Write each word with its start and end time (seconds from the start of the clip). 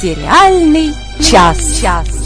Сериальный 0.00 0.94
час. 1.20 1.80
час. 1.80 2.17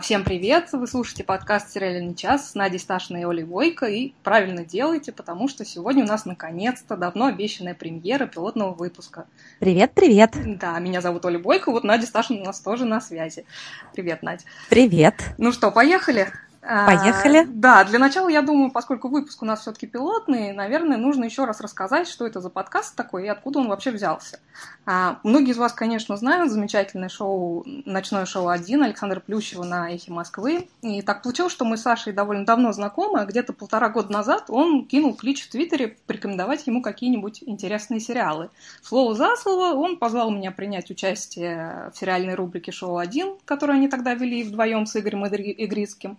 Всем 0.00 0.22
привет! 0.22 0.68
Вы 0.72 0.86
слушаете 0.86 1.24
подкаст 1.24 1.72
«Сериальный 1.72 2.14
час» 2.14 2.50
с 2.50 2.54
Надей 2.54 2.78
Сташиной 2.78 3.22
и 3.22 3.24
Олей 3.24 3.44
Войко. 3.44 3.86
И 3.86 4.12
правильно 4.22 4.64
делаете, 4.64 5.12
потому 5.12 5.48
что 5.48 5.64
сегодня 5.64 6.04
у 6.04 6.06
нас 6.06 6.24
наконец-то 6.24 6.96
давно 6.96 7.26
обещанная 7.26 7.74
премьера 7.74 8.26
пилотного 8.26 8.74
выпуска. 8.74 9.26
Привет, 9.58 9.92
привет! 9.94 10.36
Да, 10.58 10.78
меня 10.78 11.00
зовут 11.00 11.24
Оля 11.24 11.38
Бойко, 11.38 11.72
вот 11.72 11.84
Надя 11.84 12.06
Сташина 12.06 12.42
у 12.42 12.44
нас 12.44 12.60
тоже 12.60 12.84
на 12.84 13.00
связи. 13.00 13.44
Привет, 13.92 14.22
Надя. 14.22 14.44
Привет! 14.68 15.14
Ну 15.36 15.52
что, 15.52 15.70
поехали? 15.70 16.28
Поехали. 16.60 17.38
А, 17.38 17.46
да, 17.46 17.84
для 17.84 17.98
начала, 17.98 18.28
я 18.28 18.42
думаю, 18.42 18.70
поскольку 18.70 19.08
выпуск 19.08 19.42
у 19.42 19.44
нас 19.44 19.60
все-таки 19.60 19.86
пилотный, 19.86 20.52
наверное, 20.52 20.96
нужно 20.96 21.24
еще 21.24 21.44
раз 21.44 21.60
рассказать, 21.60 22.08
что 22.08 22.26
это 22.26 22.40
за 22.40 22.50
подкаст 22.50 22.96
такой 22.96 23.24
и 23.24 23.28
откуда 23.28 23.60
он 23.60 23.68
вообще 23.68 23.90
взялся. 23.90 24.40
А, 24.84 25.20
многие 25.22 25.52
из 25.52 25.56
вас, 25.56 25.72
конечно, 25.72 26.16
знают 26.16 26.50
замечательное 26.50 27.08
шоу 27.08 27.64
«Ночное 27.84 28.26
шоу 28.26 28.48
1» 28.48 28.82
Александра 28.82 29.20
Плющева 29.20 29.62
на 29.62 29.94
«Эхе 29.94 30.10
Москвы». 30.12 30.68
И 30.82 31.00
так 31.02 31.22
получилось, 31.22 31.52
что 31.52 31.64
мы 31.64 31.76
с 31.76 31.82
Сашей 31.82 32.12
довольно 32.12 32.44
давно 32.44 32.72
знакомы, 32.72 33.20
а 33.20 33.24
где-то 33.24 33.52
полтора 33.52 33.88
года 33.88 34.12
назад 34.12 34.46
он 34.48 34.84
кинул 34.84 35.14
клич 35.14 35.46
в 35.46 35.50
Твиттере 35.50 35.96
порекомендовать 36.06 36.66
ему 36.66 36.82
какие-нибудь 36.82 37.44
интересные 37.46 38.00
сериалы. 38.00 38.50
Слово 38.82 39.14
за 39.14 39.36
слово 39.36 39.74
он 39.74 39.96
позвал 39.96 40.30
меня 40.30 40.50
принять 40.50 40.90
участие 40.90 41.90
в 41.94 41.98
сериальной 41.98 42.34
рубрике 42.34 42.72
«Шоу 42.72 43.00
1», 43.00 43.38
которую 43.44 43.76
они 43.76 43.88
тогда 43.88 44.14
вели 44.14 44.42
вдвоем 44.42 44.86
с 44.86 44.96
Игорем 44.96 45.24
Игрицким. 45.26 46.18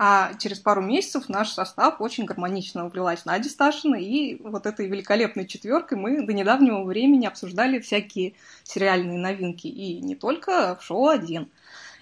А 0.00 0.34
через 0.34 0.60
пару 0.60 0.80
месяцев 0.80 1.28
наш 1.28 1.50
состав 1.50 2.00
очень 2.00 2.24
гармонично 2.24 2.86
увлилась 2.86 3.24
Надя 3.24 3.48
Сташина, 3.48 3.96
и 3.96 4.40
вот 4.40 4.64
этой 4.64 4.86
великолепной 4.86 5.44
четверкой 5.44 5.98
мы 5.98 6.24
до 6.24 6.32
недавнего 6.32 6.84
времени 6.84 7.26
обсуждали 7.26 7.80
всякие 7.80 8.34
сериальные 8.62 9.18
новинки, 9.18 9.66
и 9.66 10.00
не 10.00 10.14
только 10.14 10.76
в 10.76 10.84
шоу 10.84 11.08
один. 11.08 11.50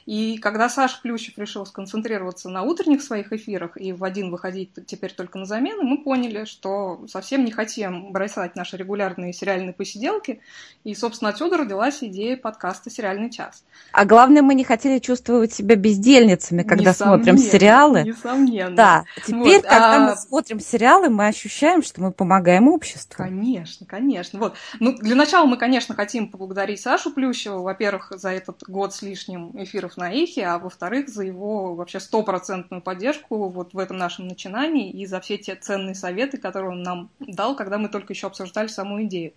И 0.07 0.39
когда 0.39 0.69
Саша 0.69 1.01
Плющев 1.03 1.37
решил 1.37 1.67
сконцентрироваться 1.67 2.49
на 2.49 2.63
утренних 2.63 3.03
своих 3.03 3.33
эфирах 3.33 3.77
и 3.77 3.93
в 3.93 4.05
один 4.05 4.31
выходить 4.31 4.71
теперь 4.87 5.13
только 5.13 5.37
на 5.37 5.47
замену, 5.47 5.83
мы 5.83 5.99
поняли, 5.99 6.45
что 6.45 7.05
совсем 7.09 7.45
не 7.45 7.51
хотим 7.51 8.13
бросать 8.13 8.55
наши 8.55 8.77
регулярные 8.77 9.33
сериальные 9.33 9.73
посиделки. 9.73 10.41
И, 10.85 10.95
собственно, 10.95 11.31
отсюда 11.31 11.59
родилась 11.59 12.05
идея 12.05 12.37
подкаста 12.37 12.89
«Сериальный 12.89 13.31
час». 13.31 13.65
А 13.91 14.05
главное, 14.05 14.43
мы 14.43 14.55
не 14.55 14.63
хотели 14.63 15.01
чувствовать 15.01 15.53
себя 15.53 15.75
бездельницами, 15.75 16.63
когда 16.63 16.95
смотрим 16.95 17.37
сериалы. 17.37 18.05
Несомненно. 18.05 18.77
Да, 18.77 19.05
теперь, 19.27 19.57
вот, 19.57 19.63
когда 19.63 19.97
а... 19.97 20.11
мы 20.11 20.17
смотрим 20.17 20.61
сериалы, 20.61 21.09
мы 21.09 21.27
ощущаем, 21.27 21.83
что 21.83 22.01
мы 22.01 22.13
помогаем 22.13 22.69
обществу. 22.69 23.17
Конечно, 23.17 23.85
конечно. 23.87 24.39
Вот. 24.39 24.55
Ну, 24.79 24.97
для 24.97 25.17
начала 25.17 25.47
мы, 25.47 25.57
конечно, 25.57 25.97
хотим 25.97 26.29
поблагодарить 26.29 26.81
Сашу 26.81 27.11
Плющеву, 27.11 27.63
во-первых, 27.63 28.13
за 28.15 28.31
этот 28.31 28.63
год 28.69 28.95
с 28.95 29.03
лишним 29.03 29.51
эфиров 29.61 29.96
на 29.97 30.13
Эхе, 30.13 30.45
а 30.47 30.59
во-вторых, 30.59 31.09
за 31.09 31.25
его 31.25 31.75
вообще 31.75 32.01
стопроцентную 32.01 32.83
поддержку 32.83 33.49
вот 33.49 33.75
в 33.75 33.79
этом 33.79 33.97
нашем 33.97 34.29
начинании 34.29 34.91
и 34.91 35.07
за 35.07 35.21
все 35.21 35.39
те 35.39 35.57
ценные 35.57 35.95
советы, 35.95 36.39
которые 36.39 36.73
он 36.73 36.83
нам 36.83 37.11
дал, 37.19 37.57
когда 37.57 37.79
мы 37.79 37.89
только 37.89 38.13
еще 38.13 38.27
обсуждали 38.27 38.69
саму 38.69 39.03
идею. 39.05 39.33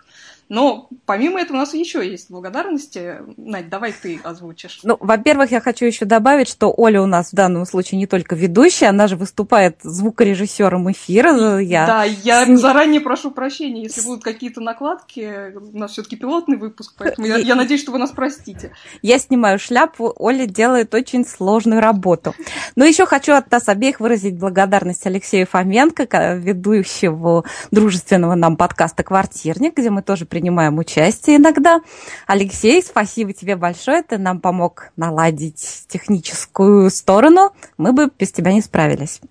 Но 0.50 0.90
помимо 1.06 1.40
этого 1.40 1.58
у 1.58 1.60
нас 1.60 1.76
еще 1.76 2.08
есть 2.08 2.32
благодарности. 2.32 3.18
Надь, 3.38 3.70
давай 3.70 3.94
ты 3.94 4.20
озвучишь. 4.24 4.80
Ну, 4.82 4.98
во-первых, 5.00 5.52
я 5.52 5.62
хочу 5.62 5.86
еще 5.86 6.06
добавить, 6.06 6.48
что 6.50 6.74
Оля 6.76 7.04
у 7.04 7.06
нас 7.06 7.32
в 7.32 7.36
данном 7.36 7.68
случае 7.68 8.00
не 8.00 8.08
только 8.08 8.36
ведущая, 8.36 8.88
она 8.88 9.06
же 9.06 9.16
выступает 9.16 9.78
звукорежиссером 9.84 10.92
эфира. 10.92 11.60
Я... 11.60 11.86
Да, 11.86 12.04
я 12.04 12.48
с... 12.48 12.60
заранее 12.60 13.00
прошу 13.00 13.30
прощения, 13.30 13.84
если 13.84 14.02
будут 14.02 14.24
какие-то 14.24 14.60
накладки. 14.60 15.54
У 15.56 15.78
нас 15.78 15.92
все-таки 15.92 16.16
пилотный 16.16 16.58
выпуск, 16.58 16.96
поэтому 16.98 17.28
я, 17.28 17.38
я 17.38 17.54
надеюсь, 17.54 17.82
что 17.82 17.92
вы 17.92 18.00
нас 18.00 18.10
простите. 18.10 18.72
Я 19.04 19.20
снимаю 19.20 19.60
шляпу, 19.60 20.12
Оля 20.16 20.48
делает 20.48 20.96
очень 20.96 21.28
сложную 21.28 21.80
работу. 21.80 22.34
Но 22.76 22.86
еще 22.86 23.06
хочу 23.06 23.34
от 23.34 23.52
нас 23.52 23.70
обеих 23.70 24.00
выразить 24.00 24.40
благодарность 24.40 25.06
Алексею 25.06 25.46
Фоменко, 25.46 26.08
ведущего 26.38 27.44
дружественного 27.70 28.34
нам 28.34 28.58
подкаста 28.58 29.04
«Квартирник», 29.04 29.78
где 29.78 29.92
мы 29.92 30.02
тоже 30.02 30.26
принимаем 30.26 30.39
участие 30.78 31.38
иногда. 31.38 31.82
Алексей, 32.28 32.82
спасибо 32.82 33.34
тебе 33.34 33.56
большое, 33.56 34.04
ты 34.04 34.18
нам 34.18 34.40
помог 34.40 34.92
наладить 34.96 35.86
техническую 35.88 36.90
сторону, 36.90 37.54
мы 37.78 37.94
бы 37.94 38.10
без 38.18 38.32
тебя 38.32 38.54
не 38.54 38.62
справились. 38.62 39.22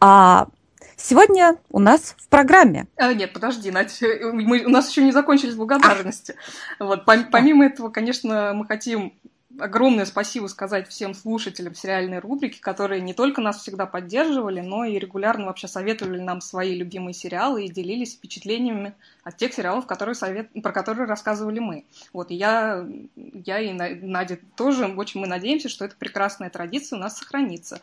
А 0.00 0.48
Сегодня 1.04 1.56
у 1.70 1.80
нас 1.80 2.14
в 2.16 2.28
программе. 2.28 2.86
А, 2.96 3.12
нет, 3.12 3.32
подожди, 3.32 3.72
Надя, 3.72 3.90
мы, 4.32 4.62
у 4.64 4.68
нас 4.68 4.88
еще 4.88 5.02
не 5.02 5.10
закончились 5.10 5.54
благодарности. 5.54 6.36
Вот, 6.78 7.04
помимо 7.04 7.66
этого, 7.66 7.88
конечно, 7.88 8.52
мы 8.54 8.66
хотим 8.66 9.12
огромное 9.62 10.04
спасибо 10.04 10.46
сказать 10.48 10.88
всем 10.88 11.14
слушателям 11.14 11.74
сериальной 11.74 12.18
рубрики, 12.18 12.58
которые 12.58 13.00
не 13.00 13.14
только 13.14 13.40
нас 13.40 13.60
всегда 13.60 13.86
поддерживали, 13.86 14.60
но 14.60 14.84
и 14.84 14.98
регулярно 14.98 15.46
вообще 15.46 15.68
советовали 15.68 16.20
нам 16.20 16.40
свои 16.40 16.74
любимые 16.74 17.14
сериалы 17.14 17.64
и 17.64 17.72
делились 17.72 18.14
впечатлениями 18.14 18.94
от 19.22 19.36
тех 19.36 19.52
сериалов, 19.52 19.86
которые 19.86 20.14
совет... 20.14 20.50
про 20.62 20.72
которые 20.72 21.06
рассказывали 21.06 21.60
мы. 21.60 21.84
Вот, 22.12 22.30
и 22.30 22.34
я, 22.34 22.86
я 23.16 23.60
и 23.60 23.72
Надя 23.72 24.38
тоже 24.56 24.86
очень 24.86 25.20
мы 25.20 25.26
надеемся, 25.26 25.68
что 25.68 25.84
эта 25.84 25.96
прекрасная 25.96 26.50
традиция 26.50 26.98
у 26.98 27.00
нас 27.00 27.18
сохранится. 27.18 27.80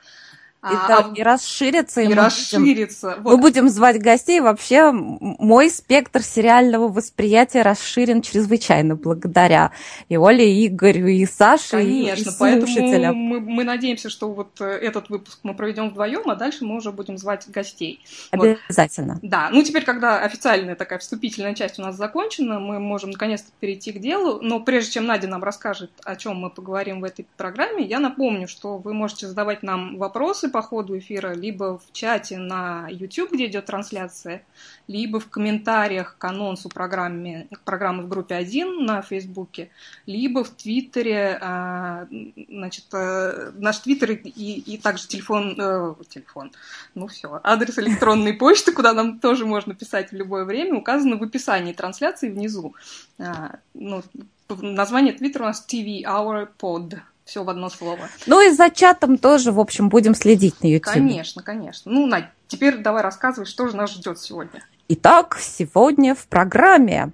И, 0.61 0.67
а, 0.75 0.87
да, 0.87 1.11
и 1.15 1.23
расширится. 1.23 2.01
И, 2.01 2.09
и 2.09 2.13
расширится. 2.13 3.11
Будем, 3.11 3.23
вот. 3.23 3.31
Мы 3.31 3.37
будем 3.37 3.69
звать 3.69 4.01
гостей. 4.01 4.41
Вообще, 4.41 4.91
мой 4.91 5.69
спектр 5.69 6.21
сериального 6.21 6.89
восприятия 6.89 7.61
расширен 7.61 8.21
чрезвычайно 8.21 8.95
благодаря 8.97 9.71
и 10.09 10.17
Оле, 10.17 10.53
и 10.53 10.67
Игорю, 10.67 11.07
и 11.07 11.25
Саше, 11.25 11.77
Конечно, 11.77 12.29
и 12.29 12.33
поэтому 12.37 13.13
мы, 13.13 13.39
мы 13.39 13.63
надеемся, 13.63 14.09
что 14.09 14.33
вот 14.33 14.59
э, 14.59 14.65
этот 14.65 15.09
выпуск 15.09 15.39
мы 15.43 15.53
проведем 15.53 15.91
вдвоем, 15.91 16.29
а 16.29 16.35
дальше 16.35 16.65
мы 16.65 16.75
уже 16.75 16.91
будем 16.91 17.17
звать 17.17 17.49
гостей. 17.49 18.03
Обязательно. 18.31 19.13
Вот. 19.13 19.29
Да, 19.29 19.49
ну 19.53 19.63
теперь, 19.63 19.85
когда 19.85 20.19
официальная 20.19 20.75
такая 20.75 20.99
вступительная 20.99 21.53
часть 21.55 21.79
у 21.79 21.83
нас 21.83 21.95
закончена, 21.95 22.59
мы 22.59 22.79
можем 22.79 23.11
наконец-то 23.11 23.49
перейти 23.61 23.93
к 23.93 23.99
делу. 23.99 24.41
Но 24.41 24.59
прежде 24.59 24.91
чем 24.93 25.05
Надя 25.05 25.29
нам 25.29 25.41
расскажет, 25.41 25.91
о 26.03 26.17
чем 26.17 26.35
мы 26.35 26.49
поговорим 26.49 26.99
в 26.99 27.05
этой 27.05 27.25
программе, 27.37 27.85
я 27.85 27.99
напомню, 27.99 28.49
что 28.49 28.77
вы 28.77 28.93
можете 28.93 29.25
задавать 29.27 29.63
нам 29.63 29.97
вопросы 29.97 30.48
по 30.49 30.61
ходу 30.61 30.97
эфира 30.97 31.33
либо 31.33 31.77
в 31.77 31.93
чате 31.93 32.37
на 32.37 32.87
YouTube, 32.89 33.31
где 33.31 33.47
идет 33.47 33.65
трансляция, 33.65 34.43
либо 34.87 35.19
в 35.19 35.29
комментариях 35.29 36.17
к 36.17 36.23
анонсу 36.25 36.69
программы, 36.69 37.47
программы 37.65 38.03
в 38.03 38.09
группе 38.09 38.35
1 38.35 38.85
на 38.85 39.01
Фейсбуке, 39.01 39.69
либо 40.05 40.43
в 40.43 40.49
Твиттере, 40.49 41.37
а, 41.41 42.07
значит, 42.49 42.85
э, 42.93 43.51
наш 43.55 43.79
Твиттер 43.79 44.11
и, 44.11 44.19
и 44.19 44.77
также 44.77 45.07
телефон, 45.07 45.55
э, 45.57 45.93
телефон, 46.09 46.51
ну 46.95 47.07
все, 47.07 47.39
адрес 47.43 47.77
электронной 47.79 48.33
почты, 48.33 48.71
куда 48.71 48.93
нам 48.93 49.19
тоже 49.19 49.45
можно 49.45 49.73
писать 49.75 50.11
в 50.11 50.15
любое 50.15 50.45
время, 50.45 50.77
указано 50.77 51.17
в 51.17 51.23
описании 51.23 51.73
трансляции 51.73 52.29
внизу. 52.29 52.75
А, 53.19 53.59
ну, 53.73 54.03
название 54.49 55.13
Твиттера 55.13 55.43
у 55.43 55.47
нас 55.47 55.65
TV 55.67 56.03
Hour 56.03 56.49
Pod 56.59 56.99
все 57.29 57.43
в 57.43 57.49
одно 57.49 57.69
слово. 57.69 58.09
Ну 58.25 58.41
и 58.41 58.51
за 58.51 58.69
чатом 58.71 59.17
тоже, 59.17 59.51
в 59.51 59.59
общем, 59.59 59.89
будем 59.89 60.15
следить 60.15 60.61
на 60.63 60.67
YouTube. 60.67 60.93
Конечно, 60.93 61.43
конечно. 61.43 61.91
Ну, 61.91 62.07
Надь, 62.07 62.25
теперь 62.47 62.77
давай 62.77 63.03
рассказывай, 63.03 63.45
что 63.45 63.67
же 63.67 63.75
нас 63.75 63.91
ждет 63.91 64.19
сегодня. 64.19 64.63
Итак, 64.87 65.37
сегодня 65.39 66.15
в 66.15 66.27
программе 66.27 67.11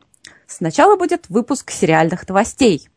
сначала 0.48 0.96
будет 0.96 1.30
выпуск 1.30 1.70
сериальных 1.70 2.28
новостей. 2.28 2.88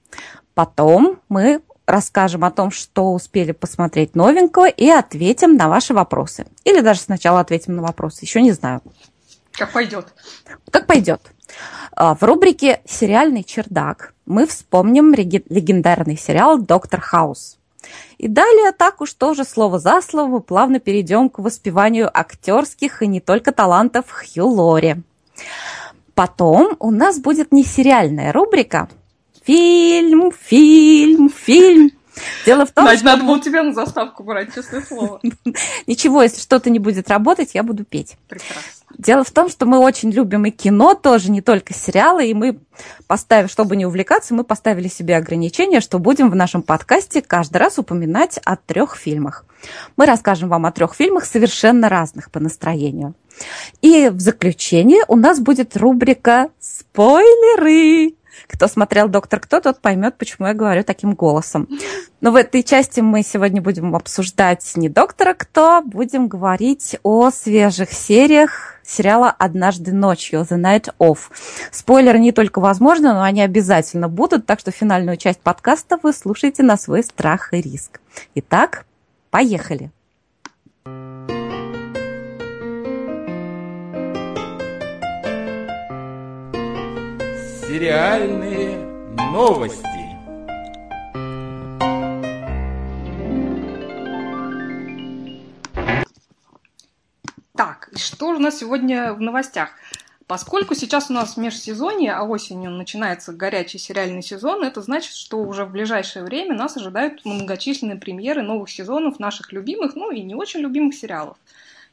Потом 0.55 1.21
мы 1.29 1.61
расскажем 1.87 2.45
о 2.45 2.53
том, 2.53 2.71
что 2.71 3.13
успели 3.13 3.53
посмотреть 3.53 4.15
новенького 4.15 4.69
и 4.69 4.89
ответим 4.89 5.57
на 5.57 5.69
ваши 5.69 5.95
вопросы. 5.95 6.47
Или 6.65 6.81
даже 6.81 7.01
сначала 7.01 7.41
ответим 7.41 7.77
на 7.77 7.83
вопросы, 7.83 8.25
еще 8.25 8.41
не 8.43 8.53
знаю. 8.53 8.81
Как 9.53 9.73
пойдет. 9.73 10.07
Как 10.71 10.87
пойдет. 10.87 11.21
А, 11.93 12.15
в 12.15 12.23
рубрике 12.23 12.81
«Сериальный 12.85 13.45
чердак» 13.45 14.15
мы 14.27 14.47
вспомним 14.47 15.13
легендарный 15.15 16.17
сериал 16.17 16.59
«Доктор 16.59 17.01
Хаус». 17.01 17.59
И 18.19 18.29
далее 18.29 18.73
так 18.73 19.01
уж 19.01 19.15
тоже 19.15 19.45
слово 19.45 19.79
за 19.79 20.01
слово 20.03 20.41
плавно 20.41 20.81
перейдем 20.81 21.29
к 21.29 21.39
воспеванию 21.39 22.11
актерских 22.13 23.03
и 23.03 23.07
не 23.07 23.21
только 23.21 23.53
талантов 23.53 24.07
Хью 24.11 24.47
Лори. 24.47 24.97
Потом 26.15 26.77
у 26.81 26.91
нас 26.91 27.19
будет 27.21 27.53
не 27.53 27.65
сериальная 27.65 28.33
рубрика 28.33 28.89
«Фильм, 29.45 30.33
фильм, 30.33 31.31
фильм». 31.31 31.93
Дело 32.45 32.67
в 32.67 32.73
том, 32.73 32.85
Надь, 32.85 32.99
что... 32.99 33.07
надо 33.07 33.25
было 33.25 33.41
тебя 33.41 33.63
на 33.63 33.73
заставку 33.73 34.25
брать, 34.25 34.53
честное 34.55 34.83
слово. 34.83 35.21
Ничего, 35.87 36.23
если 36.23 36.41
что-то 36.41 36.71
не 36.71 36.79
будет 36.79 37.09
работать, 37.09 37.55
я 37.55 37.63
буду 37.63 37.85
петь. 37.85 38.17
Прекрасно. 38.29 38.78
Дело 38.99 39.23
в 39.23 39.31
том, 39.31 39.49
что 39.49 39.65
мы 39.65 39.79
очень 39.79 40.11
любим 40.11 40.45
и 40.45 40.51
кино 40.51 40.95
тоже, 40.95 41.31
не 41.31 41.41
только 41.41 41.73
сериалы, 41.73 42.27
и 42.27 42.35
мы 42.35 42.59
поставим, 43.07 43.49
чтобы 43.49 43.77
не 43.77 43.87
увлекаться, 43.87 44.35
мы 44.35 44.43
поставили 44.43 44.89
себе 44.89 45.17
ограничение, 45.17 45.81
что 45.81 46.01
будем 46.01 46.31
в 46.31 46.35
нашем 46.35 46.63
подкасте 46.63 47.23
каждый 47.23 47.59
раз 47.59 47.79
упоминать 47.79 48.41
о 48.45 48.57
трех 48.57 48.97
фильмах. 48.97 49.45
Мы 49.97 50.05
расскажем 50.05 50.49
вам 50.49 50.67
о 50.67 50.73
трех 50.73 50.95
фильмах 50.95 51.27
совершенно 51.27 51.89
разных 51.89 52.33
по 52.33 52.41
настроению. 52.41 53.15
И 53.83 54.09
в 54.09 54.19
заключение 54.21 55.05
у 55.07 55.15
нас 55.15 55.39
будет 55.39 55.77
рубрика 55.77 56.51
«Спойлеры». 56.59 58.18
Кто 58.47 58.69
смотрел 58.69 59.09
«Доктор 59.09 59.41
Кто», 59.41 59.61
тот 59.61 59.81
поймет, 59.81 60.17
почему 60.17 60.47
я 60.47 60.55
говорю 60.55 60.85
таким 60.85 61.15
голосом. 61.15 61.69
Но 62.21 62.31
в 62.31 62.37
этой 62.37 62.63
части 62.63 63.01
мы 63.01 63.23
сегодня 63.23 63.61
будем 63.61 63.95
обсуждать 63.95 64.73
не 64.77 64.89
«Доктора 64.89 65.35
Кто», 65.35 65.83
будем 65.83 66.29
говорить 66.29 66.97
о 67.03 67.31
свежих 67.31 67.93
сериях 67.93 68.79
сериала 68.85 69.35
«Однажды 69.39 69.93
ночью» 69.93 70.41
«The 70.41 70.59
Night 70.59 70.93
Of». 70.99 71.19
Спойлеры 71.71 72.19
не 72.19 72.33
только 72.33 72.61
возможны, 72.61 73.13
но 73.13 73.23
они 73.23 73.43
обязательно 73.43 74.09
будут, 74.09 74.47
так 74.47 74.61
что 74.61 74.71
финальную 74.71 75.17
часть 75.17 75.41
подкаста 75.41 75.99
вы 76.03 76.13
слушаете 76.13 76.63
на 76.63 76.77
свой 76.77 77.03
страх 77.03 77.53
и 77.53 77.61
риск. 77.61 78.01
Итак, 78.35 78.87
поехали! 79.31 79.91
Сериальные 87.69 88.79
новости. 89.31 89.85
Так, 97.55 97.91
что 97.95 98.29
у 98.29 98.39
нас 98.39 98.59
сегодня 98.59 99.13
в 99.13 99.21
новостях? 99.21 99.73
Поскольку 100.27 100.75
сейчас 100.75 101.11
у 101.11 101.13
нас 101.13 101.37
межсезонье, 101.37 102.15
а 102.15 102.23
осенью 102.23 102.71
начинается 102.71 103.35
горячий 103.35 103.77
сериальный 103.77 104.23
сезон, 104.23 104.65
это 104.65 104.81
значит, 104.81 105.13
что 105.13 105.37
уже 105.37 105.67
в 105.67 105.71
ближайшее 105.71 106.25
время 106.25 106.57
нас 106.57 106.79
ожидают 106.79 107.27
многочисленные 107.27 107.99
премьеры 107.99 108.41
новых 108.41 108.71
сезонов 108.71 109.19
наших 109.19 109.53
любимых, 109.53 109.95
ну 109.95 110.11
и 110.11 110.23
не 110.23 110.35
очень 110.35 110.61
любимых 110.61 110.95
сериалов. 110.95 111.37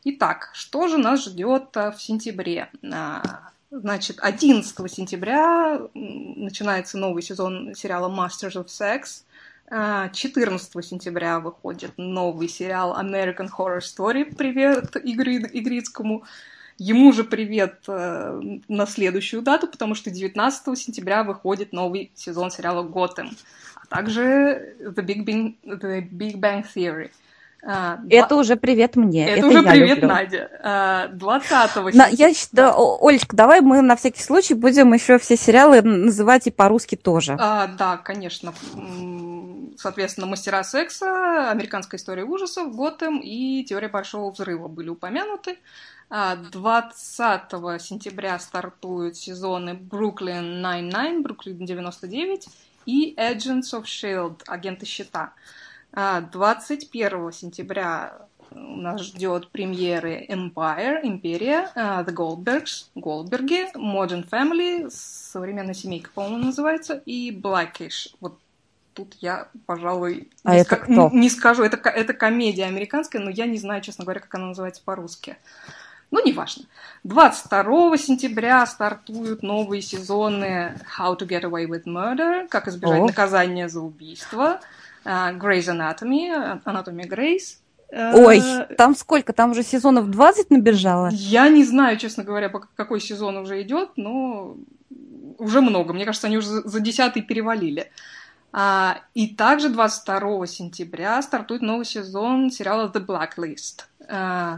Итак, 0.05 0.51
что 0.53 0.87
же 0.87 0.97
нас 0.97 1.25
ждет 1.25 1.75
в 1.75 1.97
сентябре? 1.99 2.69
Значит, 3.81 4.19
11 4.21 4.73
сентября 4.89 5.81
начинается 5.93 6.97
новый 6.97 7.21
сезон 7.21 7.75
сериала 7.75 8.07
Masters 8.09 8.53
of 8.53 8.67
Sex. 8.67 9.23
14 9.69 10.75
а, 10.75 10.81
сентября 10.81 11.41
выходит 11.41 11.91
новый 11.97 12.47
сериал 12.47 12.97
American 12.97 13.49
Horror 13.49 13.79
Story. 13.79 14.33
Привет 14.33 14.95
Игорю 15.03 15.41
Игрицкому. 15.51 16.23
Ему 16.77 17.11
же 17.11 17.25
привет 17.25 17.83
э, 17.89 18.41
на 18.69 18.85
следующую 18.85 19.41
дату, 19.41 19.67
потому 19.67 19.93
что 19.93 20.09
19 20.09 20.77
сентября 20.77 21.23
выходит 21.23 21.73
новый 21.73 22.11
сезон 22.15 22.51
сериала 22.51 22.83
Готэм, 22.83 23.31
а 23.75 23.87
также 23.87 24.77
The 24.79 25.05
Big 25.05 25.25
Bang, 25.25 25.55
The 25.65 26.01
Big 26.09 26.35
Bang 26.35 26.65
Theory. 26.73 27.11
А, 27.67 27.99
это 28.09 28.35
уже 28.35 28.57
привет 28.57 28.95
мне. 28.95 29.27
Это, 29.27 29.39
это 29.39 29.47
уже 29.47 29.63
привет, 29.63 29.97
люблю. 29.97 30.07
Надя. 30.07 31.09
20 31.13 31.51
а, 31.51 31.69
на, 31.93 32.07
Я 32.07 32.31
считаю, 32.33 33.03
Олечка, 33.03 33.35
давай 33.35 33.61
мы 33.61 33.81
на 33.81 33.95
всякий 33.95 34.21
случай 34.21 34.53
будем 34.53 34.93
еще 34.93 35.17
все 35.17 35.35
сериалы 35.35 35.81
называть 35.81 36.45
и 36.45 36.51
по-русски 36.51 36.95
тоже. 36.95 37.35
А, 37.39 37.67
да, 37.67 37.97
конечно. 37.97 38.53
Соответственно, 39.77 40.27
«Мастера 40.27 40.63
секса», 40.63 41.49
«Американская 41.49 41.99
история 41.99 42.23
ужасов», 42.23 42.73
«Готэм» 42.73 43.19
и 43.19 43.63
«Теория 43.63 43.89
большого 43.89 44.31
взрыва» 44.31 44.67
были 44.67 44.89
упомянуты. 44.89 45.57
20 46.09 47.53
а, 47.53 47.79
сентября 47.79 48.37
стартуют 48.39 49.17
сезоны 49.17 49.73
«Бруклин 49.73 50.63
99», 50.63 51.23
«Бруклин 51.23 51.65
99» 51.65 52.47
и 52.85 53.15
«Agents 53.17 53.73
of 53.73 53.83
S.H.I.E.L.D», 53.83 54.35
«Агенты 54.47 54.85
щита». 54.85 55.33
21 55.95 57.31
сентября 57.31 58.27
у 58.51 58.77
нас 58.77 59.01
ждет 59.01 59.49
премьеры 59.49 60.25
Empire, 60.29 60.99
Империя, 61.03 61.71
uh, 61.75 62.05
The 62.05 62.13
Goldbergs, 62.13 62.87
Голдберги, 62.95 63.73
Modern 63.75 64.27
Family, 64.29 64.89
современная 64.89 65.73
семейка, 65.73 66.09
по-моему, 66.13 66.45
называется, 66.45 67.01
и 67.05 67.31
Blackish. 67.31 68.13
Вот 68.19 68.37
тут 68.93 69.15
я, 69.21 69.47
пожалуй, 69.65 70.29
а 70.43 70.55
не, 70.55 70.61
это 70.61 70.75
ска- 70.75 70.83
кто? 70.83 71.09
не 71.13 71.29
скажу. 71.29 71.63
Это, 71.63 71.77
это 71.89 72.13
комедия 72.13 72.65
американская, 72.65 73.21
но 73.21 73.29
я 73.29 73.45
не 73.45 73.57
знаю, 73.57 73.81
честно 73.81 74.03
говоря, 74.03 74.19
как 74.19 74.35
она 74.35 74.47
называется 74.47 74.81
по-русски. 74.83 75.37
Ну, 76.11 76.23
неважно. 76.25 76.65
22 77.03 77.97
сентября 77.97 78.65
стартуют 78.65 79.43
новые 79.43 79.81
сезоны 79.81 80.79
How 80.97 81.17
to 81.17 81.27
Get 81.27 81.43
Away 81.43 81.67
with 81.67 81.85
Murder, 81.85 82.47
как 82.47 82.67
избежать 82.67 83.01
О. 83.01 83.07
наказания 83.07 83.67
за 83.67 83.81
убийство. 83.81 84.61
А, 85.05 85.31
Grey's 85.33 85.67
Anatomy, 85.69 86.59
Анатомия 86.65 87.07
Грейс. 87.07 87.61
Ой, 87.91 88.41
там 88.77 88.95
сколько? 88.95 89.31
Там 89.31 89.51
уже 89.51 89.63
сезонов 89.63 90.09
20 90.09 90.49
набежало? 90.49 91.09
Я 91.11 91.47
не 91.47 91.63
знаю, 91.63 91.97
честно 91.97 92.23
говоря, 92.23 92.49
по 92.49 92.59
какой 92.75 92.99
сезон 92.99 93.37
уже 93.37 93.61
идет, 93.61 93.91
но 93.95 94.57
уже 95.37 95.61
много. 95.61 95.93
Мне 95.93 96.05
кажется, 96.05 96.27
они 96.27 96.37
уже 96.37 96.47
за 96.47 96.79
десятый 96.79 97.21
перевалили. 97.21 97.91
А, 98.57 99.01
и 99.13 99.27
также 99.27 99.69
22 99.69 100.47
сентября 100.47 101.21
стартует 101.21 101.61
новый 101.61 101.85
сезон 101.85 102.49
сериала 102.49 102.89
The 102.93 103.05
Blacklist. 103.05 103.83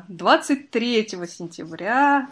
23 0.07 1.07
а, 1.13 1.27
сентября 1.27 2.27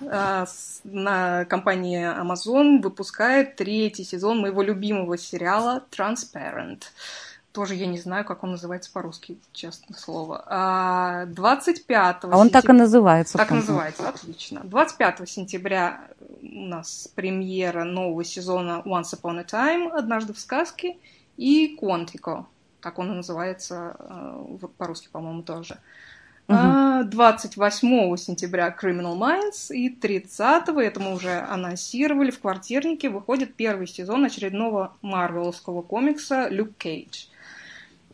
на 0.84 1.46
компании 1.46 2.06
Amazon 2.06 2.82
выпускает 2.82 3.56
третий 3.56 4.04
сезон 4.04 4.40
моего 4.40 4.62
любимого 4.62 5.18
сериала 5.18 5.84
Transparent. 5.92 6.84
Тоже 7.56 7.76
я 7.76 7.88
не 7.88 7.98
знаю, 7.98 8.26
как 8.26 8.44
он 8.44 8.52
называется 8.52 8.92
по-русски, 8.92 9.38
честное 9.54 9.98
слово. 9.98 10.44
А 10.46 11.26
25 11.28 12.18
А 12.24 12.38
он 12.38 12.50
так 12.50 12.70
и 12.70 12.74
называется. 12.74 13.38
Так 13.38 13.50
называется, 13.52 14.10
отлично. 14.10 14.60
25 14.66 15.30
сентября 15.30 16.02
у 16.42 16.66
нас 16.66 17.08
премьера 17.16 17.86
нового 17.86 18.26
сезона 18.26 18.82
Once 18.84 19.18
Upon 19.18 19.40
a 19.40 19.44
Time, 19.44 19.90
«Однажды 19.90 20.34
в 20.34 20.40
сказке», 20.40 20.98
и 21.38 21.78
«Quantico», 21.82 22.44
так 22.82 23.00
он 23.00 23.14
и 23.14 23.16
называется 23.16 23.96
э, 24.00 24.58
по-русски, 24.78 25.08
по-моему, 25.10 25.42
тоже. 25.42 25.78
Угу. 26.50 27.06
28 27.06 28.18
сентября 28.18 28.76
Criminal 28.78 29.18
Minds 29.18 29.74
и 29.74 29.90
30 29.90 30.68
это 30.68 31.00
мы 31.00 31.14
уже 31.14 31.40
анонсировали, 31.40 32.32
в 32.32 32.40
квартирнике 32.42 33.08
выходит 33.08 33.56
первый 33.56 33.88
сезон 33.88 34.26
очередного 34.26 34.94
марвеловского 35.02 35.84
комикса 35.84 36.50
Люк 36.50 36.72
Кейдж. 36.78 37.28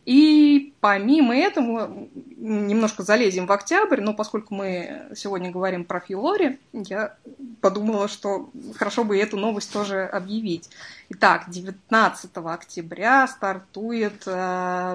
И 0.05 0.73
помимо 0.79 1.35
этого, 1.35 2.07
немножко 2.37 3.03
залезем 3.03 3.45
в 3.45 3.51
октябрь, 3.51 4.01
но 4.01 4.15
поскольку 4.15 4.55
мы 4.55 5.07
сегодня 5.15 5.51
говорим 5.51 5.85
про 5.85 5.99
Филори, 5.99 6.59
я 6.73 7.15
подумала, 7.61 8.07
что 8.07 8.49
хорошо 8.75 9.03
бы 9.03 9.17
эту 9.17 9.37
новость 9.37 9.71
тоже 9.71 10.05
объявить. 10.05 10.69
Итак, 11.09 11.45
19 11.49 12.31
октября 12.33 13.27
стартует 13.27 14.23
э, 14.25 14.31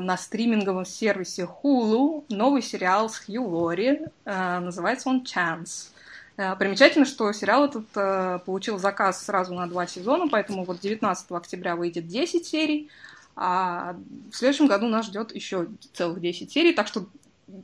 на 0.00 0.16
стриминговом 0.16 0.84
сервисе 0.84 1.48
Hulu 1.62 2.25
новый 2.28 2.62
сериал 2.62 3.08
с 3.08 3.18
Хью 3.18 3.44
Лори. 3.44 4.00
Э, 4.25 4.58
называется 4.58 5.08
он 5.08 5.22
«Chance». 5.22 5.90
Э, 6.36 6.54
примечательно, 6.56 7.06
что 7.06 7.32
сериал 7.32 7.66
этот 7.66 7.86
э, 7.94 8.40
получил 8.44 8.78
заказ 8.78 9.25
сразу 9.25 9.54
на 9.54 9.66
два 9.66 9.86
сезона, 9.86 10.28
поэтому 10.28 10.64
вот 10.64 10.80
19 10.80 11.30
октября 11.30 11.76
выйдет 11.76 12.06
10 12.08 12.44
серий, 12.44 12.90
а 13.37 13.97
в 14.33 14.35
следующем 14.35 14.66
году 14.66 14.88
нас 14.88 15.07
ждет 15.07 15.35
еще 15.35 15.66
целых 15.93 16.21
10 16.21 16.50
серий, 16.50 16.73
так 16.73 16.87
что 16.87 17.07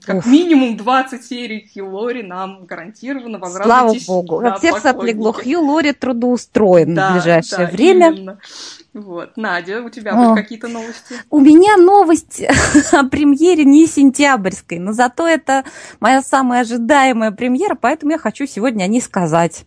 как 0.05 0.19
Уф. 0.19 0.27
минимум 0.27 0.77
20 0.77 1.25
серий 1.25 1.69
Хью 1.73 1.91
Лори 1.91 2.23
нам 2.23 2.67
гарантированно 2.67 3.39
возрадуйтесь. 3.39 4.05
Слава 4.05 4.23
богу. 4.23 4.47
От 4.47 4.59
всех 4.59 4.85
отлегло. 4.85 5.33
Хью 5.33 5.61
Лори 5.61 5.93
трудоустроен 5.93 6.95
да, 6.95 7.11
в 7.11 7.13
ближайшее 7.15 7.67
да, 7.67 7.73
время. 7.73 8.11
Именно. 8.13 8.39
Вот. 8.95 9.37
Надя, 9.37 9.83
у 9.83 9.89
тебя 9.89 10.13
О. 10.13 10.37
какие-то 10.37 10.69
новости? 10.69 11.17
У 11.31 11.41
меня 11.41 11.77
новость 11.77 12.43
о 12.93 13.05
премьере 13.05 13.65
не 13.65 13.87
сентябрьской, 13.87 14.79
но 14.79 14.93
зато 14.93 15.27
это 15.27 15.65
моя 15.99 16.23
самая 16.23 16.61
ожидаемая 16.61 17.33
премьера, 17.33 17.75
поэтому 17.75 18.13
я 18.13 18.19
хочу 18.19 18.47
сегодня 18.47 18.85
о 18.85 18.87
ней 18.87 19.01
сказать. 19.01 19.65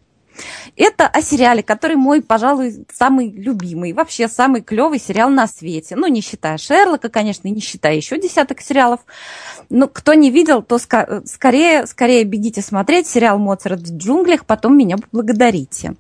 Это 0.76 1.08
о 1.08 1.22
сериале, 1.22 1.64
который 1.64 1.96
мой, 1.96 2.22
пожалуй, 2.22 2.86
самый 2.94 3.32
любимый, 3.32 3.94
вообще 3.94 4.28
самый 4.28 4.62
клевый 4.62 5.00
сериал 5.00 5.30
на 5.30 5.48
свете. 5.48 5.96
Ну, 5.96 6.08
не 6.08 6.22
считая 6.22 6.58
Шерлока, 6.58 7.10
конечно, 7.10 7.48
не 7.48 7.62
считая 7.62 7.96
еще 7.96 8.20
десяток 8.20 8.62
сериалов. 8.62 9.02
Но 9.70 9.88
кто 9.88 10.14
не 10.14 10.32
видел, 10.32 10.62
то 10.62 10.78
скорее, 10.78 11.88
скорее 11.88 12.24
бегите 12.24 12.62
смотреть 12.62 13.08
сериал 13.08 13.38
«Моцарт 13.40 13.82
в 13.82 13.98
джунглях», 13.98 14.46
потом 14.46 14.78
меня 14.78 14.98
поблагодарите. 14.98 15.96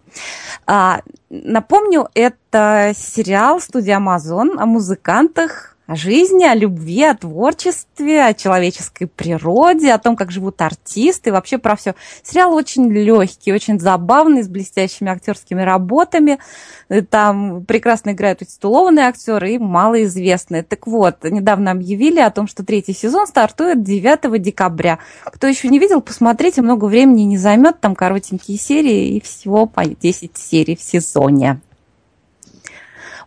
А, 0.65 1.01
напомню, 1.30 2.10
это 2.13 2.94
сериал 2.96 3.62
студии 3.62 3.96
Amazon 3.96 4.58
о 4.58 4.65
музыкантах, 4.65 5.75
о 5.88 5.96
жизни, 5.96 6.44
о 6.44 6.56
любви, 6.56 7.04
о 7.04 7.13
творчестве, 7.13 8.25
о 8.25 8.34
человеческой 8.34 9.06
природе, 9.06 9.92
о 9.92 10.00
том, 10.00 10.15
как 10.15 10.32
живут 10.32 10.60
артисты, 10.62 11.32
вообще 11.32 11.60
про 11.60 11.75
все. 11.75 11.94
Сериал 12.24 12.54
очень 12.54 12.92
легкий, 12.92 13.54
очень 13.54 13.80
забавный, 13.80 14.42
с 14.44 14.48
блестящими 14.48 15.12
актерскими 15.12 15.62
работами. 15.62 16.39
Там 17.10 17.65
прекрасно 17.65 18.12
играют 18.12 18.39
титулованные 18.39 19.06
актеры 19.06 19.54
и 19.54 19.58
малоизвестные. 19.60 20.63
Так 20.63 20.88
вот, 20.88 21.24
недавно 21.24 21.72
объявили 21.72 22.20
о 22.20 22.32
том, 22.32 22.48
что 22.48 22.65
третий 22.65 22.94
сезон 22.94 23.27
стартует 23.27 23.84
9 23.84 24.42
декабря. 24.42 24.98
Кто 25.25 25.46
еще 25.46 25.68
не 25.68 25.77
видел, 25.77 26.01
посмотрите, 26.01 26.63
много 26.63 26.86
времени 26.86 27.22
не 27.22 27.38
займет, 27.38 27.80
там 27.80 27.96
коротенькие 27.96 28.58
серии 28.58 29.15
и 29.15 29.22
всего 29.22 29.68
по 29.68 29.86
10 29.86 30.36
серий 30.36 30.75
в 30.75 30.82
сезоне. 30.82 31.62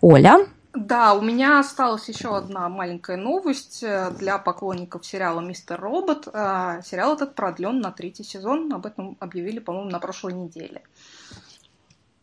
Оля? 0.00 0.38
Да, 0.78 1.14
у 1.14 1.22
меня 1.22 1.58
осталась 1.58 2.08
еще 2.08 2.36
одна 2.36 2.68
маленькая 2.68 3.16
новость 3.16 3.82
э, 3.82 4.12
для 4.12 4.38
поклонников 4.38 5.04
сериала 5.04 5.40
«Мистер 5.40 5.80
Робот». 5.80 6.28
Э, 6.32 6.82
сериал 6.84 7.14
этот 7.14 7.34
продлен 7.34 7.80
на 7.80 7.90
третий 7.90 8.22
сезон. 8.22 8.72
Об 8.72 8.86
этом 8.86 9.16
объявили, 9.18 9.58
по-моему, 9.58 9.90
на 9.90 9.98
прошлой 9.98 10.34
неделе. 10.34 10.82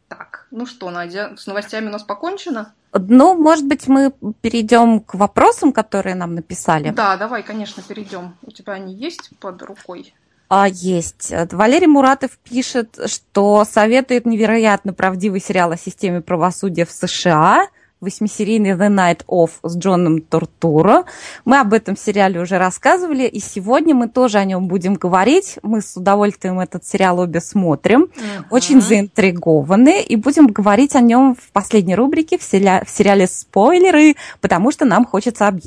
Так, 0.07 0.47
ну 0.51 0.65
что, 0.65 0.89
Надя, 0.89 1.33
с 1.35 1.47
новостями 1.47 1.87
у 1.87 1.89
нас 1.89 2.03
покончено? 2.03 2.73
Ну, 2.93 3.35
может 3.35 3.65
быть, 3.67 3.89
мы 3.89 4.13
перейдем 4.39 5.01
к 5.01 5.15
вопросам, 5.15 5.73
которые 5.73 6.15
нам 6.15 6.33
написали. 6.33 6.91
Да, 6.91 7.17
давай, 7.17 7.43
конечно, 7.43 7.83
перейдем. 7.83 8.37
У 8.41 8.51
тебя 8.51 8.73
они 8.73 8.93
есть 8.93 9.31
под 9.41 9.61
рукой? 9.63 10.15
А, 10.47 10.69
есть. 10.69 11.33
Валерий 11.51 11.87
Муратов 11.87 12.37
пишет, 12.37 12.97
что 13.07 13.65
советует 13.65 14.25
невероятно 14.25 14.93
правдивый 14.93 15.41
сериал 15.41 15.73
о 15.73 15.77
системе 15.77 16.21
правосудия 16.21 16.85
в 16.85 16.91
США– 16.91 17.67
восьмисерийный 18.01 18.71
The 18.71 18.89
Night 18.89 19.25
Of 19.25 19.51
с 19.63 19.77
Джоном 19.77 20.21
Тортуро. 20.21 21.05
Мы 21.45 21.59
об 21.59 21.73
этом 21.73 21.97
сериале 21.97 22.39
уже 22.39 22.57
рассказывали, 22.57 23.23
и 23.23 23.39
сегодня 23.39 23.95
мы 23.95 24.07
тоже 24.07 24.37
о 24.37 24.45
нем 24.45 24.67
будем 24.67 24.95
говорить. 24.95 25.57
Мы 25.63 25.81
с 25.81 25.95
удовольствием 25.95 26.59
этот 26.59 26.85
сериал 26.85 27.19
обе 27.19 27.41
смотрим, 27.41 28.03
uh-huh. 28.03 28.45
очень 28.51 28.81
заинтригованы, 28.81 30.01
и 30.01 30.15
будем 30.15 30.47
говорить 30.47 30.95
о 30.95 31.01
нем 31.01 31.35
в 31.35 31.51
последней 31.51 31.95
рубрике 31.95 32.37
в, 32.37 32.43
сериале, 32.43 32.85
в 32.85 32.89
сериале 32.89 33.27
«Спойлеры», 33.27 34.15
потому 34.41 34.71
что 34.71 34.85
нам 34.85 35.05
хочется 35.05 35.47
об, 35.47 35.59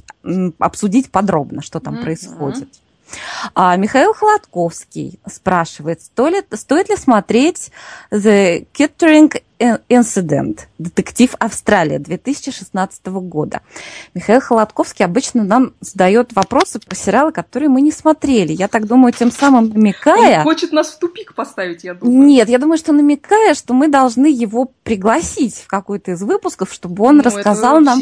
обсудить 0.58 1.10
подробно, 1.10 1.62
что 1.62 1.80
там 1.80 1.96
uh-huh. 1.96 2.02
происходит. 2.02 2.68
А 3.54 3.74
Михаил 3.76 4.12
Холодковский 4.12 5.18
спрашивает, 5.26 6.02
стоит, 6.02 6.46
стоит 6.52 6.90
ли 6.90 6.96
смотреть 6.96 7.70
The 8.10 8.66
Kittering 8.74 9.42
Инцидент. 9.58 10.68
Детектив 10.78 11.34
Австралия 11.40 11.98
2016 11.98 13.06
года. 13.06 13.62
Михаил 14.14 14.40
Холодковский 14.40 15.04
обычно 15.04 15.42
нам 15.42 15.72
задает 15.80 16.32
вопросы 16.32 16.78
про 16.78 16.94
сериалы, 16.94 17.32
которые 17.32 17.68
мы 17.68 17.80
не 17.80 17.90
смотрели. 17.90 18.52
Я 18.52 18.68
так 18.68 18.86
думаю, 18.86 19.12
тем 19.12 19.32
самым 19.32 19.70
намекая... 19.70 20.38
Он 20.38 20.44
хочет 20.44 20.70
нас 20.70 20.90
в 20.92 20.98
тупик 21.00 21.34
поставить, 21.34 21.82
я 21.82 21.94
думаю. 21.94 22.24
Нет, 22.24 22.48
я 22.48 22.58
думаю, 22.58 22.78
что 22.78 22.92
намекая, 22.92 23.54
что 23.54 23.74
мы 23.74 23.88
должны 23.88 24.26
его 24.26 24.70
пригласить 24.84 25.56
в 25.56 25.66
какой-то 25.66 26.12
из 26.12 26.22
выпусков, 26.22 26.72
чтобы 26.72 27.04
он 27.04 27.16
ну, 27.16 27.22
рассказал 27.24 27.80
нам 27.80 28.00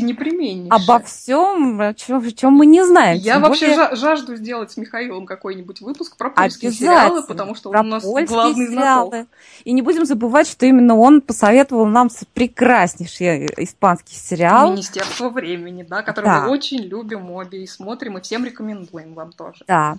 обо 0.68 0.98
всем, 1.00 1.80
о 1.80 1.94
чем, 1.94 2.18
о 2.18 2.32
чем 2.32 2.52
мы 2.52 2.66
не 2.66 2.84
знаем. 2.84 3.18
Я 3.18 3.38
вообще 3.38 3.68
более... 3.68 3.96
жажду 3.96 4.36
сделать 4.36 4.72
с 4.72 4.76
Михаилом 4.76 5.24
какой-нибудь 5.24 5.80
выпуск 5.80 6.18
про 6.18 6.28
польские 6.28 6.72
сериалы, 6.72 7.22
потому 7.22 7.54
что 7.54 7.70
он 7.70 7.76
у 7.76 7.82
нас 7.82 8.04
главный 8.04 8.66
знаток. 8.66 9.26
И 9.64 9.72
не 9.72 9.80
будем 9.80 10.04
забывать, 10.04 10.48
что 10.48 10.66
именно 10.66 10.96
он 10.96 11.22
посоветовал 11.22 11.45
посоветовал 11.46 11.86
нам 11.86 12.08
прекраснейший 12.34 13.46
испанский 13.58 14.16
сериал. 14.16 14.72
Министерство 14.72 15.30
времени, 15.30 15.84
да, 15.88 16.02
который 16.02 16.26
да. 16.26 16.40
мы 16.42 16.50
очень 16.50 16.78
любим 16.78 17.30
обе 17.30 17.62
и 17.62 17.66
смотрим, 17.66 18.18
и 18.18 18.20
всем 18.20 18.44
рекомендуем 18.44 19.14
вам 19.14 19.32
тоже. 19.32 19.64
Да. 19.68 19.96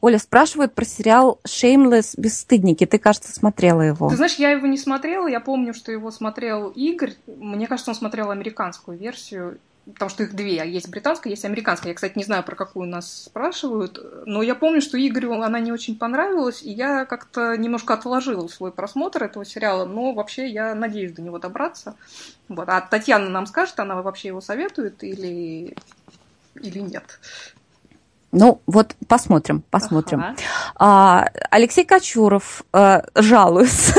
Оля 0.00 0.18
спрашивает 0.18 0.74
про 0.74 0.84
сериал 0.84 1.38
Shameless 1.46 2.14
Бесстыдники. 2.16 2.86
Ты, 2.86 2.98
кажется, 2.98 3.32
смотрела 3.32 3.82
его. 3.82 4.08
Ты 4.08 4.16
знаешь, 4.16 4.36
я 4.36 4.50
его 4.50 4.66
не 4.66 4.78
смотрела. 4.78 5.26
Я 5.26 5.40
помню, 5.40 5.74
что 5.74 5.92
его 5.92 6.10
смотрел 6.10 6.70
Игорь. 6.70 7.14
Мне 7.26 7.66
кажется, 7.66 7.90
он 7.90 7.94
смотрел 7.94 8.30
американскую 8.30 8.96
версию 8.96 9.58
потому 9.92 10.08
что 10.08 10.24
их 10.24 10.34
две, 10.34 10.68
есть 10.68 10.88
британская, 10.88 11.30
есть 11.30 11.44
американская. 11.44 11.90
Я, 11.90 11.94
кстати, 11.94 12.18
не 12.18 12.24
знаю, 12.24 12.42
про 12.42 12.56
какую 12.56 12.88
нас 12.88 13.24
спрашивают, 13.24 13.98
но 14.26 14.42
я 14.42 14.54
помню, 14.54 14.80
что 14.80 14.98
Игорю 14.98 15.32
она 15.40 15.60
не 15.60 15.72
очень 15.72 15.96
понравилась, 15.96 16.62
и 16.62 16.70
я 16.70 17.04
как-то 17.04 17.56
немножко 17.56 17.94
отложила 17.94 18.48
свой 18.48 18.72
просмотр 18.72 19.24
этого 19.24 19.44
сериала, 19.44 19.84
но 19.84 20.12
вообще 20.12 20.48
я 20.48 20.74
надеюсь 20.74 21.12
до 21.12 21.22
него 21.22 21.38
добраться. 21.38 21.94
Вот. 22.48 22.68
А 22.68 22.80
Татьяна 22.80 23.28
нам 23.28 23.46
скажет, 23.46 23.78
она 23.78 24.02
вообще 24.02 24.28
его 24.28 24.40
советует 24.40 25.02
или, 25.04 25.76
или 26.60 26.78
нет. 26.80 27.20
Ну, 28.32 28.60
вот 28.66 28.96
посмотрим, 29.08 29.62
посмотрим. 29.70 30.20
Ага. 30.20 30.36
А, 30.74 31.28
Алексей 31.50 31.84
Кочуров 31.84 32.64
а, 32.72 33.04
жалуется 33.14 33.94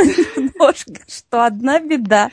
немножко, 0.58 0.94
что 1.08 1.46
одна 1.46 1.80
беда. 1.80 2.30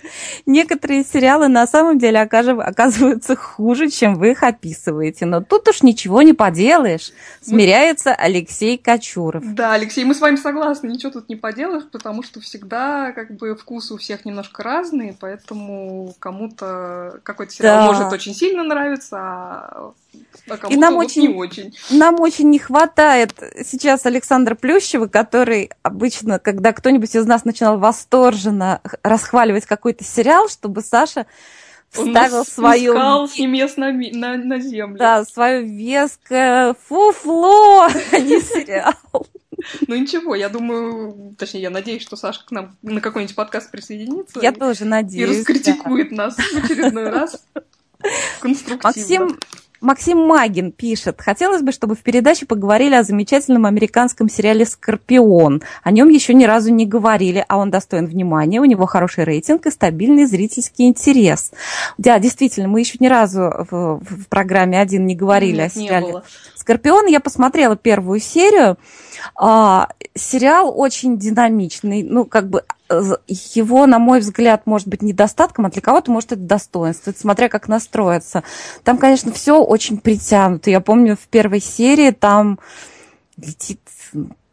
Некоторые 0.47 1.05
сериалы 1.05 1.49
на 1.49 1.67
самом 1.67 1.99
деле 1.99 2.21
оказываются 2.21 3.37
хуже, 3.37 3.89
чем 3.89 4.17
вы 4.17 4.33
их 4.33 4.43
описываете. 4.43 5.27
Но 5.27 5.41
тут 5.41 5.69
уж 5.69 5.83
ничего 5.83 6.23
не 6.23 6.33
поделаешь. 6.33 7.13
Смиряется 7.41 8.15
Алексей 8.15 8.79
Кочуров. 8.79 9.43
Да, 9.55 9.73
Алексей, 9.73 10.05
мы 10.05 10.15
с 10.15 10.21
вами 10.21 10.37
согласны, 10.37 10.89
ничего 10.89 11.13
тут 11.13 11.29
не 11.29 11.37
поделаешь, 11.37 11.85
потому 11.91 12.23
что 12.23 12.41
всегда 12.41 13.13
как 13.13 13.33
бы 13.37 13.55
вкусы 13.55 13.95
у 13.95 13.99
всех 13.99 14.25
немножко 14.25 14.63
разные, 14.63 15.17
поэтому 15.19 16.15
кому-то 16.19 17.21
какой-то 17.23 17.53
сериал 17.53 17.87
да. 17.87 17.93
может 17.93 18.13
очень 18.13 18.35
сильно 18.35 18.63
нравиться, 18.63 19.17
а 19.19 19.93
а 20.49 20.69
и 20.69 20.77
нам 20.77 20.97
очень, 20.97 21.23
не 21.23 21.35
очень. 21.35 21.75
Нам 21.91 22.21
очень 22.21 22.51
не 22.51 22.59
хватает 22.59 23.33
сейчас 23.65 24.05
Александра 24.05 24.55
Плющева, 24.55 25.07
который 25.07 25.71
обычно, 25.83 26.39
когда 26.39 26.73
кто-нибудь 26.73 27.15
из 27.15 27.27
нас 27.27 27.45
начинал 27.45 27.79
восторженно 27.79 28.81
расхваливать 29.03 29.65
какой-то 29.65 30.05
сериал, 30.05 30.49
чтобы 30.49 30.83
Саша 30.83 31.27
вставил 31.91 32.39
Он 32.39 32.45
свою... 32.45 33.27
с 33.27 33.39
небес 33.39 33.77
на, 33.77 33.93
на, 33.93 34.37
на 34.37 34.59
землю. 34.59 34.99
Да, 34.99 35.25
свое 35.25 35.63
веское 35.63 36.75
фуфло, 36.89 37.85
а 38.13 38.19
не 38.19 38.41
сериал. 38.41 38.95
Ну 39.87 39.95
ничего, 39.95 40.35
я 40.35 40.49
думаю, 40.49 41.35
точнее, 41.39 41.63
я 41.63 41.71
надеюсь, 41.71 42.03
что 42.03 42.17
Саша 42.17 42.45
к 42.45 42.51
нам 42.51 42.77
на 42.83 43.01
какой-нибудь 43.01 43.35
подкаст 43.35 43.71
присоединится. 43.71 44.41
Я 44.43 44.53
тоже 44.53 44.85
надеюсь. 44.85 45.31
И 45.31 45.39
раскритикует 45.39 46.11
да. 46.11 46.17
нас 46.17 46.37
в 46.37 46.65
очередной 46.65 47.09
раз. 47.09 47.45
Конструктивно. 48.41 49.27
Максим 49.27 49.39
Максим 49.85 50.27
Магин 50.27 50.73
пишет, 50.73 51.21
хотелось 51.21 51.61
бы, 51.61 51.71
чтобы 51.71 51.95
в 51.95 52.01
передаче 52.01 52.47
поговорили 52.47 52.95
о 52.95 53.03
замечательном 53.03 53.67
американском 53.67 54.31
сериале 54.31 54.65
«Скорпион». 54.65 55.63
О 55.83 55.91
нем 55.91 56.09
еще 56.09 56.33
ни 56.33 56.45
разу 56.45 56.73
не 56.73 56.87
говорили, 56.87 57.45
а 57.49 57.59
он 57.59 57.71
достоин 57.71 58.07
внимания, 58.07 58.61
у 58.61 58.65
него 58.65 58.87
хороший 58.87 59.25
рейтинг 59.25 59.67
и 59.67 59.71
стабильный 59.71 60.25
зрительский 60.25 60.87
интерес. 60.87 61.53
Да, 61.99 62.19
действительно, 62.19 62.67
мы 62.67 62.81
еще 62.81 62.97
ни 62.99 63.09
разу 63.09 63.53
в, 63.71 64.01
в 64.01 64.29
программе 64.29 64.81
один 64.81 65.07
не 65.07 65.15
говорили 65.15 65.59
Нет, 65.59 65.73
о 65.73 65.79
сериале 65.79 66.23
«Скорпион». 66.65 67.07
Я 67.09 67.21
посмотрела 67.21 67.77
первую 67.77 68.21
серию. 68.21 68.79
А, 69.37 69.89
сериал 70.15 70.73
очень 70.75 71.19
динамичный, 71.19 72.03
ну, 72.03 72.25
как 72.25 72.49
бы 72.49 72.65
его, 73.29 73.87
на 73.87 73.99
мой 73.99 74.21
взгляд, 74.21 74.63
может 74.67 74.89
быть 74.89 75.03
недостатком, 75.03 75.67
а 75.67 75.71
для 75.71 75.83
кого-то 75.83 76.11
может 76.11 76.33
это 76.33 76.41
достоинство, 76.41 77.11
это 77.11 77.21
смотря 77.21 77.51
как 77.51 77.69
настроиться. 77.69 78.45
Там, 78.83 78.97
конечно, 78.97 79.31
все 79.33 79.63
очень 79.63 79.99
притянуто. 79.99 80.71
Я 80.71 80.81
помню 80.81 81.17
в 81.17 81.27
первой 81.29 81.61
серии 81.61 82.13
там 82.13 82.59
летит 83.37 83.81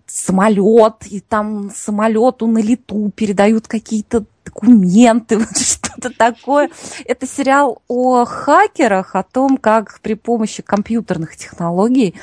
самолет, 0.05 1.07
и 1.09 1.21
там 1.21 1.71
самолету 1.73 2.47
на 2.47 2.59
лету 2.59 3.09
передают 3.15 3.67
какие-то 3.69 4.25
документы, 4.43 5.39
что-то 5.91 6.15
такое. 6.15 6.69
Это 7.05 7.27
сериал 7.27 7.81
о 7.87 8.25
хакерах, 8.25 9.15
о 9.15 9.23
том, 9.23 9.57
как 9.57 9.99
при 10.01 10.13
помощи 10.13 10.61
компьютерных 10.61 11.35
технологий 11.35 12.15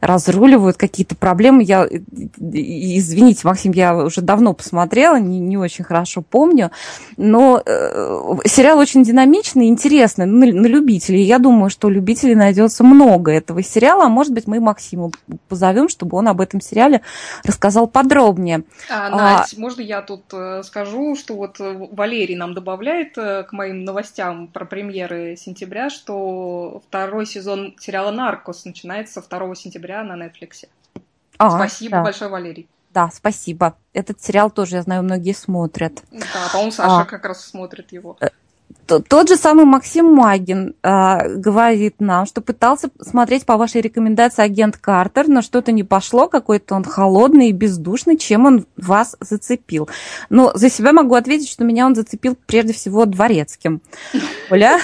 разруливают 0.00 0.76
какие-то 0.76 1.14
проблемы. 1.14 1.62
Я, 1.62 1.86
извините, 1.86 3.40
Максим, 3.44 3.72
я 3.72 3.96
уже 3.96 4.20
давно 4.20 4.54
посмотрела, 4.54 5.16
не, 5.16 5.38
не 5.38 5.56
очень 5.56 5.84
хорошо 5.84 6.22
помню, 6.22 6.70
но 7.16 7.62
э, 7.64 8.36
сериал 8.46 8.78
очень 8.78 9.02
динамичный, 9.02 9.68
интересный, 9.68 10.26
на, 10.26 10.46
на 10.46 10.66
любителей. 10.66 11.22
Я 11.22 11.38
думаю, 11.38 11.70
что 11.70 11.90
любителей 11.90 12.34
найдется 12.34 12.84
много 12.84 13.32
этого 13.32 13.62
сериала, 13.62 14.04
а 14.04 14.08
может 14.08 14.32
быть, 14.32 14.46
мы 14.46 14.60
Максиму 14.60 15.12
позовем, 15.48 15.88
чтобы 15.88 16.16
он 16.16 16.28
об 16.28 16.40
этом 16.40 16.60
сериале 16.60 17.02
рассказал 17.44 17.86
подробнее. 17.86 18.62
А, 18.90 19.10
Надь, 19.10 19.54
а, 19.56 19.60
можно 19.60 19.80
я 19.80 20.02
тут 20.02 20.24
э, 20.32 20.62
скажу, 20.64 21.16
что 21.16 21.34
вот 21.34 21.56
Валерий 21.58 22.36
нам 22.36 22.54
добавляет 22.54 23.09
э, 23.18 23.44
к 23.44 23.52
моим 23.52 23.84
новостям 23.84 24.48
про 24.48 24.64
премьеры 24.64 25.36
сентября, 25.36 25.90
что 25.90 26.82
второй 26.88 27.26
сезон 27.26 27.74
сериала 27.78 28.10
«Наркос» 28.10 28.64
начинается 28.64 29.22
2 29.22 29.54
сентября 29.54 30.02
на 30.02 30.16
Netflix. 30.16 30.68
А, 31.38 31.50
спасибо 31.50 31.98
да. 31.98 32.02
большое, 32.02 32.30
Валерий. 32.30 32.68
Да, 32.92 33.08
спасибо. 33.12 33.76
Этот 33.92 34.20
сериал 34.20 34.50
тоже, 34.50 34.76
я 34.76 34.82
знаю, 34.82 35.02
многие 35.02 35.32
смотрят. 35.32 36.02
Да, 36.10 36.48
по-моему, 36.52 36.72
Саша 36.72 37.00
а, 37.00 37.04
как 37.04 37.24
раз 37.24 37.44
смотрит 37.44 37.92
его. 37.92 38.18
Тот 38.86 39.28
же 39.28 39.36
самый 39.36 39.64
Максим 39.64 40.12
Магин 40.12 40.74
э, 40.82 41.36
говорит 41.36 41.96
нам, 42.00 42.26
что 42.26 42.40
пытался 42.40 42.90
смотреть 43.00 43.46
по 43.46 43.56
вашей 43.56 43.80
рекомендации 43.80 44.42
агент 44.42 44.76
Картер, 44.76 45.28
но 45.28 45.42
что-то 45.42 45.70
не 45.70 45.84
пошло, 45.84 46.28
какой-то 46.28 46.74
он 46.74 46.84
холодный 46.84 47.50
и 47.50 47.52
бездушный, 47.52 48.16
чем 48.16 48.46
он 48.46 48.66
вас 48.76 49.16
зацепил. 49.20 49.88
Но 50.28 50.52
за 50.54 50.70
себя 50.70 50.92
могу 50.92 51.14
ответить, 51.14 51.48
что 51.48 51.64
меня 51.64 51.86
он 51.86 51.94
зацепил 51.94 52.36
прежде 52.46 52.72
всего 52.72 53.06
дворецким. 53.06 53.80
Оля? 54.50 54.78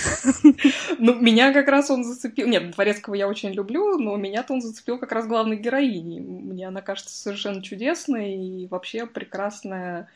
Ну, 0.98 1.14
меня 1.20 1.52
как 1.52 1.68
раз 1.68 1.90
он 1.90 2.04
зацепил... 2.04 2.46
Нет, 2.46 2.72
дворецкого 2.72 3.14
я 3.14 3.28
очень 3.28 3.50
люблю, 3.50 3.98
но 3.98 4.16
меня-то 4.16 4.54
он 4.54 4.62
зацепил 4.62 4.98
как 4.98 5.12
раз 5.12 5.26
главной 5.26 5.56
героиней. 5.56 6.20
Мне 6.20 6.68
она 6.68 6.80
кажется 6.80 7.16
совершенно 7.16 7.62
чудесной 7.62 8.36
и 8.36 8.66
вообще 8.68 9.06
прекрасная 9.06 10.08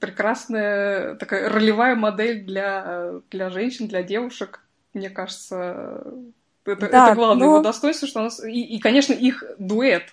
прекрасная 0.00 1.14
такая 1.16 1.48
ролевая 1.48 1.96
модель 1.96 2.44
для, 2.44 3.14
для 3.30 3.50
женщин, 3.50 3.88
для 3.88 4.02
девушек. 4.02 4.60
Мне 4.94 5.10
кажется, 5.10 6.04
это, 6.64 6.88
да, 6.90 7.06
это 7.06 7.14
главное 7.14 7.46
но... 7.46 7.54
его 7.54 7.62
достоинство, 7.62 8.06
что 8.06 8.20
у 8.20 8.24
нас... 8.24 8.44
И, 8.44 8.62
и, 8.62 8.78
конечно, 8.78 9.12
их 9.12 9.44
дуэт. 9.58 10.04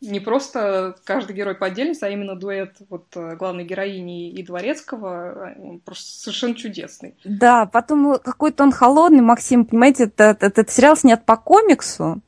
Не 0.00 0.20
просто 0.20 0.94
каждый 1.04 1.34
герой 1.34 1.56
по 1.56 1.66
отдельности, 1.66 2.04
а 2.04 2.08
именно 2.08 2.36
дуэт 2.36 2.76
вот 2.88 3.06
главной 3.14 3.64
героини 3.64 4.30
и 4.30 4.44
Дворецкого 4.44 5.54
просто 5.84 6.20
совершенно 6.20 6.54
чудесный. 6.54 7.16
Да, 7.24 7.66
потом 7.66 8.02
ну, 8.02 8.18
какой-то 8.18 8.62
он 8.62 8.70
холодный, 8.70 9.22
Максим, 9.22 9.64
понимаете, 9.64 10.04
этот, 10.04 10.44
этот 10.44 10.70
сериал 10.70 10.96
снят 10.96 11.24
по 11.24 11.36
комиксу, 11.36 12.20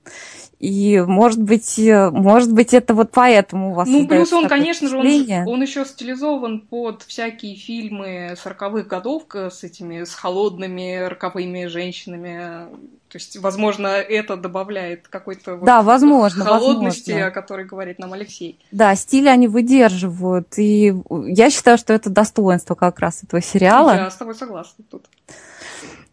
и, 0.61 1.01
может 1.01 1.43
быть, 1.43 1.79
э, 1.79 2.11
может 2.11 2.53
быть, 2.53 2.75
это 2.75 2.93
вот 2.93 3.13
поэтому 3.13 3.71
у 3.71 3.75
вас 3.75 3.89
Ну, 3.89 4.07
плюс 4.07 4.31
он, 4.31 4.47
конечно 4.47 4.89
же, 4.89 4.99
он, 4.99 5.07
он 5.49 5.63
еще 5.63 5.87
стилизован 5.87 6.61
под 6.61 7.03
всякие 7.03 7.57
фильмы 7.57 8.37
40-х 8.45 8.83
годов 8.83 9.23
с 9.35 9.65
этими, 9.65 10.05
с 10.05 10.15
холодными 10.15 11.07
роковыми 11.09 11.65
женщинами. 11.65 12.67
То 13.09 13.17
есть, 13.17 13.39
возможно, 13.39 13.87
это 13.87 14.37
добавляет 14.37 15.09
какой-то 15.09 15.57
вот 15.57 15.65
да, 15.65 15.81
возможно, 15.81 16.45
холодности, 16.45 17.13
возможно. 17.13 17.29
о 17.29 17.31
которой 17.31 17.65
говорит 17.65 17.99
нам 17.99 18.13
Алексей. 18.13 18.59
Да, 18.71 18.95
стиль 18.97 19.31
они 19.31 19.49
выдерживают. 19.49 20.59
И 20.59 20.95
я 21.25 21.49
считаю, 21.49 21.79
что 21.79 21.95
это 21.95 22.11
достоинство 22.11 22.75
как 22.75 22.99
раз 22.99 23.23
этого 23.25 23.41
сериала. 23.41 23.97
Я 23.97 24.11
с 24.11 24.17
тобой 24.17 24.35
согласна 24.35 24.85
тут. 24.91 25.07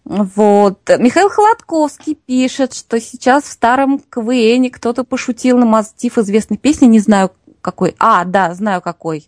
Вот. 0.08 0.90
Михаил 1.00 1.30
Холодковский 1.30 2.16
пишет, 2.16 2.74
что 2.74 3.02
сейчас 3.02 3.44
в 3.44 3.52
старом 3.52 4.00
КВН 4.00 4.70
кто-то 4.72 5.04
пошутил 5.04 5.58
на 5.58 5.66
мотив 5.66 6.18
известной 6.18 6.58
песни, 6.58 6.86
не 6.86 7.00
знаю 7.00 7.32
какой. 7.62 7.94
А, 8.00 8.24
да, 8.24 8.54
знаю 8.54 8.82
какой. 8.82 9.28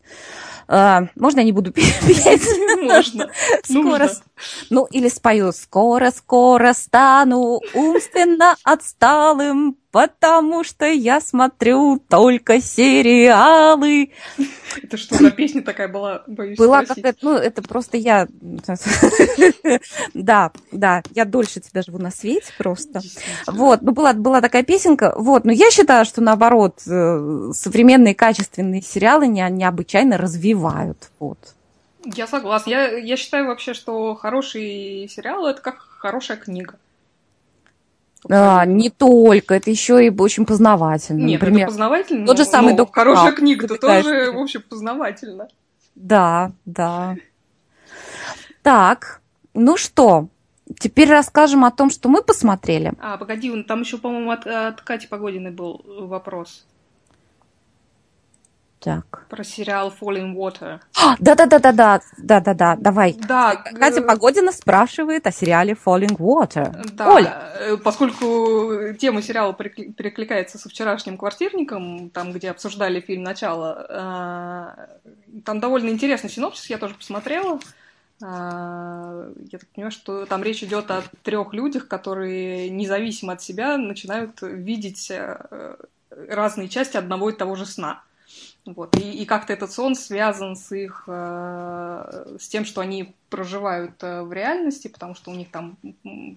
А, 0.72 1.08
можно 1.16 1.40
я 1.40 1.46
не 1.46 1.52
буду 1.52 1.72
петь? 1.74 2.00
Можно. 2.80 3.32
Скоро. 3.64 4.10
Ну, 4.70 4.86
или 4.86 5.10
спою 5.10 5.52
«Скоро-скоро 5.52 6.74
стану 6.74 7.60
умственно 7.74 8.56
отсталым, 8.64 9.78
потому 9.92 10.64
что 10.64 10.86
я 10.86 11.20
смотрю 11.20 12.00
только 12.08 12.62
сериалы». 12.62 14.12
Это 14.82 14.98
что 14.98 15.16
за 15.16 15.32
песня 15.32 15.62
такая 15.62 15.88
была, 15.88 16.24
боюсь 16.28 16.58
Была 16.58 16.86
какая-то, 16.86 17.18
ну, 17.22 17.34
это 17.34 17.62
просто 17.62 17.98
я... 17.98 18.28
Да, 20.14 20.52
да, 20.72 21.02
я 21.14 21.26
дольше 21.26 21.60
тебя 21.60 21.82
живу 21.82 21.98
на 21.98 22.12
свете 22.12 22.54
просто. 22.58 23.02
Вот, 23.48 23.82
ну, 23.82 23.92
была, 23.92 24.14
была 24.14 24.42
такая 24.42 24.64
песенка, 24.64 25.14
вот, 25.18 25.46
но 25.46 25.52
я 25.52 25.72
считаю, 25.72 26.06
что, 26.06 26.22
наоборот, 26.22 26.82
э, 26.88 27.52
современные 27.54 28.16
качественные 28.16 28.82
сериалы 28.82 29.28
не, 29.28 29.48
необычайно 29.50 30.18
развивают, 30.60 31.10
вот. 31.20 31.38
Я 32.06 32.28
согласна. 32.28 32.70
Я, 32.70 32.98
я 32.98 33.18
считаю 33.18 33.48
вообще, 33.48 33.74
что 33.74 34.16
хороший 34.16 35.08
сериал 35.10 35.46
это 35.48 35.62
как 35.62 35.80
хорошая 35.80 36.38
книга. 36.38 36.76
А, 38.30 38.66
не 38.66 38.90
только, 38.90 39.56
это 39.56 39.70
еще 39.70 40.06
и 40.06 40.10
очень 40.10 40.46
познавательно. 40.46 41.26
Нет, 41.26 41.42
Например, 41.42 41.64
это 41.64 41.72
познавательно. 41.72 42.26
Тот 42.26 42.38
же 42.38 42.46
самый 42.46 42.74
доктор 42.74 43.06
Хорошая 43.06 43.34
книга, 43.34 43.68
то 43.68 43.78
тоже, 43.78 44.32
в 44.32 44.38
общем, 44.38 44.62
познавательно. 44.62 45.48
Да, 45.96 46.52
да. 46.66 47.16
Так, 48.62 49.22
ну 49.54 49.78
что, 49.78 50.28
теперь 50.80 51.10
расскажем 51.10 51.66
о 51.66 51.72
том, 51.72 51.90
что 51.90 52.08
мы 52.08 52.22
посмотрели. 52.22 52.94
А, 53.00 53.18
погоди, 53.18 53.64
там 53.64 53.82
еще, 53.82 53.98
по-моему, 53.98 54.32
от, 54.32 54.48
от 54.48 54.82
Кати 54.82 55.08
Погодиной 55.08 55.52
был 55.52 55.82
вопрос. 55.86 56.66
Так. 58.80 59.26
Про 59.28 59.44
сериал 59.44 59.94
Falling 60.00 60.34
Water. 60.34 60.80
Да-да-да-да-да, 61.20 62.00
да-да-да, 62.18 62.78
давай. 62.78 63.14
Да. 63.14 63.56
Катя 63.56 64.02
Погодина 64.02 64.54
спрашивает 64.54 65.28
о 65.28 65.32
сериале 65.32 65.74
Falling 65.74 66.16
Water. 66.18 66.90
Да, 66.94 67.14
Оля. 67.14 67.54
Э, 67.60 67.78
поскольку 67.78 68.94
тема 68.98 69.22
сериала 69.22 69.54
перекликается 69.54 70.58
со 70.58 70.70
вчерашним 70.70 71.18
квартирником, 71.18 72.10
там, 72.10 72.32
где 72.32 72.52
обсуждали 72.52 73.02
фильм 73.02 73.24
«Начало», 73.24 73.86
э, 73.90 75.42
там 75.44 75.60
довольно 75.60 75.90
интересный 75.90 76.30
синопсис, 76.30 76.70
я 76.70 76.78
тоже 76.78 76.94
посмотрела. 76.94 77.60
Э, 78.24 79.34
я 79.52 79.60
так 79.60 79.68
понимаю, 79.76 79.92
что 79.92 80.26
там 80.26 80.42
речь 80.42 80.64
идет 80.64 80.90
о 80.90 81.04
трех 81.24 81.54
людях, 81.54 81.90
которые 81.90 82.70
независимо 82.70 83.34
от 83.34 83.42
себя 83.42 83.78
начинают 83.78 84.42
видеть 84.42 85.12
разные 86.10 86.70
части 86.70 86.96
одного 86.96 87.30
и 87.30 87.36
того 87.36 87.56
же 87.56 87.66
сна. 87.66 88.04
Вот. 88.74 88.96
И, 88.98 89.24
и 89.24 89.26
как-то 89.26 89.54
этот 89.54 89.72
сон 89.72 89.96
связан 89.96 90.56
с 90.56 90.72
их, 90.76 91.04
э, 91.08 92.36
с 92.40 92.48
тем, 92.48 92.66
что 92.66 92.82
они 92.82 93.16
проживают 93.30 94.02
э, 94.02 94.22
в 94.22 94.34
реальности, 94.34 94.88
потому 94.88 95.16
что 95.16 95.32
у 95.32 95.36
них 95.36 95.50
там 95.50 95.78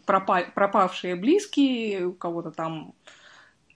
пропа 0.07 0.45
пропавшие 0.55 1.17
близкие, 1.17 2.07
у 2.07 2.13
кого-то 2.13 2.51
там 2.51 2.95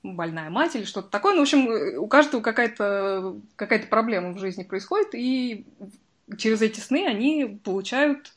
больная 0.02 0.50
мать 0.50 0.76
или 0.76 0.84
что-то 0.84 1.08
такое. 1.08 1.34
Ну, 1.34 1.40
в 1.40 1.42
общем, 1.42 1.68
э, 1.70 1.96
у 1.96 2.06
каждого 2.06 2.40
какая-то 2.40 3.36
какая 3.56 3.86
проблема 3.86 4.32
в 4.32 4.38
жизни 4.38 4.62
происходит, 4.62 5.14
и 5.14 5.66
через 6.38 6.62
эти 6.62 6.80
сны 6.80 7.06
они 7.06 7.58
получают 7.64 8.32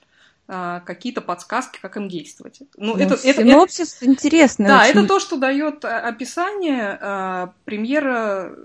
э, 0.48 0.82
какие-то 0.86 1.22
подсказки, 1.22 1.80
как 1.82 1.98
им 1.98 2.08
действовать. 2.08 2.62
Ну, 2.78 2.96
ну 2.96 2.98
это, 2.98 3.18
синопсис 3.18 3.98
это, 3.98 4.06
интересный. 4.06 4.68
Да, 4.68 4.82
очень. 4.82 4.92
это 4.92 5.08
то, 5.08 5.20
что 5.20 5.38
дает 5.38 5.86
описание. 5.86 6.98
Э, 7.00 7.48
премьера 7.66 8.56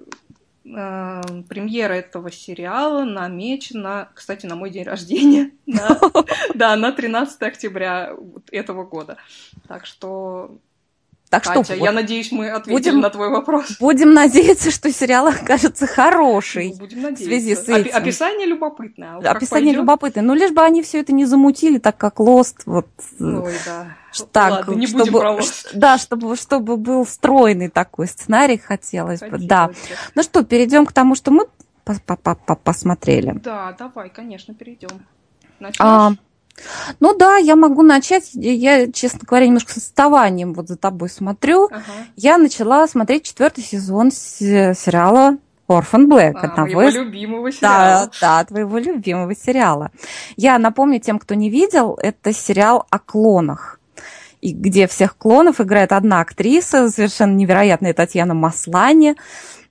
э, 0.64 1.22
премьера 1.48 1.94
этого 1.94 2.30
сериала 2.30 3.04
намечена, 3.04 4.08
кстати, 4.14 4.46
на 4.46 4.56
мой 4.56 4.70
день 4.70 4.84
рождения. 4.84 5.50
Да, 6.54 6.76
на 6.76 6.92
13 6.92 7.42
октября 7.42 8.14
этого 8.50 8.84
года. 8.84 9.16
Так 9.66 9.86
что 9.86 10.58
так 11.34 11.42
Катя, 11.42 11.64
что, 11.64 11.74
я 11.74 11.90
вот, 11.90 11.94
надеюсь, 11.94 12.30
мы 12.30 12.48
ответили 12.48 12.90
будем, 12.90 13.00
на 13.00 13.10
твой 13.10 13.28
вопрос. 13.28 13.78
Будем 13.80 14.14
надеяться, 14.14 14.70
что 14.70 14.92
сериал 14.92 15.26
окажется 15.42 15.88
хороший. 15.88 16.70
Ну, 16.70 16.76
будем 16.76 17.02
надеяться. 17.02 17.24
В 17.24 17.26
связи 17.26 17.56
с 17.56 17.68
этим. 17.68 17.96
Описание 17.96 18.46
любопытное. 18.46 19.16
А 19.16 19.30
Описание 19.32 19.74
любопытное. 19.74 20.22
Ну, 20.22 20.34
лишь 20.34 20.52
бы 20.52 20.62
они 20.62 20.80
все 20.82 21.00
это 21.00 21.12
не 21.12 21.24
замутили, 21.24 21.78
так 21.78 21.96
как 21.96 22.20
Лост. 22.20 22.62
Вот, 22.66 22.86
Ой, 23.18 23.52
да. 23.66 23.96
Так, 24.32 24.50
Ладно, 24.50 24.74
не 24.74 24.86
чтобы, 24.86 25.04
будем 25.04 25.20
про. 25.20 25.40
Да, 25.74 25.98
чтобы, 25.98 26.36
чтобы 26.36 26.76
был 26.76 27.06
стройный 27.06 27.68
такой 27.68 28.06
сценарий, 28.06 28.58
хотелось, 28.58 29.20
хотелось 29.20 29.42
бы. 29.42 29.48
Да. 29.48 29.70
Ну 30.14 30.22
что, 30.22 30.44
перейдем 30.44 30.86
к 30.86 30.92
тому, 30.92 31.14
что 31.14 31.30
мы 31.30 31.46
посмотрели. 32.64 33.32
Да, 33.32 33.74
давай, 33.78 34.10
конечно, 34.10 34.54
перейдем. 34.54 35.04
Начнешь? 35.60 35.80
А, 35.80 36.12
ну 37.00 37.16
да, 37.16 37.36
я 37.36 37.56
могу 37.56 37.82
начать. 37.82 38.30
Я, 38.34 38.90
честно 38.90 39.20
говоря, 39.26 39.46
немножко 39.46 39.72
с 39.72 39.78
отставанием 39.78 40.54
вот 40.54 40.68
за 40.68 40.76
тобой 40.76 41.08
смотрю. 41.08 41.66
Ага. 41.66 41.82
Я 42.16 42.38
начала 42.38 42.86
смотреть 42.86 43.24
четвертый 43.24 43.62
сезон 43.62 44.10
сериала 44.10 45.38
Orphan 45.68 46.06
Black. 46.06 46.34
А, 46.34 46.46
одного 46.46 46.82
из... 46.82 46.94
любимого 46.94 47.50
сериала. 47.50 48.10
Да, 48.20 48.38
да, 48.38 48.44
твоего 48.44 48.78
любимого 48.78 49.34
сериала. 49.34 49.90
Я 50.36 50.58
напомню 50.58 51.00
тем, 51.00 51.18
кто 51.18 51.34
не 51.34 51.50
видел, 51.50 51.98
это 52.00 52.32
сериал 52.32 52.86
о 52.90 52.98
клонах. 52.98 53.80
И 54.44 54.52
где 54.52 54.86
всех 54.86 55.16
клонов 55.16 55.58
играет 55.62 55.90
одна 55.90 56.20
актриса, 56.20 56.90
совершенно 56.90 57.32
невероятная 57.32 57.94
Татьяна 57.94 58.34
Маслани. 58.34 59.14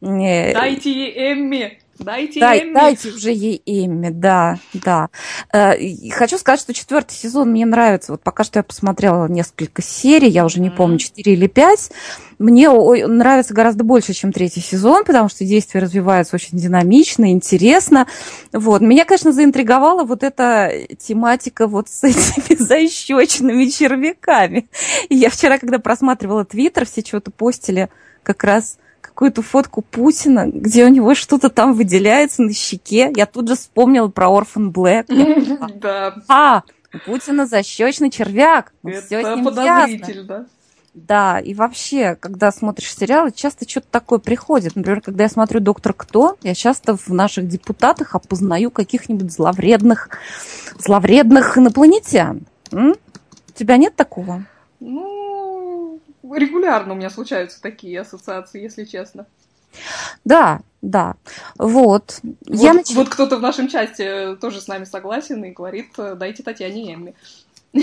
Э, 0.01 0.51
Дайте 0.51 0.91
ей 0.91 1.33
Эмми. 1.33 1.77
Дайте 1.99 2.39
Дай, 2.39 2.63
Эмми. 2.63 2.73
Дайте 2.73 3.10
уже 3.10 3.32
ей 3.32 3.62
Эмми, 3.65 4.10
да, 4.10 4.58
да. 4.73 5.10
Э, 5.51 5.77
и 5.77 6.10
хочу 6.10 6.38
сказать, 6.38 6.60
что 6.60 6.73
четвертый 6.73 7.13
сезон 7.13 7.51
мне 7.51 7.65
нравится. 7.65 8.13
Вот 8.13 8.23
пока 8.23 8.43
что 8.43 8.60
я 8.60 8.63
посмотрела 8.63 9.27
несколько 9.27 9.82
серий, 9.82 10.29
я 10.29 10.45
уже 10.45 10.60
не 10.60 10.69
mm-hmm. 10.69 10.75
помню, 10.75 10.97
4 10.97 11.34
или 11.34 11.47
5. 11.47 11.91
Мне 12.39 12.69
нравится 12.69 13.53
гораздо 13.53 13.84
больше, 13.84 14.13
чем 14.13 14.32
третий 14.32 14.60
сезон, 14.60 15.06
потому 15.06 15.29
что 15.29 15.45
действие 15.45 15.84
развивается 15.84 16.36
очень 16.36 16.58
динамично, 16.58 17.32
интересно. 17.32 18.08
Вот. 18.51 18.82
Меня, 18.82 19.06
конечно, 19.06 19.32
заинтриговала 19.32 20.03
вот 20.03 20.23
эта 20.23 20.71
тематика 20.97 21.67
вот 21.67 21.89
с 21.89 22.03
этими 22.03 22.58
защечными 22.58 23.65
червяками. 23.65 24.67
И 25.10 25.15
я 25.15 25.29
вчера, 25.29 25.60
когда 25.60 25.77
просматривала 25.77 26.43
Твиттер, 26.43 26.86
все 26.86 27.01
что-то 27.01 27.29
постили 27.29 27.89
как 28.23 28.43
раз 28.43 28.77
какую-то 29.13 29.41
фотку 29.43 29.82
Путина, 29.84 30.47
где 30.47 30.86
у 30.86 30.89
него 30.89 31.13
что-то 31.13 31.49
там 31.49 31.73
выделяется 31.73 32.41
на 32.41 32.52
щеке. 32.54 33.12
Я 33.15 33.26
тут 33.28 33.47
же 33.47 33.56
вспомнила 33.56 34.08
про 34.08 34.30
Орфан 34.36 34.71
Блэк. 34.73 35.06
Да. 35.80 36.15
А, 36.28 36.63
У 36.93 36.97
Путина 37.06 37.45
защечный 37.45 38.10
червяк. 38.10 38.73
Ну, 38.82 38.89
Это 38.89 39.06
все 39.06 39.21
с 39.21 39.36
ним 39.36 39.45
подозрительно. 39.45 40.21
Ясно. 40.21 40.47
Да, 40.95 41.39
и 41.39 41.54
вообще, 41.56 42.15
когда 42.19 42.52
смотришь 42.52 42.95
сериалы, 42.95 43.32
часто 43.32 43.67
что-то 43.67 43.88
такое 43.89 44.19
приходит. 44.19 44.76
Например, 44.76 45.02
когда 45.02 45.23
я 45.23 45.30
смотрю 45.30 45.60
«Доктор 45.60 45.93
Кто», 45.93 46.38
я 46.43 46.54
часто 46.54 46.95
в 46.95 47.10
наших 47.10 47.47
депутатах 47.47 48.13
опознаю 48.13 48.69
каких-нибудь 48.69 49.32
зловредных, 49.32 50.10
зловредных 50.78 51.58
инопланетян. 51.58 52.41
М? 52.71 52.91
У 52.91 53.52
тебя 53.58 53.78
нет 53.78 53.95
такого? 53.95 54.43
Ну, 54.80 55.22
регулярно 56.23 56.93
у 56.93 56.97
меня 56.97 57.09
случаются 57.09 57.62
такие 57.62 58.01
ассоциации, 58.01 58.62
если 58.62 58.86
честно. 58.86 59.25
Да, 60.23 60.62
да. 60.81 61.15
Вот. 61.57 62.19
Вот, 62.23 62.38
я 62.47 62.73
нач... 62.73 62.91
вот 62.93 63.09
кто-то 63.09 63.38
в 63.38 63.41
нашем 63.41 63.67
чате 63.67 64.36
тоже 64.36 64.62
с 64.62 64.67
нами 64.67 64.83
согласен 64.86 65.43
и 65.43 65.51
говорит, 65.51 65.93
дайте 65.97 66.43
Татьяне 66.43 66.93
Эмми. 66.93 67.15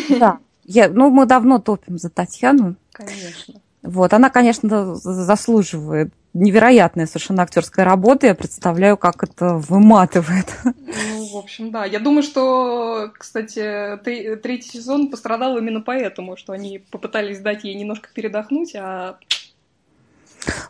Да. 0.09 0.38
Я, 0.64 0.88
ну, 0.88 1.11
мы 1.11 1.26
давно 1.26 1.59
топим 1.59 1.98
за 1.98 2.11
Татьяну. 2.11 2.76
Конечно. 2.92 3.61
Вот, 3.83 4.12
она, 4.12 4.31
конечно, 4.31 4.95
заслуживает 4.95 6.12
невероятная 6.33 7.07
совершенно 7.07 7.43
актерская 7.43 7.85
работа. 7.85 8.27
Я 8.27 8.35
представляю, 8.35 8.97
как 8.97 9.25
это 9.25 9.55
выматывает. 9.55 10.47
Ну, 10.64 11.27
в 11.27 11.37
общем, 11.37 11.71
да. 11.71 11.85
Я 11.85 11.99
думаю, 11.99 12.23
что, 12.23 13.11
кстати, 13.19 13.97
третий 14.43 14.69
сезон 14.69 15.09
пострадал 15.09 15.57
именно 15.59 15.81
поэтому, 15.81 16.37
что 16.37 16.53
они 16.53 16.79
попытались 16.90 17.40
дать 17.40 17.64
ей 17.64 17.75
немножко 17.75 18.11
передохнуть, 18.14 18.75
а 18.77 19.19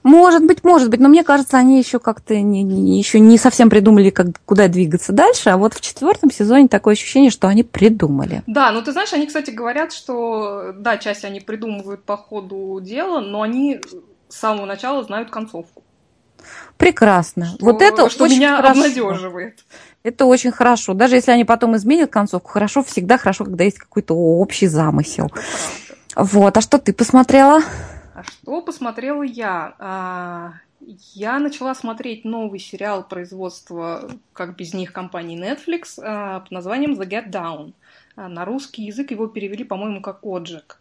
может 0.03 0.45
быть, 0.45 0.65
может 0.65 0.91
быть, 0.91 1.01
но 1.01 1.09
мне 1.09 1.25
кажется, 1.25 1.57
они 1.57 1.79
еще 1.79 1.99
как-то 1.99 2.39
не, 2.41 2.63
не, 2.63 2.99
еще 2.99 3.21
не 3.21 3.39
совсем 3.39 3.71
придумали, 3.71 4.11
как, 4.11 4.27
куда 4.45 4.69
двигаться 4.69 5.13
дальше, 5.13 5.51
а 5.51 5.57
вот 5.57 5.75
в 5.75 5.81
четвертом 5.81 6.31
сезоне 6.31 6.69
такое 6.69 6.95
ощущение, 6.95 7.31
что 7.31 7.49
они 7.49 7.63
придумали. 7.63 8.43
Да, 8.47 8.73
ну 8.73 8.83
ты 8.83 8.93
знаешь, 8.93 9.13
они, 9.13 9.27
кстати, 9.27 9.51
говорят, 9.51 9.93
что 9.93 10.73
да, 10.77 10.99
часть 10.99 11.25
они 11.25 11.41
придумывают 11.41 12.05
по 12.05 12.17
ходу 12.17 12.81
дела, 12.81 13.21
но 13.21 13.43
они 13.43 13.81
с 14.29 14.37
самого 14.37 14.67
начала 14.67 15.03
знают 15.05 15.31
концовку. 15.31 15.83
Прекрасно. 16.77 17.47
Что, 17.57 17.65
вот 17.65 17.83
это 17.83 18.09
что 18.09 18.25
очень 18.25 18.37
меня 18.37 18.57
хорошо. 18.57 18.81
обнадеживает. 18.81 19.65
Это 20.03 20.25
очень 20.25 20.51
хорошо. 20.51 20.95
Даже 20.95 21.17
если 21.17 21.31
они 21.31 21.45
потом 21.45 21.77
изменят 21.77 22.11
концовку, 22.11 22.49
хорошо, 22.49 22.83
всегда 22.83 23.19
хорошо, 23.19 23.45
когда 23.45 23.65
есть 23.65 23.79
какой-то 23.79 24.15
общий 24.15 24.67
замысел. 24.67 25.31
Вот. 26.17 26.57
А 26.57 26.61
что 26.63 26.79
ты 26.79 26.95
посмотрела? 26.95 27.61
А 28.15 28.23
что 28.25 28.61
посмотрела 28.63 29.23
я? 29.23 29.75
А, 29.79 30.55
я 31.15 31.39
начала 31.39 31.75
смотреть 31.75 32.25
новый 32.25 32.59
сериал 32.59 33.05
производства, 33.05 34.11
как 34.33 34.57
без 34.57 34.75
них, 34.75 34.93
компании 34.93 35.39
Netflix 35.39 36.01
а, 36.03 36.41
под 36.41 36.51
названием 36.51 37.01
The 37.01 37.09
Get 37.09 37.31
Down. 37.31 37.73
А, 38.17 38.29
на 38.29 38.45
русский 38.45 38.83
язык 38.83 39.11
его 39.11 39.27
перевели, 39.27 39.65
по-моему, 39.65 40.01
как 40.01 40.21
«Оджик». 40.23 40.81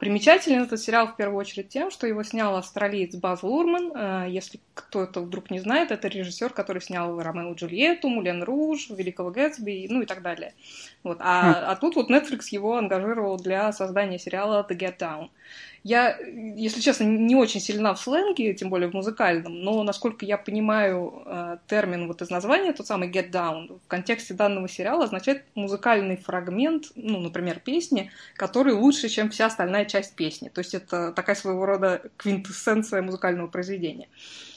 Примечателен 0.00 0.62
этот 0.62 0.80
сериал 0.80 1.06
в 1.06 1.14
первую 1.14 1.38
очередь 1.38 1.68
тем, 1.68 1.92
что 1.92 2.08
его 2.08 2.24
снял 2.24 2.56
австралиец 2.56 3.14
Баз 3.14 3.44
Лурман. 3.44 4.28
Если 4.28 4.58
кто-то 4.74 5.20
вдруг 5.20 5.52
не 5.52 5.60
знает, 5.60 5.92
это 5.92 6.08
режиссер, 6.08 6.50
который 6.50 6.82
снял 6.82 7.22
Ромео 7.22 7.52
и 7.52 7.54
Джульетту, 7.54 8.08
Мулен 8.08 8.42
Руж, 8.42 8.90
Великого 8.90 9.30
Гэтсби, 9.30 9.86
ну 9.88 10.02
и 10.02 10.06
так 10.06 10.22
далее. 10.22 10.54
Вот. 11.04 11.18
А, 11.20 11.42
хм. 11.42 11.56
а 11.68 11.76
тут 11.76 11.94
вот 11.94 12.10
Netflix 12.10 12.46
его 12.50 12.76
ангажировал 12.76 13.36
для 13.36 13.72
создания 13.72 14.18
сериала 14.18 14.66
The 14.68 14.76
Get 14.76 14.98
Down. 14.98 15.28
Я, 15.84 16.16
если 16.18 16.80
честно, 16.80 17.04
не 17.04 17.34
очень 17.34 17.60
сильна 17.60 17.92
в 17.94 18.00
сленге, 18.00 18.54
тем 18.54 18.70
более 18.70 18.88
в 18.88 18.94
музыкальном, 18.94 19.62
но, 19.62 19.82
насколько 19.82 20.24
я 20.24 20.38
понимаю, 20.38 21.22
э, 21.26 21.56
термин 21.66 22.06
вот 22.06 22.22
из 22.22 22.30
названия, 22.30 22.72
тот 22.72 22.86
самый 22.86 23.10
get 23.10 23.32
down, 23.32 23.80
в 23.84 23.88
контексте 23.88 24.34
данного 24.34 24.68
сериала 24.68 25.04
означает 25.04 25.44
музыкальный 25.56 26.16
фрагмент, 26.16 26.92
ну, 26.94 27.18
например, 27.18 27.58
песни, 27.58 28.12
который 28.36 28.74
лучше, 28.74 29.08
чем 29.08 29.30
вся 29.30 29.46
остальная 29.46 29.84
часть 29.84 30.14
песни. 30.14 30.50
То 30.50 30.60
есть 30.60 30.74
это 30.74 31.12
такая 31.12 31.34
своего 31.34 31.66
рода 31.66 32.02
квинтэссенция 32.16 33.02
музыкального 33.02 33.48
произведения. 33.48 34.08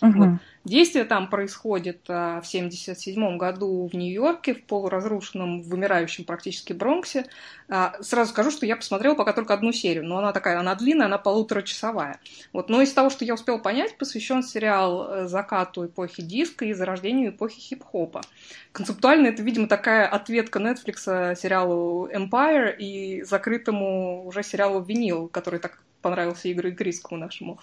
Uh-huh. 0.01 0.11
Вот. 0.13 0.39
Действие 0.65 1.06
там 1.06 1.30
происходит 1.30 2.01
а, 2.08 2.41
в 2.41 2.47
1977 2.47 3.38
году 3.38 3.88
в 3.88 3.95
Нью-Йорке, 3.95 4.56
в 4.56 4.63
полуразрушенном, 4.63 5.62
вымирающем 5.62 6.23
практически 6.25 6.73
Бронксе. 6.73 7.28
А, 7.69 7.93
сразу 8.01 8.32
скажу, 8.32 8.49
что 8.49 8.65
я 8.65 8.75
посмотрела 8.75 9.13
пока 9.13 9.34
только 9.34 9.54
одну 9.54 9.71
серию, 9.71 10.04
но 10.06 10.17
она 10.17 10.34
такая, 10.34 10.60
она 10.60 10.73
длинная, 10.73 11.06
она 11.06 11.19
полуторачасовая. 11.19 12.19
Вот. 12.51 12.69
Но 12.69 12.82
из 12.82 12.91
того, 12.93 13.12
что 13.12 13.23
я 13.25 13.36
успела 13.36 13.60
понять, 13.60 13.95
посвящен 13.99 14.41
сериал 14.41 15.08
э, 15.08 15.28
закату 15.28 15.86
эпохи 15.86 16.23
диска 16.23 16.65
и 16.65 16.73
зарождению 16.73 17.30
эпохи 17.30 17.60
хип-хопа. 17.60 18.21
Концептуально 18.71 19.28
это, 19.28 19.43
видимо, 19.43 19.67
такая 19.67 20.08
ответка 20.08 20.58
Netflix 20.60 21.36
сериалу 21.36 22.10
Empire 22.10 22.75
и 22.75 23.21
закрытому 23.21 24.25
уже 24.25 24.41
сериалу 24.41 24.82
Винил, 24.82 25.28
который 25.28 25.60
так 25.60 25.80
понравился 26.06 26.52
Игорю 26.52 26.70
Игрискову 26.70 27.18
нашему. 27.18 27.60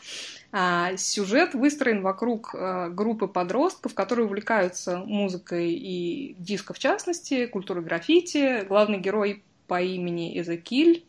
А, 0.50 0.96
сюжет 0.96 1.54
выстроен 1.54 2.02
вокруг 2.02 2.56
а, 2.56 2.88
группы 2.88 3.28
подростков, 3.28 3.94
которые 3.94 4.26
увлекаются 4.26 4.98
музыкой 4.98 5.70
и 5.72 6.34
диско 6.40 6.74
в 6.74 6.80
частности, 6.80 7.46
культурой 7.46 7.84
граффити. 7.84 8.64
Главный 8.66 8.98
герой 8.98 9.44
по 9.72 9.80
имени 9.80 10.38
Эзекиль, 10.38 11.06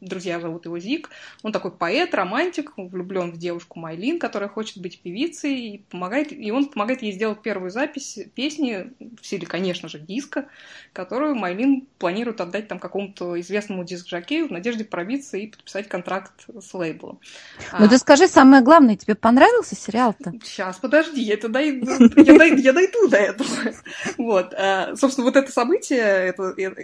друзья 0.00 0.40
зовут 0.40 0.64
его 0.64 0.80
Зик. 0.80 1.10
Он 1.44 1.52
такой 1.52 1.70
поэт, 1.70 2.12
романтик, 2.12 2.72
влюблен 2.76 3.30
в 3.30 3.36
девушку 3.36 3.78
Майлин, 3.78 4.18
которая 4.18 4.48
хочет 4.48 4.78
быть 4.78 5.00
певицей, 5.00 5.60
и, 5.60 5.78
помогает, 5.90 6.32
и 6.32 6.50
он 6.50 6.66
помогает 6.66 7.02
ей 7.02 7.12
сделать 7.12 7.40
первую 7.42 7.70
запись 7.70 8.18
песни 8.34 8.92
в 8.98 9.24
стиле, 9.24 9.46
конечно 9.46 9.88
же, 9.88 9.98
диска, 9.98 10.48
которую 10.92 11.36
Майлин 11.36 11.86
планирует 11.98 12.40
отдать 12.40 12.66
там 12.66 12.78
какому-то 12.80 13.40
известному 13.40 13.84
диск-жокею 13.84 14.48
в 14.48 14.50
надежде 14.50 14.84
пробиться 14.84 15.36
и 15.36 15.46
подписать 15.46 15.88
контракт 15.88 16.32
с 16.60 16.74
лейблом. 16.74 17.20
Ну 17.78 17.84
а... 17.84 17.88
ты 17.88 17.98
скажи 17.98 18.26
самое 18.26 18.62
главное, 18.62 18.96
тебе 18.96 19.14
понравился 19.14 19.76
сериал-то? 19.76 20.32
Сейчас, 20.42 20.78
подожди, 20.78 21.22
я, 21.22 21.34
это 21.34 21.48
дойду, 21.48 21.92
я, 22.16 22.38
дойду, 22.38 22.56
я 22.56 22.72
дойду 22.72 23.08
до 23.08 23.16
этого. 23.18 23.48
Вот. 24.18 24.52
А, 24.54 24.96
собственно, 24.96 25.26
вот 25.26 25.36
это 25.36 25.52
событие, 25.52 25.98
это, 25.98 26.54
это, 26.56 26.82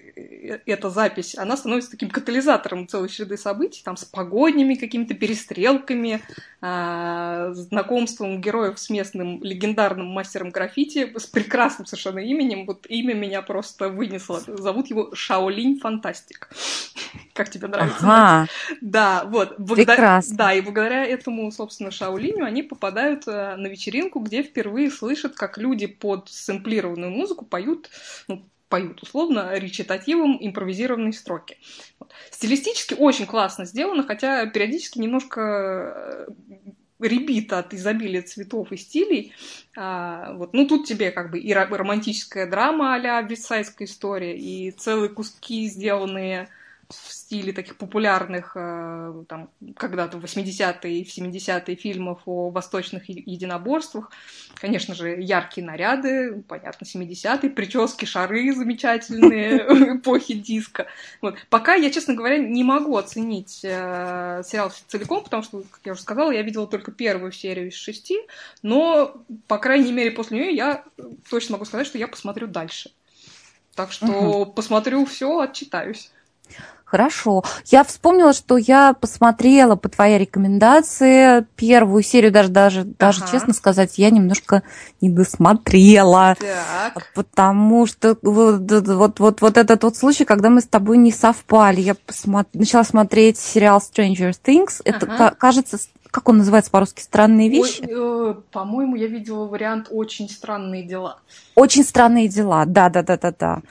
эта 0.66 0.90
запись, 1.00 1.34
она 1.36 1.56
становится 1.56 1.90
таким 1.90 2.10
катализатором 2.10 2.86
целой 2.86 3.08
череды 3.08 3.38
событий, 3.38 3.82
там, 3.82 3.96
с 3.96 4.04
погоднями 4.04 4.74
какими-то 4.74 5.14
перестрелками, 5.14 6.20
э, 6.60 7.50
знакомством 7.54 8.40
героев 8.40 8.78
с 8.78 8.90
местным 8.90 9.42
легендарным 9.42 10.06
мастером 10.06 10.50
граффити, 10.50 11.10
с 11.18 11.24
прекрасным 11.24 11.86
совершенно 11.86 12.18
именем. 12.18 12.66
Вот 12.66 12.86
имя 12.88 13.14
меня 13.14 13.40
просто 13.40 13.88
вынесло. 13.88 14.40
Зовут 14.46 14.90
его 14.90 15.14
Шаолинь 15.14 15.80
Фантастик. 15.80 16.50
Как 17.32 17.48
тебе 17.50 17.68
нравится? 17.68 17.98
Ага. 18.00 18.48
Да, 18.82 19.24
вот. 19.24 19.54
Благодаря... 19.58 19.94
Прекрасно. 19.94 20.36
Да, 20.36 20.52
и 20.52 20.60
благодаря 20.60 21.06
этому, 21.06 21.50
собственно, 21.50 21.90
Шаолиню 21.90 22.44
они 22.44 22.62
попадают 22.62 23.26
э, 23.26 23.56
на 23.56 23.68
вечеринку, 23.68 24.20
где 24.20 24.42
впервые 24.42 24.90
слышат, 24.90 25.34
как 25.34 25.56
люди 25.56 25.86
под 25.86 26.28
сэмплированную 26.28 27.10
музыку 27.10 27.46
поют 27.46 27.88
ну, 28.28 28.44
поют 28.70 29.02
условно 29.02 29.52
речитативом 29.58 30.38
импровизированные 30.40 31.12
строки. 31.12 31.58
Вот. 31.98 32.12
Стилистически 32.30 32.94
очень 32.94 33.26
классно 33.26 33.66
сделано, 33.66 34.04
хотя 34.04 34.46
периодически 34.46 34.98
немножко 34.98 36.26
э, 36.30 37.06
ребит 37.06 37.52
от 37.52 37.74
изобилия 37.74 38.22
цветов 38.22 38.72
и 38.72 38.76
стилей. 38.76 39.34
А, 39.76 40.32
вот. 40.34 40.54
Ну, 40.54 40.66
тут 40.66 40.86
тебе 40.86 41.10
как 41.10 41.30
бы 41.30 41.38
и 41.38 41.52
романтическая 41.52 42.48
драма 42.48 42.94
а-ля 42.94 43.18
история, 43.84 44.38
и 44.38 44.70
целые 44.70 45.10
куски, 45.10 45.68
сделанные 45.68 46.48
в 46.90 47.12
стиле 47.12 47.52
таких 47.52 47.76
популярных 47.76 48.52
э, 48.56 49.24
там, 49.28 49.50
когда-то 49.76 50.18
в 50.18 50.24
80-е 50.24 51.00
и 51.00 51.04
в 51.04 51.16
70-е 51.16 51.76
фильмов 51.76 52.22
о 52.26 52.50
восточных 52.50 53.08
единоборствах. 53.08 54.10
Конечно 54.54 54.94
же, 54.94 55.20
яркие 55.20 55.66
наряды, 55.66 56.42
понятно, 56.48 56.84
70-е, 56.84 57.50
прически, 57.50 58.04
шары 58.04 58.52
замечательные 58.54 59.96
эпохи 59.98 60.34
диска. 60.34 60.86
Вот. 61.22 61.36
Пока 61.48 61.74
я, 61.74 61.90
честно 61.90 62.14
говоря, 62.14 62.38
не 62.38 62.64
могу 62.64 62.96
оценить 62.96 63.60
э, 63.62 64.42
сериал 64.44 64.72
целиком, 64.88 65.22
потому 65.22 65.42
что, 65.42 65.62
как 65.70 65.80
я 65.84 65.92
уже 65.92 66.02
сказала, 66.02 66.30
я 66.30 66.42
видела 66.42 66.66
только 66.66 66.90
первую 66.90 67.32
серию 67.32 67.68
из 67.68 67.74
шести, 67.74 68.18
но, 68.62 69.22
по 69.46 69.58
крайней 69.58 69.92
мере, 69.92 70.10
после 70.10 70.38
нее 70.38 70.54
я 70.54 70.84
точно 71.28 71.52
могу 71.52 71.64
сказать, 71.64 71.86
что 71.86 71.98
я 71.98 72.08
посмотрю 72.08 72.48
дальше. 72.48 72.90
Так 73.74 73.92
что 73.92 74.06
угу. 74.06 74.52
посмотрю 74.52 75.04
все, 75.06 75.38
отчитаюсь. 75.38 76.10
Хорошо. 76.90 77.44
Я 77.66 77.84
вспомнила, 77.84 78.32
что 78.32 78.56
я 78.56 78.94
посмотрела 78.94 79.76
по 79.76 79.88
твоей 79.88 80.18
рекомендации 80.18 81.46
первую 81.54 82.02
серию, 82.02 82.32
даже, 82.32 82.48
даже, 82.48 82.80
ага. 82.80 82.90
даже 82.98 83.20
честно 83.30 83.54
сказать, 83.54 83.96
я 83.96 84.10
немножко 84.10 84.64
не 85.00 85.08
досмотрела. 85.08 86.36
Так. 86.40 87.06
Потому 87.14 87.86
что 87.86 88.16
вот, 88.22 88.68
вот, 88.68 89.20
вот, 89.20 89.40
вот 89.40 89.56
этот 89.56 89.84
вот 89.84 89.96
случай, 89.96 90.24
когда 90.24 90.50
мы 90.50 90.60
с 90.62 90.66
тобой 90.66 90.98
не 90.98 91.12
совпали. 91.12 91.80
Я 91.80 91.94
посмотр... 91.94 92.48
начала 92.54 92.82
смотреть 92.82 93.38
сериал 93.38 93.78
Stranger 93.78 94.34
Things. 94.44 94.80
Это, 94.84 95.06
ага. 95.06 95.30
кажется, 95.38 95.78
как 96.10 96.28
он 96.28 96.38
называется 96.38 96.72
по-русски? 96.72 97.02
Странные 97.02 97.48
вещи? 97.48 97.82
Ой, 97.82 98.32
э, 98.32 98.34
по-моему, 98.50 98.96
я 98.96 99.06
видела 99.06 99.46
вариант 99.46 99.88
Очень 99.90 100.28
странные 100.28 100.82
дела. 100.82 101.18
Очень 101.54 101.84
странные 101.84 102.26
дела, 102.28 102.64
да, 102.66 102.88
да, 102.88 103.02
да, 103.02 103.16
да, 103.16 103.32
да. 103.38 103.62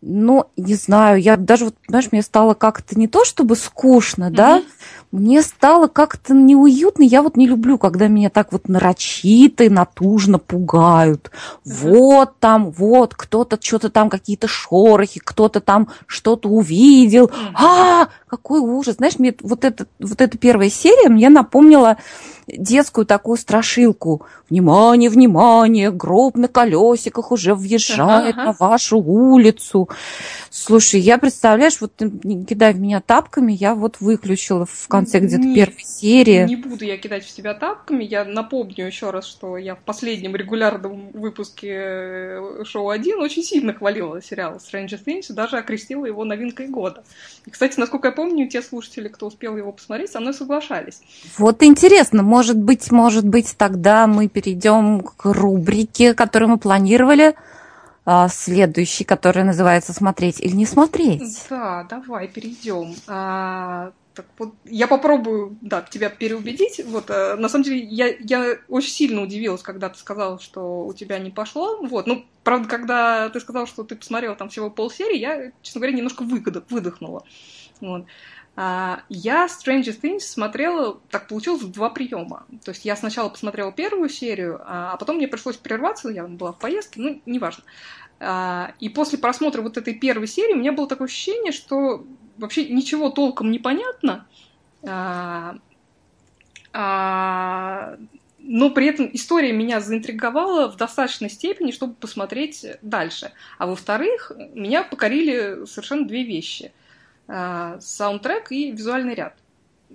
Ну, 0.00 0.46
не 0.56 0.74
знаю, 0.74 1.20
я 1.20 1.36
даже, 1.36 1.66
вот, 1.66 1.74
знаешь, 1.88 2.12
мне 2.12 2.22
стало 2.22 2.54
как-то 2.54 2.98
не 2.98 3.08
то 3.08 3.24
чтобы 3.24 3.56
скучно, 3.56 4.24
mm-hmm. 4.24 4.34
да, 4.34 4.62
мне 5.10 5.42
стало 5.42 5.88
как-то 5.88 6.34
неуютно. 6.34 7.02
Я 7.02 7.22
вот 7.22 7.36
не 7.36 7.46
люблю, 7.46 7.78
когда 7.78 8.06
меня 8.08 8.30
так 8.30 8.52
вот 8.52 8.68
нарочито 8.68 9.64
и 9.64 9.68
натужно 9.68 10.38
пугают. 10.38 11.30
Mm-hmm. 11.64 11.92
Вот 11.92 12.38
там, 12.38 12.70
вот, 12.70 13.14
кто-то 13.14 13.58
что-то 13.60 13.90
там, 13.90 14.08
какие-то 14.08 14.46
шорохи, 14.46 15.20
кто-то 15.22 15.60
там 15.60 15.88
что-то 16.06 16.48
увидел. 16.48 17.26
Mm-hmm. 17.26 17.54
А, 17.54 18.08
какой 18.28 18.60
ужас. 18.60 18.96
Знаешь, 18.96 19.18
мне 19.18 19.34
вот, 19.40 19.64
это, 19.64 19.86
вот 19.98 20.20
эта 20.20 20.38
первая 20.38 20.70
серия 20.70 21.08
мне 21.08 21.28
напомнила 21.28 21.96
детскую 22.48 23.06
такую 23.06 23.36
страшилку. 23.36 24.26
Внимание, 24.50 25.10
внимание, 25.10 25.90
гроб 25.90 26.36
на 26.36 26.48
колесиках 26.48 27.32
уже 27.32 27.54
въезжает 27.54 28.34
ага, 28.34 28.44
на 28.44 28.52
вашу 28.52 28.98
улицу. 28.98 29.88
Слушай, 30.50 31.00
я 31.00 31.18
представляешь, 31.18 31.80
вот 31.80 31.94
ты 31.94 32.10
не 32.22 32.44
кидай 32.44 32.72
в 32.72 32.80
меня 32.80 33.00
тапками, 33.00 33.52
я 33.52 33.74
вот 33.74 33.96
выключила 34.00 34.64
в 34.64 34.88
конце 34.88 35.20
где-то 35.20 35.42
первой 35.54 35.84
серии. 35.84 36.46
Не 36.46 36.56
буду 36.56 36.84
я 36.84 36.96
кидать 36.96 37.24
в 37.24 37.34
тебя 37.34 37.54
тапками. 37.54 38.04
Я 38.04 38.24
напомню 38.24 38.86
еще 38.86 39.10
раз, 39.10 39.26
что 39.26 39.58
я 39.58 39.74
в 39.74 39.80
последнем 39.80 40.34
регулярном 40.34 41.10
выпуске 41.12 41.68
э, 41.70 42.64
шоу 42.64 42.88
1 42.88 43.20
очень 43.20 43.42
сильно 43.42 43.74
хвалила 43.74 44.22
сериал 44.22 44.56
Stranger 44.56 44.98
Things 45.04 45.26
и 45.30 45.32
даже 45.32 45.58
окрестила 45.58 46.06
его 46.06 46.24
новинкой 46.24 46.68
года. 46.68 47.04
И, 47.44 47.50
кстати, 47.50 47.78
насколько 47.78 48.08
я 48.08 48.12
помню, 48.12 48.48
те 48.48 48.62
слушатели, 48.62 49.08
кто 49.08 49.26
успел 49.26 49.56
его 49.56 49.72
посмотреть, 49.72 50.10
со 50.10 50.20
мной 50.20 50.32
соглашались. 50.32 51.00
Вот 51.36 51.62
интересно, 51.62 52.22
может 52.22 52.37
быть, 52.56 52.90
может 52.90 53.26
быть, 53.26 53.56
тогда 53.56 54.06
мы 54.06 54.28
перейдем 54.28 55.00
к 55.00 55.24
рубрике, 55.24 56.14
которую 56.14 56.50
мы 56.50 56.58
планировали 56.58 57.34
а, 58.04 58.28
следующий, 58.28 59.04
который 59.04 59.44
называется 59.44 59.92
«Смотреть 59.92 60.40
или 60.40 60.54
не 60.54 60.66
смотреть». 60.66 61.46
Да, 61.50 61.86
давай 61.90 62.28
перейдем. 62.28 62.94
А, 63.06 63.92
так 64.14 64.26
вот, 64.38 64.54
я 64.64 64.86
попробую, 64.86 65.58
да, 65.60 65.82
тебя 65.82 66.08
переубедить. 66.08 66.80
Вот, 66.86 67.10
а, 67.10 67.36
на 67.36 67.48
самом 67.48 67.64
деле, 67.64 67.78
я, 67.78 68.08
я 68.18 68.56
очень 68.68 68.90
сильно 68.90 69.22
удивилась, 69.22 69.62
когда 69.62 69.90
ты 69.90 69.98
сказал, 69.98 70.40
что 70.40 70.86
у 70.86 70.92
тебя 70.94 71.18
не 71.18 71.30
пошло. 71.30 71.78
Вот, 71.82 72.06
ну, 72.06 72.24
правда, 72.44 72.68
когда 72.68 73.28
ты 73.28 73.40
сказал, 73.40 73.66
что 73.66 73.84
ты 73.84 73.94
посмотрел 73.94 74.34
там 74.36 74.48
всего 74.48 74.70
полсерии, 74.70 75.18
я, 75.18 75.52
честно 75.62 75.80
говоря, 75.80 75.96
немножко 75.96 76.22
выдохнула. 76.22 77.24
Вот. 77.80 78.06
А, 78.60 79.02
я 79.08 79.46
Stranger 79.46 79.96
Things 80.02 80.22
смотрела, 80.22 80.98
так 81.10 81.28
получилось, 81.28 81.62
в 81.62 81.70
два 81.70 81.90
приема. 81.90 82.44
То 82.64 82.72
есть 82.72 82.84
я 82.84 82.96
сначала 82.96 83.28
посмотрела 83.28 83.70
первую 83.70 84.08
серию, 84.08 84.60
а, 84.64 84.94
а 84.94 84.96
потом 84.96 85.18
мне 85.18 85.28
пришлось 85.28 85.56
прерваться, 85.56 86.08
я 86.08 86.26
была 86.26 86.50
в 86.50 86.58
поездке, 86.58 87.00
ну, 87.00 87.22
неважно. 87.24 87.62
А, 88.18 88.72
и 88.80 88.88
после 88.88 89.16
просмотра 89.16 89.62
вот 89.62 89.76
этой 89.76 89.94
первой 89.94 90.26
серии 90.26 90.54
у 90.54 90.58
меня 90.58 90.72
было 90.72 90.88
такое 90.88 91.06
ощущение, 91.06 91.52
что 91.52 92.04
вообще 92.36 92.68
ничего 92.68 93.10
толком 93.10 93.52
не 93.52 93.60
понятно, 93.60 94.26
но 94.82 95.60
при 98.70 98.86
этом 98.86 99.08
история 99.12 99.52
меня 99.52 99.80
заинтриговала 99.80 100.68
в 100.68 100.76
достаточной 100.76 101.30
степени, 101.30 101.70
чтобы 101.70 101.94
посмотреть 101.94 102.66
дальше. 102.82 103.30
А 103.58 103.68
во-вторых, 103.68 104.32
меня 104.52 104.82
покорили 104.82 105.64
совершенно 105.64 106.08
две 106.08 106.24
вещи– 106.24 106.72
э, 107.28 107.78
саундтрек 107.80 108.50
и 108.50 108.72
визуальный 108.72 109.14
ряд. 109.14 109.34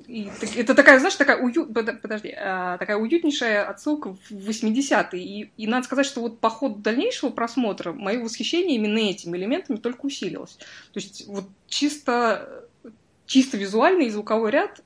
И 0.08 0.30
это 0.56 0.74
такая, 0.74 0.98
знаешь, 0.98 1.16
такая, 1.16 1.38
уют, 1.38 1.72
подожди, 1.74 2.30
э, 2.30 2.78
такая 2.80 2.98
уютнейшая 2.98 3.64
отсылка 3.70 4.14
в 4.14 4.32
80-е. 4.32 5.22
И, 5.24 5.52
и 5.56 5.68
надо 5.68 5.86
сказать, 5.86 6.06
что 6.06 6.22
вот 6.22 6.40
по 6.40 6.50
ходу 6.50 6.76
дальнейшего 6.80 7.30
просмотра 7.30 7.94
мое 7.94 8.24
восхищение 8.24 8.78
именно 8.78 8.98
этими 8.98 9.38
элементами 9.38 9.78
только 9.78 10.06
усилилось. 10.06 10.58
То 10.94 11.00
есть 11.00 11.28
вот 11.28 11.46
чисто, 11.68 12.66
чисто 13.28 13.58
визуальный 13.58 14.08
и 14.08 14.10
звуковой 14.10 14.50
ряд, 14.50 14.82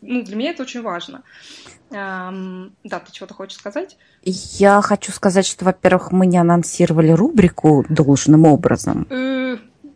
ну, 0.00 0.22
для 0.22 0.34
меня 0.34 0.50
это 0.50 0.62
очень 0.62 0.82
важно. 0.82 1.22
Эм, 1.90 2.72
да, 2.82 2.98
ты 2.98 3.12
чего-то 3.12 3.34
хочешь 3.34 3.58
сказать? 3.58 3.96
Я 4.22 4.82
хочу 4.82 5.12
сказать, 5.12 5.46
что, 5.46 5.64
во-первых, 5.64 6.10
мы 6.10 6.26
не 6.26 6.36
анонсировали 6.36 7.12
рубрику 7.12 7.84
должным 7.88 8.44
образом. 8.44 9.06
Э, 9.08 9.37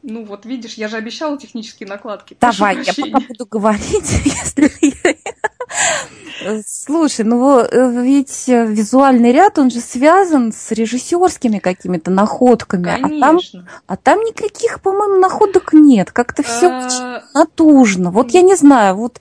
ну 0.03 0.25
вот 0.25 0.47
видишь, 0.47 0.75
я 0.75 0.89
же 0.89 0.97
обещала 0.97 1.39
технические 1.39 1.89
накладки. 1.89 2.37
Давай, 2.41 2.83
я 2.85 2.93
пока 2.93 3.27
буду 3.27 3.47
говорить, 3.47 4.11
если 4.25 4.73
Слушай, 6.67 7.25
ну 7.25 7.61
э, 7.61 8.03
ведь 8.03 8.49
визуальный 8.49 9.33
ряд, 9.33 9.59
он 9.59 9.71
же 9.71 9.81
связан 9.81 10.53
с 10.53 10.73
режиссерскими 10.73 11.59
какими-то 11.59 12.11
находками. 12.11 12.85
Конечно. 12.85 13.17
А 13.17 13.21
там, 13.21 13.39
а 13.87 13.97
там 13.97 14.19
никаких, 14.21 14.81
по-моему, 14.81 15.21
находок 15.21 15.73
нет. 15.73 16.11
Как-то 16.11 16.43
все 16.43 16.69
а, 16.69 17.23
натужно. 17.35 18.11
Вот 18.11 18.33
я 18.33 18.43
не 18.43 18.57
знаю, 18.57 18.97
вот 18.97 19.21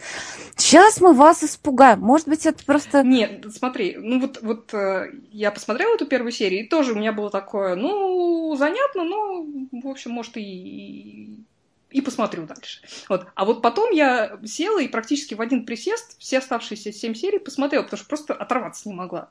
Сейчас 0.56 1.02
мы 1.02 1.14
вас 1.14 1.44
испугаем. 1.44 2.00
Может 2.00 2.28
быть, 2.28 2.46
это 2.46 2.64
просто... 2.66 3.04
Нет, 3.04 3.46
смотри, 3.56 3.96
ну 3.98 4.20
вот, 4.20 4.40
вот 4.42 4.74
э, 4.74 5.12
я 5.32 5.52
посмотрела 5.52 5.96
эту 5.96 6.06
первую 6.06 6.32
серию, 6.32 6.66
и 6.66 6.68
тоже 6.68 6.94
у 6.94 6.96
меня 6.96 7.14
было 7.14 7.30
такое, 7.30 7.76
ну, 7.76 8.56
занятно, 8.58 9.04
но, 9.04 9.46
в 9.72 9.88
общем, 9.88 10.12
может, 10.12 10.38
и, 10.38 11.44
и 11.90 12.02
посмотрю 12.02 12.46
дальше. 12.46 12.82
Вот. 13.10 13.28
А 13.36 13.46
вот 13.46 13.62
потом 13.62 13.92
я 13.92 14.38
села 14.46 14.80
и 14.80 14.88
практически 14.88 15.34
в 15.34 15.42
один 15.42 15.66
присест 15.66 16.16
все 16.20 16.40
оставшиеся 16.40 16.92
семь 16.94 17.14
серий 17.14 17.40
посмотрела, 17.40 17.84
потому 17.84 18.00
что 18.00 18.08
просто 18.08 18.34
оторваться 18.34 18.90
не 18.90 18.96
могла. 18.96 19.30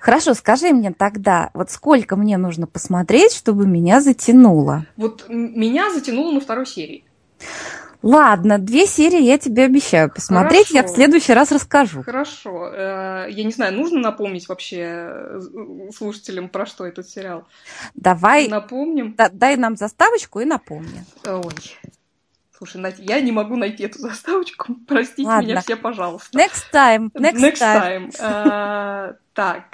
Хорошо, 0.00 0.34
скажи 0.34 0.72
мне 0.72 0.92
тогда, 0.92 1.50
вот 1.54 1.70
сколько 1.70 2.16
мне 2.16 2.36
нужно 2.36 2.66
посмотреть, 2.66 3.32
чтобы 3.32 3.66
меня 3.66 4.00
затянуло? 4.00 4.86
Вот 4.96 5.26
меня 5.28 5.92
затянуло 5.92 6.32
на 6.32 6.40
второй 6.40 6.66
серии. 6.66 7.04
Ладно, 8.02 8.58
две 8.58 8.86
серии 8.86 9.20
я 9.22 9.38
тебе 9.38 9.64
обещаю 9.64 10.10
посмотреть, 10.10 10.68
Хорошо. 10.68 10.76
я 10.76 10.82
в 10.84 10.88
следующий 10.88 11.32
раз 11.32 11.50
расскажу. 11.50 12.02
Хорошо. 12.04 12.70
Э, 12.72 13.26
я 13.28 13.44
не 13.44 13.50
знаю, 13.50 13.74
нужно 13.74 14.00
напомнить 14.00 14.48
вообще 14.48 14.78
э, 14.80 15.40
слушателям, 15.94 16.48
про 16.48 16.64
что 16.66 16.86
этот 16.86 17.08
сериал? 17.08 17.46
Давай. 17.94 18.48
Напомним. 18.48 19.14
Да, 19.16 19.28
дай 19.30 19.56
нам 19.56 19.76
заставочку 19.76 20.38
и 20.40 20.44
напомни. 20.44 21.04
Ой. 21.26 21.78
Слушай, 22.56 22.94
я 22.98 23.20
не 23.20 23.32
могу 23.32 23.56
найти 23.56 23.84
эту 23.84 23.98
заставочку. 23.98 24.74
Простите 24.86 25.28
Ладно. 25.28 25.46
меня 25.46 25.60
все, 25.60 25.76
пожалуйста. 25.76 26.38
Next 26.38 26.72
time. 26.72 27.10
Next, 27.14 27.40
Next 27.40 27.60
time. 27.60 28.10
time. 28.10 28.20
Uh, 28.20 29.16
так, 29.32 29.64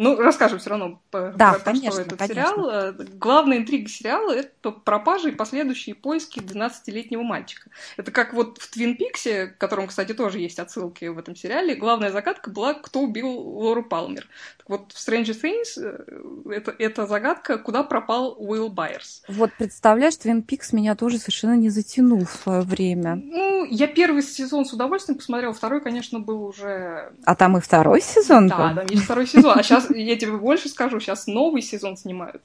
ну, 0.00 0.16
расскажем 0.18 0.58
все 0.58 0.70
равно 0.70 1.02
да, 1.12 1.54
про 1.54 1.60
конечно, 1.60 1.92
что 1.92 2.00
этот 2.02 2.18
конечно. 2.18 2.44
сериал. 2.44 2.70
Э, 2.70 2.92
главная 3.14 3.58
интрига 3.58 3.88
сериала— 3.88 4.32
это 4.34 4.70
пропажа 4.70 5.28
и 5.28 5.32
последующие 5.32 5.94
поиски 5.94 6.38
12-летнего 6.38 7.22
мальчика. 7.22 7.70
Это 7.96 8.10
как 8.10 8.32
вот 8.32 8.58
в 8.58 8.70
Твин 8.70 8.96
Пиксе, 8.96 9.48
в 9.48 9.58
котором, 9.58 9.88
кстати, 9.88 10.12
тоже 10.12 10.38
есть 10.38 10.58
отсылки 10.58 11.06
в 11.06 11.18
этом 11.18 11.34
сериале, 11.36 11.74
главная 11.74 12.12
загадка 12.12 12.50
была, 12.50 12.74
кто 12.74 13.00
убил 13.00 13.28
Лору 13.28 13.82
Палмер. 13.82 14.28
Так 14.58 14.68
вот, 14.68 14.92
в 14.92 14.96
Stranger 14.96 15.36
Things 15.40 15.78
э, 15.78 16.52
это, 16.52 16.74
это 16.78 17.06
загадка, 17.06 17.58
куда 17.58 17.82
пропал 17.82 18.36
Уилл 18.38 18.68
Байерс. 18.68 19.22
Вот, 19.28 19.50
представляешь, 19.58 20.16
Твин 20.16 20.42
Пикс 20.42 20.72
меня 20.72 20.94
тоже 20.94 21.18
совершенно 21.18 21.56
не 21.56 21.70
затянул 21.70 22.24
в 22.24 22.30
свое 22.30 22.62
время. 22.62 23.16
Ну, 23.16 23.64
я 23.64 23.86
первый 23.86 24.22
сезон 24.22 24.64
с 24.64 24.72
удовольствием 24.72 25.18
посмотрел, 25.18 25.52
второй, 25.52 25.80
конечно, 25.80 26.20
был 26.20 26.44
уже... 26.44 27.12
А 27.24 27.34
там 27.34 27.56
и 27.56 27.60
второй 27.60 28.00
сезон 28.00 28.48
да, 28.48 28.56
был? 28.56 28.74
Да, 28.74 28.74
там 28.82 28.86
есть 28.90 29.04
второй 29.04 29.26
сезон. 29.26 29.58
А 29.58 29.62
сейчас 29.62 29.90
я 29.90 30.16
тебе 30.16 30.36
больше 30.36 30.68
скажу, 30.68 30.99
сейчас 31.00 31.26
новый 31.26 31.62
сезон 31.62 31.96
снимают. 31.96 32.42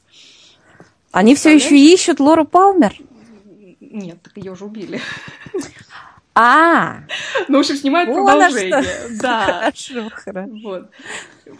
Они 1.12 1.36
все 1.36 1.54
еще 1.54 1.78
ищут 1.78 2.20
Лору 2.20 2.46
Палмер? 2.46 2.96
Нет, 3.80 4.22
так 4.22 4.36
ее 4.38 4.52
уже 4.52 4.65
убили. 4.65 5.02
А, 6.38 7.04
ну, 7.48 7.58
в 7.58 7.60
общем, 7.62 7.76
снимают 7.78 8.13
продолжение. 8.13 8.84
Да. 9.21 9.45
Хорошо, 9.45 10.10
хорошо. 10.12 10.52
Вот. 10.63 10.91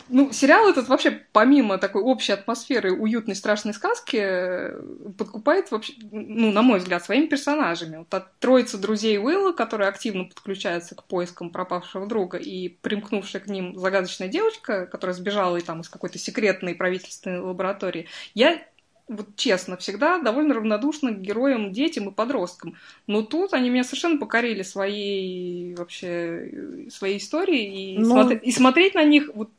Ну, 0.10 0.32
сериал 0.34 0.68
этот 0.68 0.90
вообще, 0.90 1.12
помимо 1.32 1.78
такой 1.78 2.02
общей 2.02 2.34
атмосферы 2.34 2.92
уютной 2.92 3.36
страшной 3.36 3.74
сказки, 3.74 4.72
подкупает 5.18 5.72
вообще, 5.72 5.94
ну, 6.12 6.52
на 6.52 6.62
мой 6.62 6.80
взгляд, 6.80 7.04
своими 7.06 7.28
персонажами. 7.28 7.98
Вот 7.98 8.14
от 8.14 8.38
троицы 8.40 8.78
друзей 8.78 9.18
Уилла, 9.18 9.54
которые 9.54 9.88
активно 9.88 10.26
подключаются 10.26 10.96
к 10.96 11.06
поискам 11.06 11.52
пропавшего 11.52 12.06
друга, 12.06 12.38
и 12.38 12.68
примкнувшая 12.68 13.42
к 13.42 13.48
ним 13.48 13.78
загадочная 13.78 14.28
девочка, 14.28 14.88
которая 14.88 15.16
сбежала 15.16 15.56
и 15.56 15.62
там 15.62 15.82
из 15.82 15.90
какой-то 15.90 16.18
секретной 16.18 16.76
правительственной 16.76 17.40
лаборатории, 17.40 18.08
я 18.34 18.62
вот 19.08 19.36
честно, 19.36 19.78
всегда 19.78 20.18
довольно 20.18 20.56
равнодушна 20.56 21.12
к 21.12 21.22
героям, 21.22 21.72
детям 21.72 22.10
и 22.10 22.12
подросткам. 22.12 22.76
Но 23.06 23.22
тут 23.22 23.54
они 23.54 23.70
меня 23.70 23.84
совершенно 23.84 24.18
покорили 24.18 24.64
своей 24.64 25.76
вообще 25.76 26.88
своей 26.90 27.18
историей, 27.18 27.96
и, 27.96 27.98
ну... 28.00 28.06
смотри, 28.06 28.38
и 28.38 28.52
смотреть 28.52 28.96
на 28.96 29.04
них 29.04 29.30
вот 29.34 29.50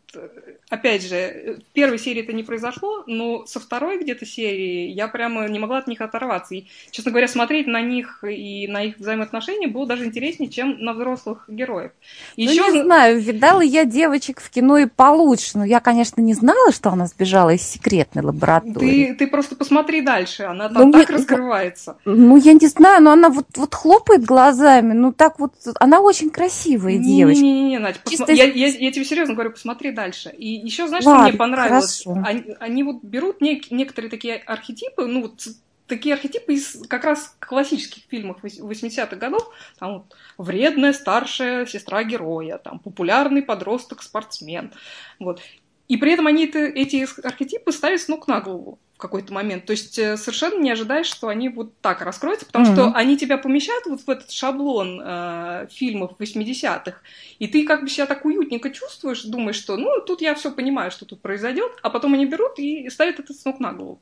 опять 0.69 1.07
же, 1.07 1.59
в 1.69 1.73
первой 1.73 1.99
серии 1.99 2.23
это 2.23 2.33
не 2.33 2.43
произошло, 2.43 3.05
но 3.07 3.47
со 3.47 3.61
второй 3.61 3.99
где-то 3.99 4.27
серии 4.27 4.89
я 4.91 5.09
прямо 5.09 5.49
не 5.49 5.59
могла 5.59 5.79
от 5.79 5.87
них 5.87 6.01
оторваться. 6.01 6.55
И, 6.55 6.67
честно 6.91 7.11
говоря, 7.11 7.29
смотреть 7.29 7.67
на 7.67 7.81
них 7.81 8.25
и 8.25 8.67
на 8.69 8.85
их 8.85 8.99
взаимоотношения 8.99 9.69
было 9.69 9.87
даже 9.87 10.05
интереснее, 10.05 10.51
чем 10.51 10.79
на 10.81 10.93
взрослых 10.93 11.45
героев. 11.49 11.93
И 12.37 12.47
ну, 12.47 12.53
еще... 12.53 12.73
не 12.73 12.83
знаю, 12.83 13.21
видала 13.21 13.61
я 13.61 13.85
девочек 13.85 14.41
в 14.41 14.51
кино 14.51 14.79
и 14.79 14.87
получше, 14.87 15.59
но 15.59 15.65
я, 15.65 15.81
конечно, 15.81 16.21
не 16.21 16.35
знала, 16.35 16.73
что 16.73 16.91
она 16.91 17.07
сбежала 17.07 17.51
из 17.51 17.63
секретной 17.63 18.23
лаборатории. 18.23 19.07
Ты, 19.07 19.15
ты 19.15 19.27
просто 19.27 19.57
посмотри 19.57 20.01
дальше, 20.01 20.45
она 20.45 20.69
там 20.69 20.87
ну, 20.87 20.93
так 20.93 21.09
мне... 21.09 21.19
раскрывается. 21.19 21.97
Ну, 22.05 22.37
я 22.37 22.53
не 22.53 22.67
знаю, 22.67 23.03
но 23.03 23.13
она 23.13 23.29
вот, 23.29 23.47
вот 23.57 23.75
хлопает 23.75 24.25
глазами, 24.25 24.93
ну 24.93 25.13
так 25.13 25.39
вот, 25.39 25.53
она 25.77 26.01
очень 26.01 26.31
красивая 26.31 26.99
девочка. 26.99 27.43
Не-не-не, 27.43 27.79
Надя, 27.79 27.99
Чисто... 28.09 28.33
я, 28.33 28.45
я, 28.45 28.67
я 28.67 28.93
тебе 28.93 29.05
серьезно 29.05 29.35
говорю, 29.35 29.51
посмотри 29.51 29.93
дальше. 29.97 30.31
И 30.31 30.49
еще, 30.49 30.87
знаешь, 30.87 31.05
Ладно, 31.05 31.23
что 31.23 31.31
мне 31.31 31.39
понравилось? 31.39 32.07
Они, 32.07 32.57
они 32.61 32.83
вот 32.85 33.03
берут 33.03 33.43
нек- 33.43 33.67
некоторые 33.71 34.11
такие 34.11 34.37
архетипы, 34.37 35.07
ну 35.07 35.23
вот 35.23 35.49
такие 35.89 36.15
архетипы 36.15 36.55
из 36.55 36.87
как 36.89 37.05
раз 37.05 37.37
классических 37.41 38.05
фильмов 38.09 38.39
80-х 38.43 39.17
годов, 39.17 39.51
там 39.79 39.95
вот 39.95 40.17
вредная 40.39 40.93
старшая 40.93 41.67
сестра 41.67 42.05
героя, 42.05 42.59
там 42.59 42.79
популярный 42.79 43.43
подросток-спортсмен, 43.43 44.73
вот. 45.19 45.41
И 45.89 45.97
при 45.97 46.13
этом 46.13 46.27
они 46.27 46.47
это, 46.47 46.59
эти 46.59 47.07
архетипы 47.25 47.73
ставят 47.73 48.01
с 48.01 48.09
ног 48.09 48.27
на 48.29 48.41
голову 48.41 48.79
в 48.97 48.99
какой-то 48.99 49.33
момент. 49.33 49.67
То 49.67 49.73
есть 49.73 49.99
э, 49.99 50.17
совершенно 50.17 50.59
не 50.59 50.71
ожидаешь, 50.71 51.07
что 51.07 51.29
они 51.29 51.51
вот 51.51 51.79
так 51.83 52.01
раскроются, 52.01 52.47
потому 52.47 52.65
mm-hmm. 52.65 52.73
что 52.73 52.93
они 52.95 53.19
тебя 53.19 53.37
помещают 53.37 53.85
вот 53.85 54.01
в 54.01 54.09
этот 54.09 54.31
шаблон 54.31 55.03
э, 55.05 55.67
фильмов 55.71 56.13
80-х, 56.19 56.97
и 57.39 57.47
ты 57.47 57.67
как 57.67 57.83
бы 57.83 57.91
себя 57.91 58.07
так 58.07 58.25
уютненько 58.25 58.71
чувствуешь, 58.71 59.23
думаешь, 59.25 59.57
что 59.57 59.77
ну 59.77 60.01
тут 60.01 60.23
я 60.23 60.35
все 60.35 60.51
понимаю, 60.51 60.91
что 60.91 61.05
тут 61.05 61.21
произойдет, 61.21 61.73
а 61.83 61.91
потом 61.91 62.15
они 62.15 62.25
берут 62.25 62.59
и 62.59 62.89
ставят 62.89 63.21
это 63.21 63.35
с 63.35 63.45
ног 63.45 63.61
на 63.61 63.73
голову. 63.73 64.01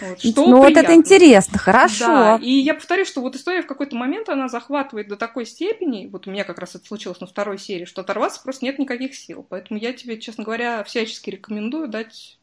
Вот, 0.00 0.18
что 0.20 0.46
ну 0.46 0.58
вот 0.58 0.76
это 0.78 0.94
интересно, 0.94 1.58
хорошо. 1.58 2.06
Да, 2.06 2.40
и 2.40 2.50
я 2.50 2.72
повторю, 2.72 3.04
что 3.04 3.20
вот 3.20 3.36
история 3.36 3.60
в 3.60 3.66
какой-то 3.66 3.94
момент 3.96 4.30
она 4.30 4.48
захватывает 4.48 5.08
до 5.08 5.16
такой 5.16 5.44
степени, 5.44 6.06
вот 6.06 6.26
у 6.26 6.30
меня 6.30 6.44
как 6.44 6.58
раз 6.58 6.74
это 6.74 6.86
случилось 6.86 7.20
на 7.20 7.26
второй 7.26 7.58
серии, 7.58 7.84
что 7.84 8.00
оторваться 8.00 8.40
просто 8.42 8.64
нет 8.64 8.78
никаких 8.78 9.14
сил. 9.14 9.46
Поэтому 9.46 9.78
я 9.78 9.92
тебе, 9.92 10.18
честно 10.18 10.42
говоря, 10.42 10.82
всячески 10.84 11.28
рекомендую 11.28 11.88
дать 11.88 12.38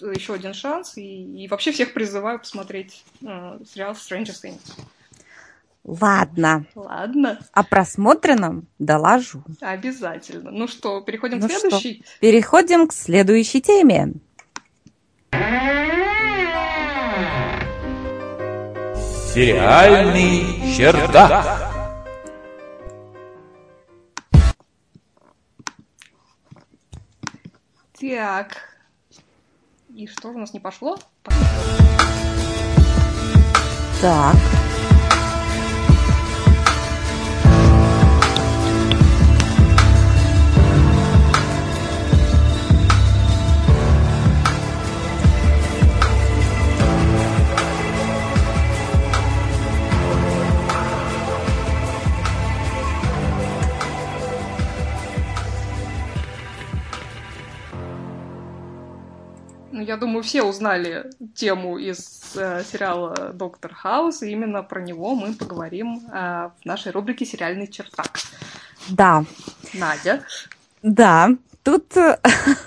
еще 0.00 0.34
один 0.34 0.54
шанс. 0.54 0.96
И, 0.96 1.44
и 1.44 1.48
вообще 1.48 1.72
всех 1.72 1.94
призываю 1.94 2.38
посмотреть 2.38 3.04
э, 3.22 3.58
сериал 3.70 3.92
Stranger 3.92 4.34
Things. 4.42 4.78
Ладно. 5.84 6.66
Ладно. 6.74 7.38
О 7.52 7.62
просмотренном 7.62 8.66
доложу. 8.78 9.42
Обязательно. 9.60 10.50
Ну 10.50 10.68
что, 10.68 11.00
переходим 11.00 11.38
ну 11.38 11.48
к 11.48 11.50
следующей? 11.50 12.02
Что? 12.04 12.20
Переходим 12.20 12.86
к 12.86 12.92
следующей 12.92 13.62
теме. 13.62 14.12
Сериальный 19.32 20.74
чердак. 20.76 21.68
Так, 27.98 28.77
и 29.98 30.06
что 30.06 30.30
же 30.30 30.36
у 30.36 30.40
нас 30.40 30.54
не 30.54 30.60
пошло? 30.60 30.96
Так. 34.00 34.36
Я 59.88 59.96
думаю, 59.96 60.22
все 60.22 60.42
узнали 60.42 61.10
тему 61.34 61.78
из 61.78 62.36
э, 62.36 62.62
сериала 62.62 63.32
«Доктор 63.32 63.72
Хаус», 63.72 64.22
и 64.22 64.30
именно 64.30 64.62
про 64.62 64.82
него 64.82 65.14
мы 65.14 65.32
поговорим 65.32 66.02
э, 66.12 66.50
в 66.60 66.64
нашей 66.66 66.92
рубрике 66.92 67.24
«Сериальный 67.24 67.66
чертак». 67.66 68.18
Да. 68.90 69.24
Надя. 69.72 70.22
Да. 70.82 71.30
Тут 71.62 71.84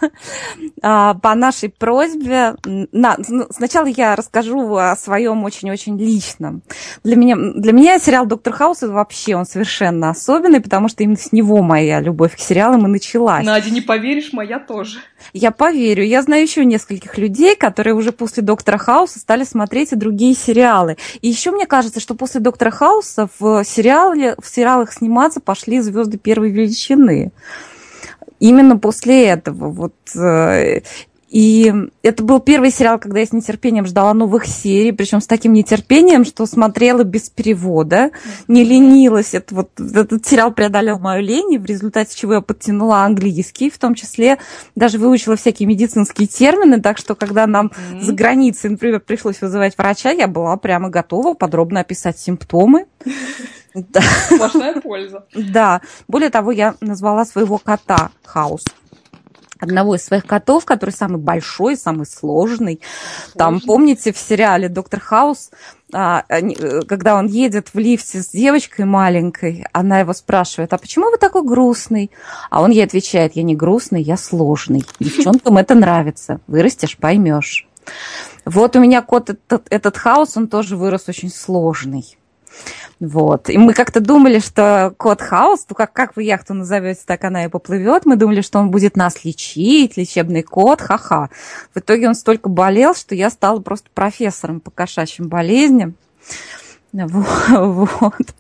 а, 0.82 1.14
по 1.16 1.36
нашей 1.36 1.70
просьбе, 1.70 2.56
на, 2.64 3.18
сначала 3.50 3.88
я 3.88 4.16
расскажу 4.16 4.76
о 4.76 4.96
своем 4.96 5.44
очень-очень 5.44 5.98
личном. 5.98 6.62
Для 7.04 7.16
меня, 7.16 7.36
для 7.36 7.72
меня 7.72 8.00
сериал 8.00 8.26
«Доктор 8.26 8.54
Хаус» 8.54 8.82
вообще 8.82 9.36
он 9.36 9.46
совершенно 9.46 10.10
особенный, 10.10 10.62
потому 10.62 10.88
что 10.88 11.04
именно 11.04 11.18
с 11.18 11.32
него 11.32 11.62
моя 11.62 12.00
любовь 12.00 12.36
к 12.36 12.40
сериалам 12.40 12.86
и 12.86 12.90
началась. 12.90 13.46
Надя, 13.46 13.72
не 13.72 13.82
поверишь, 13.82 14.34
моя 14.34 14.60
тоже. 14.60 15.00
Я 15.34 15.52
поверю. 15.52 16.04
Я 16.04 16.22
знаю 16.22 16.44
еще 16.44 16.66
нескольких 16.66 17.18
людей, 17.18 17.56
которые 17.56 17.96
уже 17.96 18.12
после 18.12 18.44
«Доктора 18.44 18.78
Хауса» 18.78 19.20
стали 19.20 19.44
смотреть 19.44 19.94
и 19.94 19.96
другие 19.96 20.36
сериалы. 20.36 20.98
И 21.22 21.28
еще 21.28 21.52
мне 21.52 21.66
кажется, 21.66 22.00
что 22.00 22.14
после 22.14 22.40
«Доктора 22.42 22.72
Хауса» 22.72 23.30
в, 23.40 23.64
сериале, 23.64 24.36
в 24.42 24.48
сериалах 24.48 24.94
сниматься 24.94 25.40
пошли 25.40 25.80
звезды 25.80 26.18
первой 26.18 26.52
величины 26.52 27.32
именно 28.42 28.78
после 28.78 29.28
этого. 29.28 29.70
Вот, 29.70 29.96
э, 30.16 30.82
и 31.30 31.74
это 32.04 32.24
был 32.24 32.42
первый 32.42 32.72
сериал, 32.72 33.00
когда 33.00 33.22
я 33.22 33.26
с 33.26 33.32
нетерпением 33.32 33.86
ждала 33.86 34.14
новых 34.14 34.46
серий, 34.46 34.92
причем 34.92 35.22
с 35.22 35.28
таким 35.28 35.54
нетерпением, 35.54 36.26
что 36.26 36.46
смотрела 36.46 37.04
без 37.06 37.30
перевода, 37.30 38.12
не 38.50 38.66
ленилась. 38.66 39.34
Это 39.34 39.56
вот, 39.56 39.70
этот 39.80 40.26
сериал 40.26 40.52
преодолел 40.52 41.00
мою 41.00 41.24
лень, 41.24 41.58
в 41.58 41.66
результате 41.66 42.18
чего 42.18 42.34
я 42.34 42.42
подтянула 42.42 43.06
английский, 43.06 43.70
в 43.70 43.78
том 43.78 43.96
числе 43.96 44.40
даже 44.76 44.98
выучила 44.98 45.38
всякие 45.38 45.70
медицинские 45.70 46.28
термины, 46.28 46.82
так 46.82 46.98
что 46.98 47.16
когда 47.16 47.48
нам 47.48 47.68
mm-hmm. 47.68 48.02
за 48.02 48.12
границей, 48.12 48.70
например, 48.72 49.00
пришлось 49.00 49.40
вызывать 49.40 49.78
врача, 49.78 50.12
я 50.12 50.28
была 50.28 50.58
прямо 50.58 50.90
готова 50.90 51.34
подробно 51.34 51.80
описать 51.80 52.20
симптомы. 52.20 52.88
Да. 53.74 54.02
Сплошная 54.02 54.82
польза. 54.82 55.26
Да. 55.34 55.82
Более 56.08 56.30
того, 56.30 56.52
я 56.52 56.76
назвала 56.82 57.26
своего 57.26 57.58
кота 57.58 58.12
Хаус 58.26 58.64
одного 59.62 59.96
из 59.96 60.04
своих 60.04 60.26
котов, 60.26 60.66
который 60.66 60.90
самый 60.90 61.20
большой, 61.20 61.78
самый 61.78 62.06
сложный. 62.06 62.82
Сложный. 62.82 63.38
Там, 63.38 63.60
помните, 63.62 64.12
в 64.12 64.18
сериале 64.18 64.70
«Доктор 64.70 65.00
Хаус», 65.00 65.52
а, 65.94 66.24
э, 66.30 66.82
когда 66.88 67.16
он 67.16 67.28
едет 67.28 67.70
в 67.74 67.78
лифте 67.78 68.22
с 68.22 68.30
девочкой 68.30 68.86
маленькой, 68.86 69.66
она 69.72 70.00
его 70.00 70.14
спрашивает, 70.14 70.74
а 70.74 70.78
почему 70.78 71.12
вы 71.12 71.18
такой 71.18 71.44
грустный? 71.44 72.12
А 72.50 72.62
он 72.62 72.72
ей 72.72 72.84
отвечает, 72.84 73.36
я 73.36 73.44
не 73.44 73.56
грустный, 73.56 74.02
я 74.02 74.18
сложный. 74.18 74.84
Девчонкам 75.00 75.58
это 75.58 75.76
нравится. 75.76 76.40
Вырастешь, 76.48 76.98
поймешь. 76.98 77.68
Вот 78.46 78.76
у 78.76 78.80
меня 78.80 79.02
кот 79.02 79.30
этот, 79.30 79.68
этот 79.70 79.98
хаус, 79.98 80.38
он 80.38 80.48
тоже 80.48 80.76
вырос 80.76 81.08
очень 81.08 81.30
сложный. 81.30 82.18
Вот. 83.00 83.50
И 83.50 83.58
мы 83.58 83.74
как-то 83.74 84.00
думали, 84.00 84.40
что 84.40 84.94
кот 84.98 85.22
Хаус, 85.22 85.66
ну 85.70 85.76
как, 85.76 85.92
как 85.92 86.16
вы 86.16 86.24
яхту 86.24 86.54
назовете, 86.54 87.02
так 87.06 87.24
она 87.24 87.46
и 87.46 87.48
поплывет. 87.48 88.06
Мы 88.06 88.16
думали, 88.16 88.42
что 88.42 88.60
он 88.60 88.70
будет 88.70 88.96
нас 88.96 89.24
лечить, 89.26 89.98
лечебный 89.98 90.44
кот, 90.44 90.82
ха-ха. 90.82 91.30
В 91.74 91.80
итоге 91.80 92.08
он 92.08 92.16
столько 92.16 92.50
болел, 92.50 92.94
что 92.94 93.16
я 93.16 93.30
стала 93.30 93.60
просто 93.60 93.90
профессором 93.94 94.60
по 94.60 94.70
кошачьим 94.70 95.30
болезням. 95.30 95.96
Вот. 96.94 98.36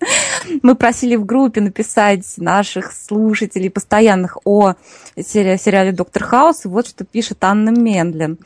Мы 0.61 0.75
просили 0.75 1.15
в 1.15 1.25
группе 1.25 1.61
написать 1.61 2.25
наших 2.35 2.91
слушателей 2.91 3.69
постоянных 3.69 4.37
о 4.43 4.73
сериале 5.15 5.93
«Доктор 5.93 6.25
Хаус». 6.25 6.65
И 6.65 6.67
вот 6.67 6.85
что 6.85 7.05
пишет 7.05 7.37
Анна 7.45 7.69
Мендлин. 7.69 8.37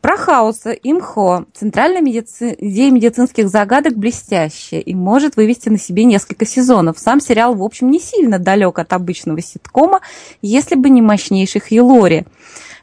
Про 0.00 0.16
хаоса 0.16 0.70
имхо. 0.70 1.44
Центральная 1.52 2.00
медици... 2.00 2.56
идея 2.58 2.90
медицинских 2.90 3.48
загадок 3.48 3.96
блестящая 3.96 4.80
и 4.80 4.94
может 4.94 5.36
вывести 5.36 5.68
на 5.68 5.78
себе 5.78 6.04
несколько 6.04 6.46
сезонов. 6.46 6.98
Сам 6.98 7.20
сериал, 7.20 7.54
в 7.54 7.62
общем, 7.62 7.90
не 7.90 8.00
сильно 8.00 8.38
далек 8.38 8.78
от 8.78 8.92
обычного 8.92 9.40
ситкома, 9.42 10.00
если 10.40 10.76
бы 10.76 10.88
не 10.88 11.02
мощнейший 11.02 11.60
Хьюлори. 11.60 12.26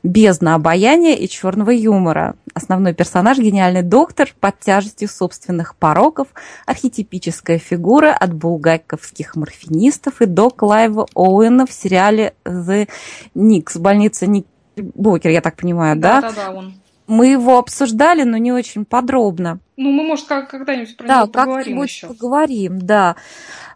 Бездна 0.03 0.55
обаяния 0.55 1.15
и 1.15 1.27
черного 1.27 1.71
юмора. 1.71 2.35
Основной 2.53 2.93
персонаж– 2.93 3.37
гениальный 3.39 3.81
доктор 3.81 4.33
под 4.39 4.59
тяжестью 4.59 5.09
собственных 5.09 5.75
пороков, 5.75 6.29
архетипическая 6.65 7.59
фигура 7.59 8.13
от 8.13 8.33
булгаковских 8.33 9.35
морфинистов 9.35 10.21
и 10.21 10.25
до 10.25 10.49
Клайва 10.49 11.05
Оуэна 11.15 11.65
в 11.65 11.73
сериале 11.73 12.33
«The 12.45 12.87
Никс», 13.35 13.75
больница 13.75 14.25
Ник 14.25 14.45
Бокер, 14.77 15.31
я 15.31 15.41
так 15.41 15.57
понимаю, 15.57 15.97
да? 15.97 16.21
Да, 16.21 16.29
да, 16.29 16.35
да, 16.35 16.51
он. 16.51 16.73
Мы 17.09 17.29
его 17.29 17.57
обсуждали, 17.57 18.21
но 18.21 18.37
не 18.37 18.51
очень 18.51 18.85
подробно. 18.85 19.59
Ну, 19.77 19.91
мы, 19.91 20.03
может, 20.03 20.27
когда-нибудь 20.27 20.95
про 20.95 21.07
да, 21.07 21.15
него 21.21 21.27
поговорим 21.27 21.81
еще. 21.81 22.07
поговорим, 22.07 22.79
да. 22.79 23.15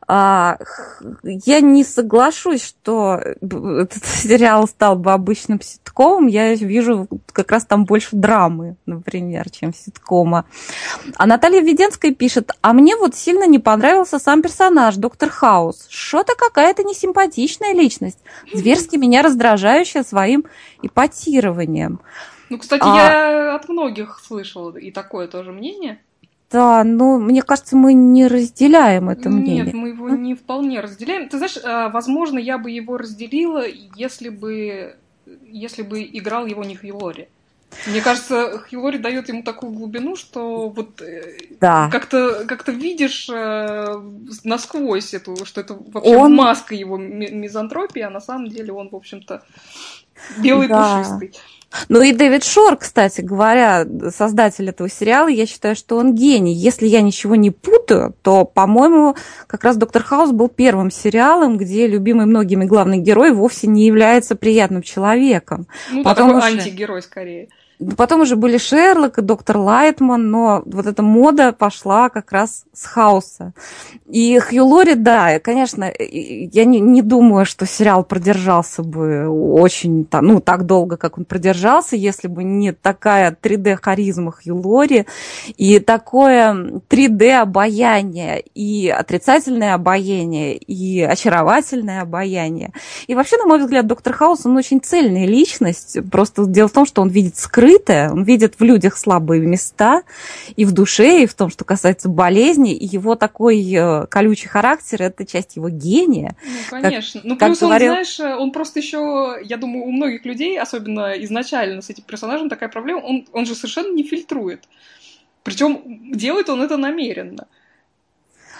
А, 0.07 0.57
я 1.23 1.61
не 1.61 1.83
соглашусь, 1.83 2.63
что 2.63 3.19
этот 3.41 4.03
сериал 4.05 4.67
стал 4.67 4.97
бы 4.97 5.13
обычным 5.13 5.59
ситкомом. 5.61 6.27
Я 6.27 6.53
вижу 6.53 7.07
как 7.31 7.51
раз 7.51 7.65
там 7.65 7.85
больше 7.85 8.09
драмы, 8.11 8.75
например, 8.85 9.49
чем 9.49 9.73
ситкома. 9.73 10.45
А 11.15 11.25
Наталья 11.25 11.61
Веденская 11.61 12.13
пишет, 12.13 12.51
а 12.61 12.73
мне 12.73 12.95
вот 12.95 13.15
сильно 13.15 13.47
не 13.47 13.57
понравился 13.57 14.19
сам 14.19 14.43
персонаж, 14.43 14.97
доктор 14.97 15.29
Хаус. 15.29 15.87
Что-то 15.89 16.35
какая-то 16.35 16.83
несимпатичная 16.83 17.73
личность, 17.73 18.19
зверски 18.53 18.97
меня 18.97 19.23
раздражающая 19.23 20.03
своим 20.03 20.45
ипотированием. 20.83 21.99
Ну, 22.53 22.59
кстати, 22.59 22.83
а... 22.85 22.95
я 22.95 23.55
от 23.55 23.67
многих 23.67 24.21
слышала 24.23 24.77
и 24.77 24.91
такое 24.91 25.27
тоже 25.27 25.51
мнение. 25.51 25.97
Да, 26.51 26.83
но 26.83 27.17
мне 27.17 27.41
кажется, 27.41 27.75
мы 27.75 27.95
не 27.95 28.27
разделяем 28.27 29.09
это 29.09 29.27
мнение. 29.31 29.65
Нет, 29.65 29.73
мы 29.73 29.87
его 29.87 30.09
не 30.09 30.35
вполне 30.35 30.79
разделяем. 30.79 31.27
Ты 31.29 31.37
знаешь, 31.37 31.57
а, 31.63 31.89
возможно, 31.89 32.37
я 32.37 32.59
бы 32.59 32.69
его 32.69 32.97
разделила, 32.97 33.63
если 33.95 34.29
бы, 34.29 34.95
если 35.47 35.81
бы 35.81 36.03
играл 36.03 36.45
его 36.45 36.63
не 36.63 36.75
Хьюлори. 36.75 37.27
Мне 37.87 38.01
кажется, 38.01 38.59
Хьюлори 38.59 38.99
дает 38.99 39.29
ему 39.29 39.41
такую 39.41 39.71
глубину, 39.71 40.15
что 40.15 40.69
вот 40.69 41.01
э, 41.01 41.35
да. 41.59 41.89
как-то 41.91 42.45
как 42.45 42.67
видишь 42.67 43.27
э, 43.33 43.99
насквозь 44.43 45.15
эту, 45.15 45.43
что 45.45 45.61
это 45.61 45.73
вообще 45.73 46.15
он... 46.15 46.35
маска 46.35 46.75
его 46.75 46.97
мизантропии, 46.97 48.03
а 48.03 48.11
на 48.11 48.21
самом 48.21 48.49
деле 48.49 48.73
он, 48.73 48.89
в 48.89 48.95
общем-то, 48.95 49.43
белый 50.37 50.67
да. 50.67 50.97
пушистый. 50.99 51.33
Ну 51.89 52.01
и 52.01 52.13
Дэвид 52.13 52.43
Шор, 52.43 52.77
кстати 52.77 53.21
говоря, 53.21 53.85
создатель 54.15 54.69
этого 54.69 54.89
сериала, 54.89 55.27
я 55.27 55.45
считаю, 55.45 55.75
что 55.75 55.97
он 55.97 56.13
гений. 56.13 56.53
Если 56.53 56.87
я 56.87 57.01
ничего 57.01 57.35
не 57.35 57.51
путаю, 57.51 58.15
то, 58.21 58.45
по-моему, 58.45 59.15
как 59.47 59.63
раз 59.63 59.77
«Доктор 59.77 60.03
Хаус» 60.03 60.31
был 60.31 60.49
первым 60.49 60.91
сериалом, 60.91 61.57
где 61.57 61.87
любимый 61.87 62.25
многими 62.25 62.65
главный 62.65 62.97
герой 62.97 63.31
вовсе 63.31 63.67
не 63.67 63.85
является 63.85 64.35
приятным 64.35 64.81
человеком. 64.81 65.67
Ну, 65.91 66.03
Потом 66.03 66.33
такой 66.33 66.51
уже... 66.51 66.59
антигерой 66.59 67.01
скорее. 67.01 67.49
Потом 67.97 68.21
уже 68.21 68.35
были 68.35 68.57
Шерлок 68.57 69.17
и 69.17 69.21
доктор 69.21 69.57
Лайтман, 69.57 70.29
но 70.29 70.61
вот 70.65 70.85
эта 70.85 71.01
мода 71.01 71.51
пошла 71.51 72.09
как 72.09 72.31
раз 72.31 72.65
с 72.73 72.85
Хауса. 72.85 73.53
И 74.07 74.39
Хью 74.39 74.65
Лори, 74.65 74.95
да, 74.95 75.39
конечно, 75.39 75.91
я 75.99 76.65
не, 76.65 76.79
не 76.79 77.01
думаю, 77.01 77.45
что 77.45 77.65
сериал 77.65 78.03
продержался 78.03 78.83
бы 78.83 79.27
очень, 79.27 80.07
ну, 80.11 80.39
так 80.39 80.65
долго, 80.65 80.97
как 80.97 81.17
он 81.17 81.25
продержался, 81.25 81.95
если 81.95 82.27
бы 82.27 82.43
не 82.43 82.73
такая 82.73 83.35
3D-харизма 83.41 84.31
Хью 84.31 84.61
Лори 84.61 85.05
и 85.57 85.79
такое 85.79 86.81
3D-обаяние, 86.89 88.43
и 88.53 88.89
отрицательное 88.89 89.73
обаяние, 89.73 90.55
и 90.55 91.01
очаровательное 91.01 92.01
обаяние. 92.01 92.71
И 93.07 93.15
вообще, 93.15 93.37
на 93.37 93.45
мой 93.45 93.59
взгляд, 93.59 93.87
доктор 93.87 94.13
Хаус, 94.13 94.45
он 94.45 94.55
очень 94.57 94.79
цельная 94.79 95.25
личность. 95.25 95.97
Просто 96.11 96.45
дело 96.45 96.67
в 96.67 96.73
том, 96.73 96.85
что 96.85 97.01
он 97.01 97.09
видит 97.09 97.35
скрытое 97.37 97.62
скрытое, 97.63 98.11
он 98.11 98.23
видит 98.23 98.59
в 98.59 98.63
людях 98.63 98.97
слабые 98.97 99.41
места 99.41 100.03
и 100.55 100.65
в 100.65 100.71
душе, 100.71 101.23
и 101.23 101.25
в 101.25 101.33
том, 101.33 101.49
что 101.49 101.63
касается 101.63 102.09
болезни, 102.09 102.75
и 102.75 102.85
его 102.85 103.15
такой 103.15 103.63
э, 103.73 104.05
колючий 104.07 104.49
характер– 104.49 105.01
это 105.03 105.25
часть 105.25 105.55
его 105.55 105.69
гения. 105.69 106.35
Ну, 106.43 106.81
конечно. 106.81 107.21
Как, 107.21 107.29
ну, 107.29 107.37
плюс 107.37 107.59
как 107.59 107.63
он, 107.63 107.69
говорил... 107.69 107.91
знаешь, 107.91 108.19
он 108.19 108.51
просто 108.51 108.79
еще, 108.79 109.37
я 109.43 109.57
думаю, 109.57 109.85
у 109.85 109.91
многих 109.91 110.25
людей, 110.25 110.59
особенно 110.59 111.13
изначально 111.23 111.81
с 111.81 111.89
этим 111.89 112.03
персонажем, 112.03 112.49
такая 112.49 112.69
проблема, 112.69 112.99
он, 112.99 113.25
он 113.31 113.45
же 113.45 113.55
совершенно 113.55 113.93
не 113.93 114.03
фильтрует. 114.03 114.63
Причем 115.43 116.11
делает 116.13 116.49
он 116.49 116.61
это 116.61 116.77
намеренно. 116.77 117.47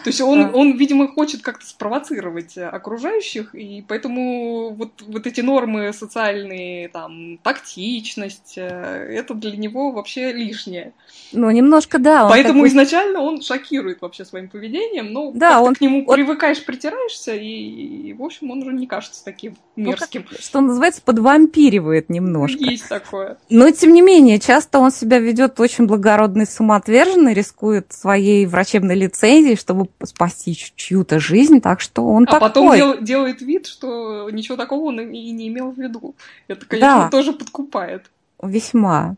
То 0.04 0.10
есть 0.10 0.22
он, 0.22 0.44
да. 0.44 0.52
он, 0.52 0.78
видимо, 0.78 1.08
хочет 1.08 1.42
как-то 1.42 1.66
спровоцировать 1.66 2.58
окружающих, 2.58 3.56
и 3.56 3.84
поэтому 3.88 4.74
вот, 4.74 5.02
вот 5.02 5.28
эти 5.28 5.42
нормы 5.42 5.94
социальные, 5.94 6.90
там, 6.90 7.38
тактичность, 7.42 8.56
э, 8.58 8.64
это 8.64 9.34
для 9.34 9.56
него 9.56 9.92
вообще 9.92 10.32
лишнее. 10.34 10.94
Ну, 11.32 11.50
немножко, 11.52 12.00
да. 12.00 12.28
Поэтому 12.28 12.60
такой... 12.60 12.70
изначально 12.70 13.22
он 13.22 13.42
шокирует 13.42 14.02
вообще 14.02 14.26
своим 14.26 14.50
поведением, 14.50 15.14
но 15.14 15.32
да, 15.32 15.62
он... 15.62 15.76
к 15.76 15.82
нему 15.82 16.04
он... 16.06 16.16
привыкаешь, 16.16 16.64
притираешься, 16.64 17.34
и, 17.34 17.48
и, 17.48 18.14
в 18.14 18.22
общем, 18.22 18.52
он 18.52 18.62
уже 18.62 18.74
не 18.74 18.88
кажется 18.88 19.24
таким 19.24 19.56
мерзким. 19.76 20.26
Ну, 20.26 20.36
как, 20.36 20.42
что 20.42 20.62
называется, 20.62 21.02
подвампиривает 21.02 22.10
немножко. 22.10 22.64
Есть 22.64 22.90
такое. 22.90 23.38
Но, 23.50 23.72
тем 23.72 23.94
не 23.94 24.02
менее, 24.02 24.40
часто 24.40 24.80
он 24.80 24.92
себя 24.92 25.20
ведет 25.20 25.60
очень 25.60 25.86
благородно 25.86 26.44
и 26.44 26.46
самоотверженно, 26.46 27.34
рискует 27.34 27.92
своей 27.94 28.46
врачебной 28.46 28.96
лицензией, 28.96 29.56
чтобы 29.56 29.86
спасти 30.04 30.56
чью-то 30.56 31.20
жизнь, 31.20 31.62
так 31.62 31.82
что 31.82 32.06
он 32.06 32.24
а 32.24 32.32
такой. 32.32 32.40
потом 32.40 32.76
дел, 32.76 33.02
делает 33.02 33.42
вид, 33.42 33.68
что 33.68 34.30
ничего 34.30 34.58
такого 34.58 34.86
он 34.86 35.00
и 35.00 35.32
не 35.32 35.48
имел 35.48 35.72
в 35.72 35.78
виду. 35.78 36.16
Это, 36.48 36.66
конечно, 36.66 37.04
да. 37.04 37.10
тоже 37.10 37.34
подкупает. 37.34 38.10
Весьма. 38.42 39.16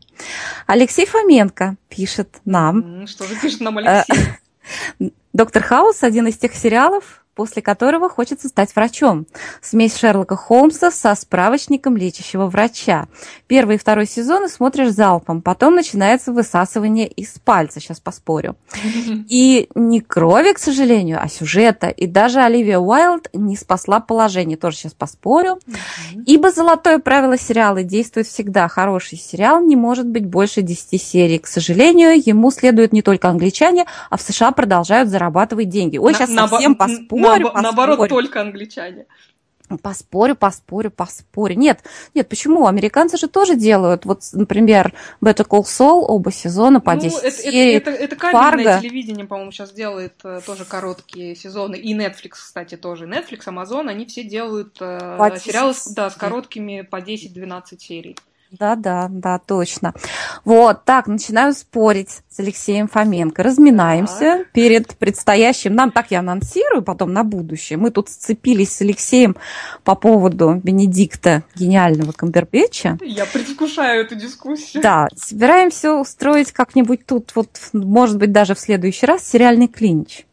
Алексей 0.66 1.06
Фоменко 1.06 1.76
пишет 1.88 2.40
нам. 2.44 3.06
Что 3.06 3.24
же 3.24 3.34
пишет 3.40 3.60
нам 3.60 3.78
Алексей? 3.78 4.14
Доктор 5.32 5.62
Хаус 5.62 6.02
один 6.02 6.28
из 6.28 6.38
тех 6.38 6.54
сериалов, 6.54 7.24
после 7.36 7.60
которого 7.60 8.08
хочется 8.08 8.48
стать 8.48 8.74
врачом. 8.74 9.26
Смесь 9.60 9.96
Шерлока 9.96 10.36
Холмса 10.36 10.90
со 10.90 11.14
справочником 11.14 11.96
лечащего 11.96 12.46
врача. 12.46 13.06
Первый 13.46 13.76
и 13.76 13.78
второй 13.78 14.06
сезоны 14.06 14.48
смотришь 14.48 14.90
залпом, 14.90 15.42
потом 15.42 15.74
начинается 15.74 16.32
высасывание 16.32 17.06
из 17.06 17.38
пальца, 17.44 17.78
сейчас 17.78 18.00
поспорю. 18.00 18.56
И 19.28 19.68
не 19.74 20.00
крови, 20.00 20.52
к 20.52 20.58
сожалению, 20.58 21.18
а 21.22 21.28
сюжета. 21.28 21.88
И 21.88 22.06
даже 22.06 22.40
Оливия 22.40 22.78
Уайлд 22.78 23.28
не 23.34 23.56
спасла 23.56 24.00
положение, 24.00 24.56
тоже 24.56 24.78
сейчас 24.78 24.94
поспорю. 24.94 25.58
Ибо 26.24 26.50
золотое 26.50 26.98
правило 26.98 27.38
сериала 27.38 27.82
действует 27.82 28.26
всегда. 28.26 28.66
Хороший 28.68 29.18
сериал 29.18 29.60
не 29.60 29.76
может 29.76 30.06
быть 30.06 30.24
больше 30.24 30.62
10 30.62 31.02
серий. 31.02 31.38
К 31.38 31.46
сожалению, 31.46 32.14
ему 32.24 32.50
следуют 32.50 32.94
не 32.94 33.02
только 33.02 33.28
англичане, 33.28 33.84
а 34.08 34.16
в 34.16 34.22
США 34.22 34.52
продолжают 34.52 35.10
зарабатывать 35.10 35.68
деньги. 35.68 35.98
Ой, 35.98 36.14
сейчас 36.14 36.30
на, 36.30 36.48
совсем 36.48 36.74
поспорю 36.74 37.25
поспорю, 37.26 37.44
поспорю. 37.46 37.62
Наоборот, 37.62 38.08
только 38.08 38.40
англичане. 38.40 39.06
Поспорю, 39.82 40.36
поспорю, 40.36 40.90
поспорю. 40.92 41.56
Нет, 41.56 41.80
нет, 42.14 42.28
почему? 42.28 42.68
Американцы 42.68 43.16
же 43.16 43.26
тоже 43.26 43.56
делают. 43.56 44.04
Вот, 44.04 44.22
например, 44.32 44.94
Better 45.20 45.46
Call 45.46 45.62
Saul 45.62 46.04
оба 46.06 46.30
сезона 46.30 46.80
по 46.80 46.94
ну, 46.94 47.00
10 47.00 47.18
это, 47.18 47.30
серий. 47.36 47.72
Это, 47.72 47.90
это, 47.90 48.04
это 48.04 48.16
кабельное 48.16 48.42
Фарго. 48.42 48.80
телевидение, 48.80 49.26
по-моему, 49.26 49.50
сейчас 49.50 49.72
делает 49.72 50.14
э, 50.22 50.40
тоже 50.46 50.64
короткие 50.64 51.34
сезоны. 51.34 51.74
И 51.74 51.96
Netflix, 51.96 52.30
кстати, 52.34 52.76
тоже. 52.76 53.06
Netflix, 53.06 53.46
Amazon, 53.46 53.88
они 53.88 54.06
все 54.06 54.22
делают 54.22 54.76
э, 54.80 55.36
сериалы 55.40 55.74
да, 55.96 56.10
с 56.10 56.14
короткими 56.14 56.82
по 56.82 57.00
10-12 57.00 57.78
серий. 57.78 58.16
Да, 58.50 58.76
да, 58.76 59.08
да, 59.10 59.38
точно. 59.38 59.92
Вот, 60.44 60.84
так, 60.84 61.08
начинаю 61.08 61.52
спорить 61.52 62.20
с 62.30 62.38
Алексеем 62.38 62.86
Фоменко. 62.86 63.42
Разминаемся 63.42 64.38
так. 64.38 64.52
перед 64.52 64.96
предстоящим. 64.96 65.74
Нам 65.74 65.90
так 65.90 66.10
я 66.10 66.20
анонсирую 66.20 66.82
потом 66.82 67.12
на 67.12 67.24
будущее. 67.24 67.76
Мы 67.76 67.90
тут 67.90 68.08
сцепились 68.08 68.72
с 68.72 68.80
Алексеем 68.82 69.36
по 69.82 69.96
поводу 69.96 70.60
Бенедикта, 70.62 71.42
гениального 71.56 72.12
Камбербэтча. 72.12 72.98
Я 73.02 73.26
предвкушаю 73.26 74.04
эту 74.04 74.14
дискуссию. 74.14 74.82
Да, 74.82 75.08
собираемся 75.16 75.94
устроить 75.94 76.52
как-нибудь 76.52 77.04
тут, 77.04 77.32
вот, 77.34 77.48
может 77.72 78.18
быть, 78.18 78.32
даже 78.32 78.54
в 78.54 78.60
следующий 78.60 79.06
раз 79.06 79.26
сериальный 79.28 79.68
клинч. 79.68 80.24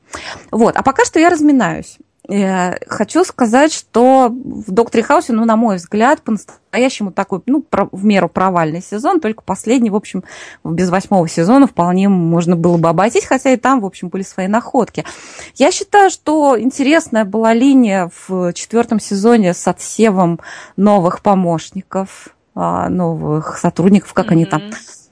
Вот, 0.52 0.76
а 0.76 0.84
пока 0.84 1.04
что 1.06 1.20
я 1.20 1.30
разминаюсь. 1.30 1.98
Э, 2.34 2.80
хочу 2.88 3.24
сказать, 3.26 3.72
что 3.72 4.30
в 4.30 4.72
«Докторе 4.72 5.04
Хаусе», 5.04 5.34
ну, 5.34 5.46
на 5.46 5.56
мой 5.56 5.76
взгляд, 5.76 6.24
по-настоящему 6.24 7.12
такой, 7.12 7.42
ну, 7.46 7.64
в 7.92 8.06
меру 8.06 8.28
провальный 8.28 8.82
сезон, 8.82 9.20
только 9.20 9.44
последний, 9.44 9.92
в 9.92 9.96
общем, 9.96 10.24
без 10.64 10.90
восьмого 10.90 11.28
сезона 11.28 11.68
вполне 11.68 12.10
можно 12.10 12.56
было 12.56 12.78
бы 12.78 12.90
обойтись, 12.90 13.26
хотя 13.26 13.52
и 13.52 13.56
там, 13.56 13.82
в 13.82 13.86
общем, 13.86 14.08
были 14.10 14.24
свои 14.24 14.48
находки. 14.48 15.06
Я 15.54 15.72
считаю, 15.72 16.10
что 16.10 16.60
интересная 16.60 17.24
была 17.24 17.54
линия 17.54 18.10
в 18.28 18.52
четвертом 18.54 19.00
сезоне 19.00 19.54
с 19.54 19.68
отсевом 19.68 20.40
новых 20.76 21.22
помощников, 21.22 22.30
а, 22.56 22.90
новых 22.90 23.60
сотрудников, 23.60 24.14
как 24.14 24.28
mm-hmm. 24.28 24.32
они 24.32 24.46
там, 24.46 24.62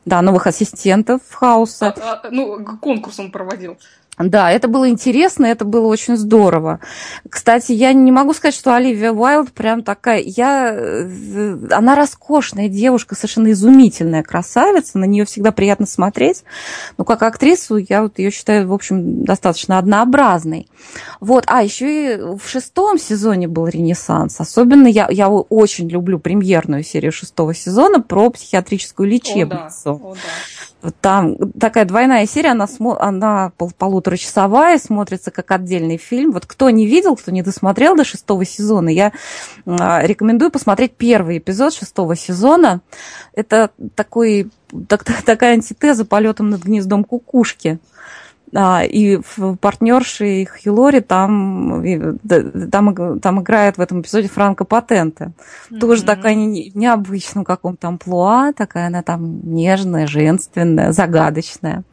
да, 0.06 0.24
новых 0.24 0.48
ассистентов 0.48 1.22
Хауса. 1.30 1.94
А, 2.02 2.22
а, 2.24 2.30
ну, 2.32 2.66
конкурс 2.80 3.20
он 3.20 3.32
проводил. 3.32 3.78
Да, 4.30 4.52
это 4.52 4.68
было 4.68 4.90
интересно, 4.90 5.46
это 5.46 5.66
было 5.66 5.88
очень 5.88 6.18
здорово. 6.18 6.80
Кстати, 7.30 7.72
я 7.72 7.94
не 7.94 8.12
могу 8.12 8.34
сказать, 8.34 8.56
что 8.56 8.76
Оливия 8.76 9.12
Уайлд 9.12 9.52
прям 9.52 9.84
такая... 9.84 10.22
Я... 10.22 10.74
Э, 10.74 11.58
она 11.72 11.96
роскошная 11.96 12.68
девушка, 12.68 13.16
совершенно 13.16 13.52
изумительная 13.52 14.24
красавица, 14.24 14.98
на 14.98 15.06
нее 15.06 15.26
всегда 15.26 15.52
приятно 15.52 15.86
смотреть. 15.86 16.44
Но 16.98 17.06
как 17.06 17.24
актрису 17.24 17.78
я 17.78 18.04
вот 18.04 18.20
ее 18.20 18.32
считаю, 18.32 18.68
в 18.68 18.74
общем, 18.74 19.24
достаточно 19.24 19.78
однообразной. 19.78 20.68
Вот, 21.20 21.46
а 21.48 21.64
еще 21.64 22.16
и 22.16 22.18
в 22.18 22.48
шестом 22.48 22.98
сезоне 22.98 23.48
был 23.48 23.68
ренессанс. 23.68 24.40
Особенно 24.40 24.88
я, 24.88 25.08
я 25.10 25.30
очень 25.30 25.90
люблю 25.90 26.20
премьерную 26.20 26.84
серию 26.84 27.12
шестого 27.12 27.54
сезона 27.54 28.02
про 28.02 28.30
психиатрическую 28.30 29.08
лечебницу. 29.08 29.92
О, 29.92 30.00
да. 30.00 30.10
О, 30.10 30.14
да. 30.14 30.81
Там 31.00 31.38
такая 31.60 31.86
двойная 31.86 32.26
серия, 32.26 32.52
она, 32.52 32.68
она 33.00 33.52
пол 33.58 33.72
полуторачасовая, 33.78 34.78
смотрится 34.80 35.30
как 35.32 35.52
отдельный 35.52 35.98
фильм. 35.98 36.32
Вот 36.32 36.46
кто 36.46 36.70
не 36.70 36.88
видел, 36.88 37.16
кто 37.16 37.32
не 37.32 37.44
досмотрел 37.44 37.96
до 37.96 38.04
шестого 38.04 38.46
сезона, 38.46 38.90
я 38.90 39.12
а, 39.66 40.02
рекомендую 40.04 40.52
посмотреть 40.52 40.96
первый 40.96 41.38
эпизод 41.38 41.74
шестого 41.74 42.16
сезона. 42.16 42.82
Это 43.34 43.72
такой, 43.96 44.50
так, 44.88 45.04
такая 45.26 45.54
антитеза 45.54 46.06
полетом 46.06 46.50
над 46.50 46.64
гнездом 46.64 47.04
кукушки. 47.04 47.80
А, 48.54 48.84
и 48.84 49.20
партнерши 49.62 50.46
Хилори 50.60 51.00
там, 51.00 51.84
там, 52.72 53.20
там 53.20 53.42
играет 53.42 53.78
в 53.78 53.82
этом 53.82 54.02
эпизоде 54.02 54.28
Франко 54.28 54.66
Патенте. 54.66 55.32
Mm-hmm. 55.72 55.80
Тоже 55.80 56.04
такая 56.04 56.36
не, 56.36 56.72
необычная 56.74 57.46
каком-то 57.46 57.88
амплуа, 57.88 58.52
такая 58.52 58.88
она 58.88 59.04
там 59.04 59.54
нежная, 59.54 60.06
женственная, 60.06 60.92
загадочная. 60.92 61.84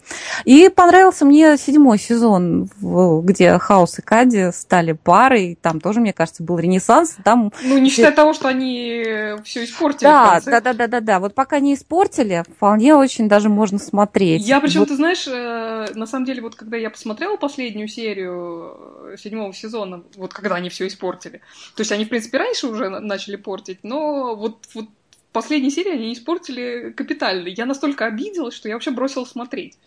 И 0.45 0.69
понравился 0.69 1.25
мне 1.25 1.57
седьмой 1.57 1.99
сезон, 1.99 2.69
где 2.81 3.59
Хаус 3.59 3.99
и 3.99 4.03
Кади 4.03 4.51
стали 4.53 4.93
парой. 4.93 5.59
Там 5.61 5.81
тоже, 5.81 6.01
мне 6.01 6.13
кажется, 6.13 6.43
был 6.43 6.59
ренессанс. 6.59 7.17
Там... 7.25 7.53
Ну, 7.63 7.79
не 7.79 7.91
считая 7.91 8.13
того, 8.13 8.33
что 8.33 8.49
они 8.49 9.05
все 9.45 9.65
испортили. 9.65 10.05
Да, 10.05 10.41
да, 10.45 10.61
да, 10.61 10.73
да, 10.73 10.87
да, 10.87 11.01
да. 11.01 11.21
Вот 11.21 11.35
пока 11.35 11.61
не 11.61 11.75
испортили, 11.75 12.45
вполне 12.57 12.95
очень 12.95 13.29
даже 13.29 13.49
можно 13.49 13.79
смотреть. 13.79 14.47
Я 14.47 14.61
причем, 14.61 14.81
вот... 14.81 14.89
ты 14.89 14.97
знаешь, 14.97 15.27
э, 15.27 15.87
на 15.95 16.07
самом 16.07 16.25
деле, 16.25 16.43
вот 16.43 16.55
когда 16.55 16.77
я 16.77 16.91
посмотрела 16.91 17.37
последнюю 17.37 17.89
серию 17.89 19.13
э, 19.13 19.17
седьмого 19.19 19.53
сезона, 19.53 20.03
вот 20.17 20.33
когда 20.33 20.57
они 20.57 20.69
все 20.69 20.87
испортили, 20.87 21.41
то 21.75 21.81
есть 21.81 21.93
они, 21.93 22.05
в 22.05 22.09
принципе, 22.09 22.39
раньше 22.39 22.67
уже 22.69 22.89
начали 22.89 23.37
портить, 23.37 23.81
но 23.83 24.35
вот, 24.35 24.65
вот 24.75 24.87
последней 25.33 25.71
серии 25.71 25.93
они 25.93 26.13
испортили 26.13 26.91
капитально. 26.91 27.49
Я 27.49 27.67
настолько 27.67 28.07
обиделась, 28.07 28.55
что 28.55 28.69
я 28.69 28.75
вообще 28.75 28.91
бросила 28.91 29.25
смотреть. 29.25 29.79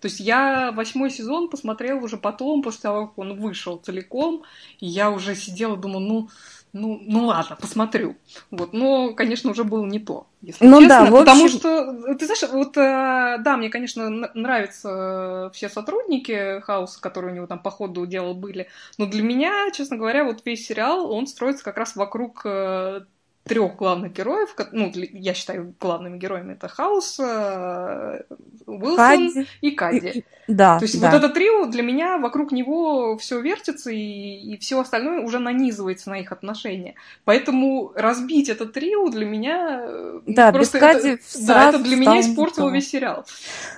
То 0.00 0.08
есть 0.08 0.20
я 0.20 0.72
восьмой 0.72 1.10
сезон 1.10 1.48
посмотрела 1.48 1.98
уже 1.98 2.16
потом, 2.16 2.62
после 2.62 2.82
того, 2.82 3.06
как 3.06 3.18
он 3.18 3.40
вышел 3.40 3.78
целиком, 3.78 4.42
и 4.78 4.86
я 4.86 5.10
уже 5.10 5.34
сидела, 5.34 5.76
думала, 5.76 6.00
ну, 6.00 6.28
ну, 6.72 7.00
ну 7.06 7.26
ладно, 7.26 7.56
посмотрю. 7.56 8.16
Вот, 8.50 8.74
но, 8.74 9.14
конечно, 9.14 9.50
уже 9.50 9.64
было 9.64 9.86
не 9.86 9.98
то, 9.98 10.26
если 10.42 10.66
ну, 10.66 10.80
честно. 10.80 10.88
Да, 10.88 11.00
общем... 11.00 11.18
Потому 11.18 11.48
что, 11.48 12.14
ты 12.14 12.26
знаешь, 12.26 12.52
вот, 12.52 12.76
э, 12.76 13.38
да, 13.40 13.56
мне, 13.56 13.70
конечно, 13.70 14.10
нравятся 14.34 15.50
все 15.54 15.70
сотрудники 15.70 16.60
Хауса, 16.60 17.00
которые 17.00 17.32
у 17.32 17.36
него 17.36 17.46
там 17.46 17.60
по 17.60 17.70
ходу 17.70 18.04
дела 18.04 18.34
были, 18.34 18.68
но 18.98 19.06
для 19.06 19.22
меня, 19.22 19.70
честно 19.72 19.96
говоря, 19.96 20.24
вот 20.24 20.42
весь 20.44 20.66
сериал, 20.66 21.10
он 21.10 21.26
строится 21.26 21.64
как 21.64 21.78
раз 21.78 21.96
вокруг 21.96 22.42
э, 22.44 23.00
трех 23.46 23.76
главных 23.76 24.12
героев, 24.12 24.54
ну, 24.72 24.92
я 24.94 25.34
считаю 25.34 25.74
главными 25.80 26.18
героями 26.18 26.54
это 26.54 26.68
Хаус, 26.68 27.18
э, 27.20 28.22
Уилсон 28.66 28.96
Кадди. 28.96 29.46
и 29.60 29.70
Кадди. 29.70 30.24
Да. 30.48 30.78
То 30.78 30.84
есть 30.84 31.00
да. 31.00 31.10
вот 31.10 31.16
это 31.16 31.28
трио 31.28 31.66
для 31.66 31.82
меня 31.82 32.18
вокруг 32.18 32.52
него 32.52 33.16
все 33.18 33.40
вертится 33.40 33.90
и, 33.90 33.98
и 33.98 34.58
все 34.58 34.80
остальное 34.80 35.20
уже 35.20 35.38
нанизывается 35.38 36.10
на 36.10 36.20
их 36.20 36.32
отношения. 36.32 36.94
Поэтому 37.24 37.92
разбить 37.94 38.48
это 38.48 38.66
трио 38.66 39.08
для 39.08 39.26
меня 39.26 39.80
э, 39.82 40.20
да, 40.26 40.52
просто 40.52 40.78
без 40.78 40.80
Кадди 40.80 41.08
это, 41.08 41.46
да, 41.46 41.68
это 41.68 41.78
для 41.78 41.96
меня 41.96 42.20
испортило 42.20 42.70
весь 42.70 42.90
сериал. 42.90 43.24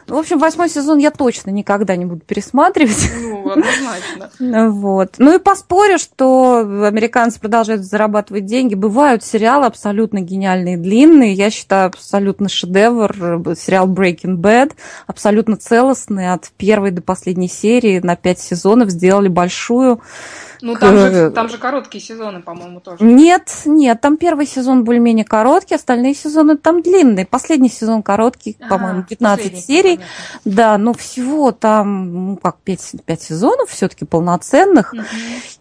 В 0.07 0.17
общем, 0.17 0.39
восьмой 0.39 0.69
сезон 0.69 0.99
я 0.99 1.11
точно 1.11 1.51
никогда 1.51 1.97
не 1.97 2.05
буду 2.05 2.21
пересматривать. 2.21 3.11
Ну, 3.21 3.51
однозначно. 3.51 4.31
Вот. 4.79 5.15
Ну 5.19 5.35
и 5.35 5.39
поспорю, 5.39 5.99
что 5.99 6.61
американцы 6.61 7.41
продолжают 7.41 7.83
зарабатывать 7.83 8.47
деньги. 8.47 8.75
Бывают 8.75 9.25
сериалы 9.25 9.58
абсолютно 9.65 10.21
гениальные, 10.21 10.77
длинные. 10.77 11.33
Я 11.33 11.51
считаю, 11.51 11.89
абсолютно 11.89 12.49
шедевр. 12.49 13.13
Сериал 13.57 13.89
Breaking 13.89 14.37
Bad. 14.37 14.73
Абсолютно 15.07 15.57
целостный 15.57 16.33
от 16.33 16.51
первой 16.57 16.91
до 16.91 17.03
последней 17.03 17.49
серии 17.49 18.01
на 18.01 18.17
пять 18.17 18.41
сезонов 18.41 18.91
сделали 18.91 19.29
большую. 19.29 20.01
Ну, 20.61 20.75
там 20.75 20.97
же, 20.97 21.31
там 21.31 21.49
же 21.49 21.59
короткие 21.59 22.03
сезоны, 22.03 22.43
по-моему, 22.43 22.81
тоже. 22.81 23.05
Нет, 23.05 23.63
нет, 23.65 24.01
там 24.01 24.17
первый 24.17 24.47
сезон 24.47 24.85
более-менее 24.85 25.25
короткий, 25.25 25.75
остальные 25.77 26.15
сезоны 26.15 26.57
там 26.57 26.83
длинные. 26.83 27.27
Последний 27.27 27.69
сезон 27.69 28.03
короткий, 28.03 28.57
а, 28.61 28.69
по-моему, 28.69 29.05
15 29.05 29.65
серий. 29.65 29.97
Понятно. 29.97 30.07
Да, 30.45 30.79
но 30.79 30.95
всего 30.95 31.53
там, 31.53 32.31
ну, 32.31 32.37
как, 32.37 32.57
5, 32.59 32.97
5 33.05 33.23
сезонов 33.23 33.71
все-таки 33.71 34.05
полноценных. 34.05 34.93
Угу. 34.93 35.03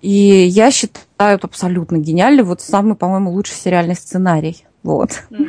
И 0.02 0.10
я 0.10 0.72
считаю 0.72 1.07
это 1.18 1.48
абсолютно 1.48 1.98
гениально. 1.98 2.44
Вот 2.44 2.62
самый, 2.62 2.96
по-моему, 2.96 3.32
лучший 3.32 3.56
сериальный 3.56 3.96
сценарий. 3.96 4.66
Вот. 4.84 5.24
Угу. 5.30 5.46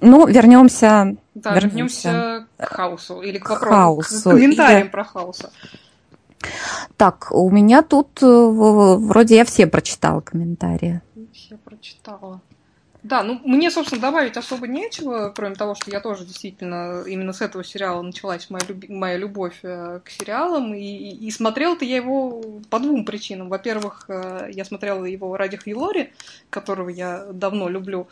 Ну, 0.00 0.26
вернемся. 0.26 1.16
Да, 1.34 1.54
вернемся, 1.54 2.46
к 2.58 2.66
хаосу 2.66 3.20
или 3.20 3.38
к 3.38 3.46
хаосу. 3.46 4.30
к 4.30 4.32
комментариям 4.32 4.84
Я... 4.84 4.90
про 4.90 5.04
хаоса. 5.04 5.50
Так, 6.96 7.28
у 7.30 7.50
меня 7.50 7.82
тут 7.82 8.22
э, 8.22 8.26
вроде 8.26 9.36
я 9.36 9.44
все 9.44 9.66
прочитала 9.66 10.20
комментарии. 10.20 11.00
Все 11.32 11.56
прочитала. 11.56 12.40
Да, 13.06 13.22
ну 13.22 13.40
мне, 13.44 13.70
собственно, 13.70 14.00
добавить 14.00 14.36
особо 14.36 14.66
нечего, 14.66 15.32
кроме 15.34 15.54
того, 15.54 15.76
что 15.76 15.92
я 15.92 16.00
тоже 16.00 16.24
действительно 16.24 17.04
именно 17.06 17.32
с 17.32 17.40
этого 17.40 17.62
сериала 17.62 18.02
началась 18.02 18.50
моя, 18.50 18.64
люби- 18.66 18.92
моя 18.92 19.16
любовь 19.16 19.60
э, 19.62 20.00
к 20.04 20.10
сериалам. 20.10 20.74
И, 20.74 20.82
и 20.82 21.30
смотрела-то 21.30 21.84
я 21.84 21.96
его 21.96 22.42
по 22.68 22.80
двум 22.80 23.04
причинам. 23.04 23.48
Во-первых, 23.48 24.06
э, 24.08 24.48
я 24.52 24.64
смотрела 24.64 25.04
его 25.04 25.36
ради 25.36 25.56
Хьюлори, 25.56 26.12
которого 26.50 26.88
я 26.88 27.26
давно 27.32 27.68
люблю. 27.68 28.08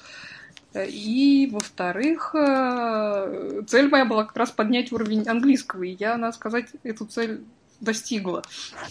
И, 0.75 1.49
во-вторых, 1.51 2.33
э, 2.37 3.63
цель 3.67 3.89
моя 3.89 4.05
была 4.05 4.25
как 4.25 4.37
раз 4.37 4.53
поднять 4.53 4.93
уровень 4.93 5.27
английского. 5.27 5.83
И 5.83 5.97
я, 5.99 6.17
надо 6.17 6.37
сказать, 6.37 6.67
эту 6.85 7.07
цель 7.07 7.41
достигла. 7.81 8.43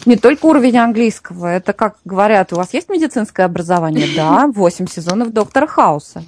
Не 0.06 0.16
только 0.16 0.46
уровень 0.46 0.78
английского. 0.78 1.48
Это, 1.48 1.74
как 1.74 1.98
говорят, 2.06 2.54
у 2.54 2.56
вас 2.56 2.74
есть 2.74 2.90
медицинское 2.90 3.44
образование? 3.44 4.08
Да, 4.16 4.48
8 4.48 4.88
сезонов 4.88 5.32
доктора 5.34 5.66
Хауса. 5.66 6.24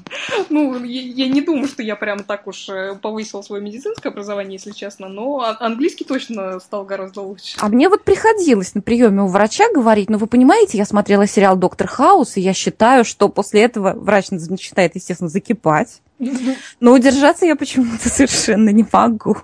Ну, 0.49 0.83
я, 0.83 1.27
не 1.27 1.41
думаю, 1.41 1.67
что 1.67 1.83
я 1.83 1.95
прям 1.95 2.23
так 2.23 2.47
уж 2.47 2.67
э, 2.67 2.95
повысила 2.95 3.41
свое 3.43 3.61
медицинское 3.61 4.09
образование, 4.09 4.53
если 4.53 4.71
честно, 4.71 5.07
но 5.07 5.41
а, 5.41 5.55
английский 5.59 6.03
точно 6.03 6.59
стал 6.59 6.83
гораздо 6.83 7.21
лучше. 7.21 7.57
А 7.59 7.67
мне 7.67 7.89
вот 7.89 8.03
приходилось 8.03 8.73
на 8.73 8.81
приеме 8.81 9.21
у 9.21 9.27
врача 9.27 9.65
говорить, 9.73 10.09
ну, 10.09 10.17
вы 10.17 10.25
понимаете, 10.27 10.77
я 10.77 10.85
смотрела 10.85 11.27
сериал 11.27 11.57
«Доктор 11.57 11.87
Хаус», 11.87 12.37
и 12.37 12.41
я 12.41 12.53
считаю, 12.53 13.05
что 13.05 13.29
после 13.29 13.61
этого 13.61 13.93
врач 13.93 14.31
начинает, 14.31 14.95
естественно, 14.95 15.29
закипать. 15.29 16.01
Но 16.79 16.93
удержаться 16.93 17.45
я 17.45 17.55
почему-то 17.55 18.09
совершенно 18.09 18.69
не 18.69 18.85
могу. 18.91 19.37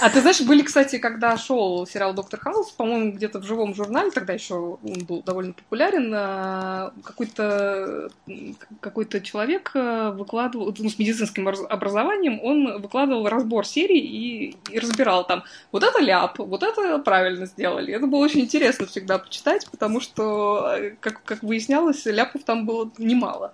А 0.00 0.08
ты 0.10 0.20
знаешь, 0.20 0.40
были, 0.40 0.62
кстати, 0.62 0.98
когда 0.98 1.36
шел 1.36 1.86
сериал 1.86 2.14
Доктор 2.14 2.40
Хаус, 2.40 2.70
по-моему, 2.70 3.12
где-то 3.12 3.40
в 3.40 3.44
живом 3.44 3.74
журнале, 3.74 4.10
тогда 4.10 4.32
еще 4.32 4.54
он 4.82 5.04
был 5.06 5.22
довольно 5.22 5.52
популярен, 5.52 6.12
а, 6.14 6.92
какой-то 7.02 8.10
какой-то 8.80 9.20
человек 9.20 9.72
э, 9.74 10.10
выкладывал, 10.10 10.74
ну, 10.78 10.88
с 10.88 10.98
медицинским 10.98 11.48
образованием, 11.48 12.40
он 12.42 12.80
выкладывал 12.80 13.28
разбор 13.28 13.66
серии 13.66 13.98
и, 13.98 14.56
и 14.70 14.78
разбирал 14.78 15.26
там, 15.26 15.44
вот 15.72 15.82
это 15.82 16.00
ляп, 16.00 16.38
вот 16.38 16.62
это 16.62 16.98
правильно 16.98 17.46
сделали. 17.46 17.92
Это 17.92 18.06
было 18.06 18.20
очень 18.20 18.40
интересно 18.40 18.86
всегда 18.86 19.18
почитать, 19.18 19.66
потому 19.70 20.00
что, 20.00 20.74
э, 20.76 20.94
как, 21.00 21.22
как 21.24 21.42
выяснялось, 21.42 22.06
ляпов 22.06 22.44
там 22.44 22.66
было 22.66 22.90
немало. 22.98 23.52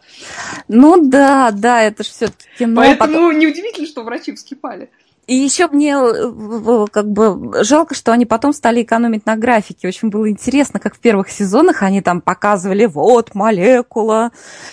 Ну 0.68 1.08
да, 1.08 1.50
да, 1.50 1.82
это 1.82 2.04
же 2.04 2.10
все 2.10 2.28
кино. 2.58 2.82
Поэтому 2.82 2.98
потом... 2.98 3.38
неудивительно, 3.38 3.86
что 3.86 4.02
врачи 4.02 4.34
вскипали. 4.34 4.90
И 5.26 5.34
еще 5.34 5.66
мне 5.66 5.96
э, 5.96 6.86
как 6.92 7.10
бы 7.10 7.64
жалко, 7.64 7.96
что 7.96 8.12
они 8.12 8.26
потом 8.26 8.52
стали 8.52 8.82
экономить 8.82 9.26
на 9.26 9.36
графике. 9.36 9.88
Очень 9.88 10.08
было 10.08 10.30
интересно, 10.30 10.78
как 10.78 10.94
в 10.94 11.00
первых 11.00 11.30
сезонах 11.30 11.82
они 11.82 12.00
там 12.00 12.20
показывали, 12.20 12.86
вот 12.86 13.34
молекула, 13.34 14.30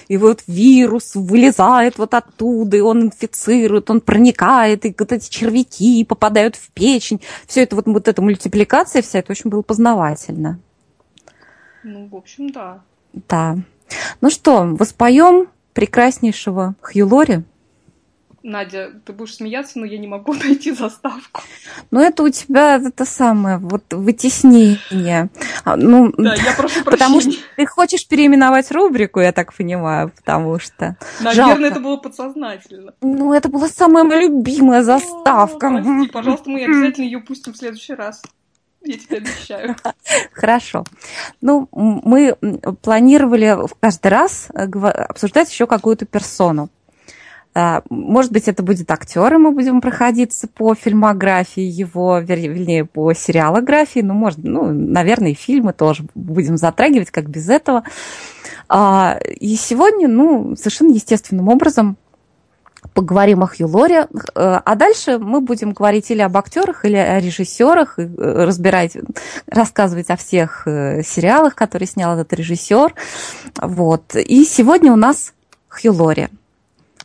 и 0.07 0.17
вот 0.17 0.43
вирус 0.45 1.15
вылезает 1.15 1.97
вот 1.97 2.13
оттуда, 2.13 2.77
и 2.77 2.81
он 2.81 3.05
инфицирует, 3.05 3.89
он 3.89 3.99
проникает, 3.99 4.85
и 4.85 4.95
вот 4.97 5.11
эти 5.11 5.27
червяки 5.27 6.05
попадают 6.05 6.55
в 6.55 6.69
печень. 6.71 7.21
Все 7.47 7.63
это 7.63 7.75
вот, 7.75 7.87
вот 7.87 8.07
эта 8.07 8.21
мультипликация 8.21 9.01
вся, 9.01 9.19
это 9.19 9.31
очень 9.31 9.49
было 9.49 9.63
познавательно. 9.63 10.59
Ну, 11.83 12.07
в 12.11 12.15
общем, 12.15 12.51
да. 12.51 12.81
Да. 13.27 13.57
Ну 14.21 14.29
что, 14.29 14.63
воспоем 14.65 15.47
прекраснейшего 15.73 16.75
Хью 16.81 17.07
Лори? 17.07 17.43
Надя, 18.43 18.91
ты 19.05 19.13
будешь 19.13 19.35
смеяться, 19.35 19.79
но 19.79 19.85
я 19.85 19.97
не 19.97 20.07
могу 20.07 20.33
найти 20.43 20.73
заставку. 20.73 21.41
Ну, 21.91 22.01
это 22.01 22.23
у 22.23 22.29
тебя 22.29 22.75
это 22.75 23.05
самое, 23.05 23.57
вот 23.57 23.93
вытеснение. 23.93 25.29
А, 25.63 25.77
ну, 25.77 26.11
да, 26.17 26.35
я 26.35 26.53
прошу 26.57 26.83
прощения. 26.83 26.91
Потому 26.91 27.21
что 27.21 27.31
ты 27.55 27.65
хочешь 27.65 28.05
переименовать 28.05 28.69
рубрику, 28.71 29.21
я 29.21 29.31
так 29.31 29.53
понимаю, 29.53 30.11
потому 30.15 30.59
что... 30.59 30.97
Наверное, 31.21 31.55
Жалко. 31.55 31.65
это 31.65 31.79
было 31.79 31.97
подсознательно. 31.97 32.93
Ну, 33.01 33.33
это 33.33 33.47
была 33.47 33.69
самая 33.69 34.03
моя 34.03 34.23
любимая 34.23 34.83
заставка. 34.83 35.67
О, 35.67 35.81
прости, 35.81 36.07
пожалуйста, 36.11 36.49
мы 36.49 36.65
обязательно 36.65 37.05
ее 37.05 37.19
пустим 37.19 37.53
в 37.53 37.57
следующий 37.57 37.93
раз. 37.93 38.21
Я 38.85 38.97
тебе 38.97 39.17
обещаю. 39.17 39.77
Хорошо. 40.33 40.83
Ну, 41.39 41.69
мы 41.71 42.35
планировали 42.81 43.57
каждый 43.79 44.07
раз 44.07 44.49
обсуждать 44.53 45.49
еще 45.49 45.67
какую-то 45.67 46.05
персону. 46.05 46.69
А, 47.55 47.83
может 47.89 48.31
быть, 48.31 48.47
это 48.47 48.63
будет 48.63 48.89
актер, 48.89 49.33
и 49.33 49.37
мы 49.37 49.51
будем 49.51 49.79
проходиться 49.81 50.47
по 50.47 50.73
фильмографии 50.73 51.63
его, 51.63 52.19
вернее, 52.19 52.85
по 52.85 53.13
сериалографии, 53.13 53.99
ну, 53.99 54.13
может, 54.13 54.39
ну, 54.43 54.71
наверное, 54.71 55.31
и 55.31 55.35
фильмы 55.35 55.73
тоже 55.73 56.05
будем 56.15 56.57
затрагивать, 56.57 57.11
как 57.11 57.29
без 57.29 57.49
этого. 57.49 57.83
А, 58.69 59.19
и 59.39 59.55
сегодня, 59.55 60.07
ну, 60.07 60.55
совершенно 60.55 60.93
естественным 60.93 61.47
образом 61.49 61.97
поговорим 62.93 63.43
о 63.43 63.47
Хью 63.47 63.67
Лоре, 63.67 64.07
а 64.35 64.75
дальше 64.75 65.17
мы 65.17 65.41
будем 65.41 65.71
говорить 65.71 66.11
или 66.11 66.21
об 66.21 66.35
актерах, 66.37 66.85
или 66.85 66.97
о 66.97 67.19
режиссерах, 67.19 67.97
э, 67.97 68.05
разбирать, 68.17 68.97
рассказывать 69.47 70.09
о 70.09 70.17
всех 70.17 70.67
э, 70.67 71.01
сериалах, 71.01 71.55
которые 71.55 71.87
снял 71.87 72.13
этот 72.13 72.33
режиссер. 72.33 72.93
Вот. 73.61 74.15
И 74.15 74.43
сегодня 74.43 74.91
у 74.91 74.97
нас 74.97 75.33
Хью 75.69 75.93
Лори, 75.93 76.27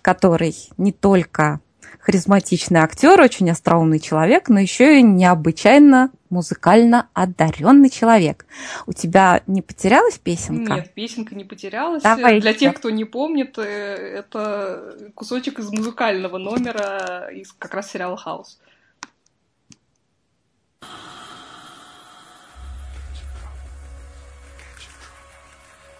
который 0.00 0.54
не 0.76 0.92
только 0.92 1.60
харизматичный 2.00 2.80
актер, 2.80 3.20
очень 3.20 3.50
остроумный 3.50 4.00
человек, 4.00 4.48
но 4.48 4.58
еще 4.58 4.98
и 4.98 5.02
необычайно 5.02 6.10
музыкально 6.30 7.08
одаренный 7.12 7.90
человек. 7.90 8.46
У 8.86 8.92
тебя 8.92 9.42
не 9.46 9.60
потерялась 9.62 10.18
песенка? 10.18 10.74
Нет, 10.74 10.94
песенка 10.94 11.34
не 11.34 11.44
потерялась. 11.44 12.02
Давай. 12.02 12.40
Для 12.40 12.54
тех, 12.54 12.74
кто 12.76 12.90
не 12.90 13.04
помнит, 13.04 13.58
э, 13.58 13.62
это 13.62 14.96
кусочек 15.14 15.58
из 15.58 15.70
музыкального 15.70 16.38
номера 16.38 17.28
из 17.32 17.52
как 17.52 17.74
раз 17.74 17.90
сериала 17.90 18.16
«Хаус». 18.16 18.58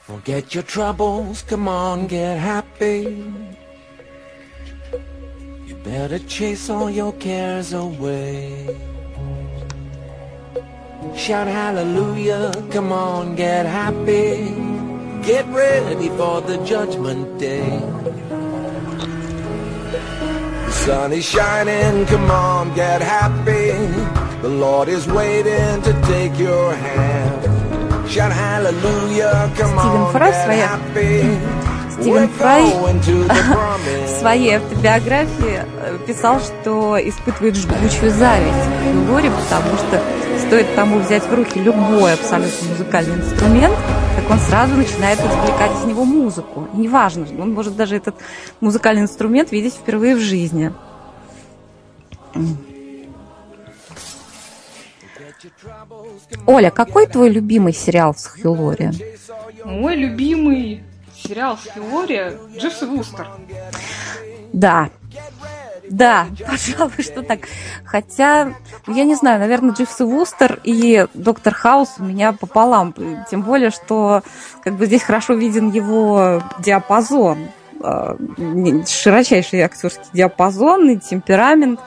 Forget 0.07 0.55
your 0.55 0.63
troubles, 0.63 1.43
come 1.43 1.69
on, 1.69 2.09
get 2.09 2.39
happy. 2.39 3.58
Better 5.91 6.19
chase 6.19 6.69
all 6.69 6.91
your 6.91 7.15
cares 7.15 7.73
away. 7.73 8.77
Shout 11.17 11.47
hallelujah, 11.47 12.53
come 12.71 12.93
on, 12.93 13.35
get 13.37 13.65
happy. 13.65 14.53
Get 15.27 15.47
ready 15.47 16.11
for 16.11 16.43
the 16.43 16.59
judgment 16.63 17.39
day. 17.39 17.81
The 20.67 20.73
sun 20.73 21.13
is 21.15 21.25
shining, 21.25 22.05
come 22.05 22.31
on, 22.31 22.75
get 22.75 23.01
happy. 23.01 23.73
The 24.43 24.51
Lord 24.51 24.89
is 24.89 25.07
waiting 25.07 25.81
to 25.89 25.93
take 26.03 26.39
your 26.39 26.75
hand. 26.75 28.11
Shout 28.11 28.31
hallelujah, 28.31 29.51
come 29.57 29.79
on, 29.79 30.13
get 30.13 30.51
happy. 30.51 31.68
Стивен 32.01 32.29
Фрай 32.29 32.65
в 34.07 34.09
своей 34.09 34.57
автобиографии 34.57 35.63
э, 35.65 35.99
писал, 36.07 36.41
что 36.41 36.97
испытывает 36.97 37.57
жгучую 37.57 38.13
зависть 38.13 38.55
к 38.55 39.11
Лори, 39.11 39.31
потому 39.31 39.77
что 39.77 40.01
стоит 40.47 40.75
тому 40.75 41.01
взять 41.01 41.25
в 41.25 41.35
руки 41.35 41.59
любой 41.59 42.15
абсолютно 42.15 42.69
музыкальный 42.69 43.17
инструмент, 43.17 43.75
как 44.17 44.31
он 44.31 44.39
сразу 44.39 44.75
начинает 44.77 45.19
извлекать 45.19 45.73
из 45.81 45.85
него 45.85 46.05
музыку. 46.05 46.69
И 46.75 46.79
неважно, 46.79 47.27
он 47.41 47.53
может 47.53 47.77
даже 47.77 47.97
этот 47.97 48.15
музыкальный 48.61 49.03
инструмент 49.03 49.51
видеть 49.51 49.75
впервые 49.75 50.15
в 50.15 50.21
жизни. 50.21 50.73
Оля, 56.47 56.71
какой 56.71 57.07
твой 57.07 57.31
любимый 57.31 57.73
сериал 57.73 58.15
с 58.15 58.27
Хью 58.27 58.53
Лори? 58.53 58.91
Мой 59.65 59.97
любимый 59.97 60.83
сериал 61.29 61.59
«Фиория» 61.59 62.39
Дживс 62.57 62.83
и 62.83 62.87
Вустер. 62.87 63.29
Да, 64.53 64.89
да, 65.91 66.27
пожалуй, 66.47 67.03
что 67.03 67.23
так. 67.23 67.41
Хотя, 67.85 68.55
я 68.87 69.05
не 69.05 69.15
знаю, 69.15 69.39
наверное, 69.39 69.75
Дживс 69.75 70.01
и 70.01 70.05
Вустер 70.05 70.61
и 70.65 71.07
Доктор 71.13 71.55
Хаус 71.55 71.97
у 71.99 72.05
меня 72.05 72.33
пополам. 72.33 72.95
Тем 73.31 73.43
более, 73.43 73.71
что 73.71 74.23
как 74.63 74.77
бы 74.77 74.87
здесь 74.87 75.03
хорошо 75.03 75.35
виден 75.35 75.71
его 75.71 76.43
диапазон. 76.61 77.49
А, 77.81 78.17
широчайший 78.87 79.61
актерский 79.61 80.09
диапазон 80.13 80.91
и 80.91 80.97
темперамент. 80.97 81.81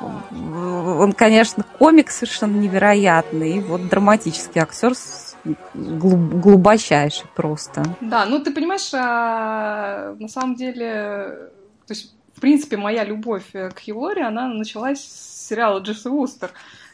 Он, 0.00 1.12
конечно, 1.12 1.64
комик 1.78 2.10
совершенно 2.10 2.56
невероятный. 2.56 3.58
И 3.58 3.60
вот 3.60 3.88
драматический 3.88 4.60
актер 4.60 4.94
глубочайший 5.74 7.26
просто. 7.34 7.82
Да, 8.00 8.26
ну 8.26 8.40
ты 8.40 8.52
понимаешь, 8.52 8.90
а, 8.94 10.14
на 10.18 10.28
самом 10.28 10.54
деле, 10.54 11.50
то 11.86 11.94
есть, 11.94 12.14
в 12.34 12.40
принципе, 12.40 12.76
моя 12.76 13.04
любовь 13.04 13.50
к 13.52 13.78
Хилори, 13.78 14.22
она 14.22 14.48
началась 14.48 15.00
с 15.00 15.48
сериала 15.48 15.80
Джесси 15.80 16.08
Вустер. 16.08 16.50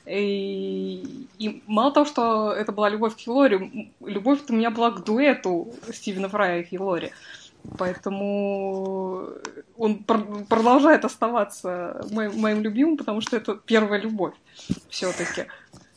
И, 0.07 1.29
и 1.39 1.63
мало 1.67 1.93
того, 1.93 2.07
что 2.07 2.53
это 2.53 2.73
была 2.73 2.89
любовь 2.89 3.15
к 3.15 3.19
Хилори, 3.19 3.93
любовь 4.05 4.41
у 4.49 4.53
меня 4.53 4.71
была 4.71 4.91
к 4.91 5.05
дуэту 5.05 5.73
Стивена 5.93 6.29
Фрая 6.29 6.61
и 6.61 6.65
Хилори. 6.65 7.13
Поэтому 7.79 9.29
он 9.77 9.99
пр- 9.99 10.45
продолжает 10.49 11.05
оставаться 11.05 12.07
моим, 12.11 12.41
моим 12.41 12.63
любимым, 12.63 12.97
потому 12.97 13.21
что 13.21 13.37
это 13.37 13.55
первая 13.55 14.01
любовь 14.01 14.35
все-таки. 14.89 15.45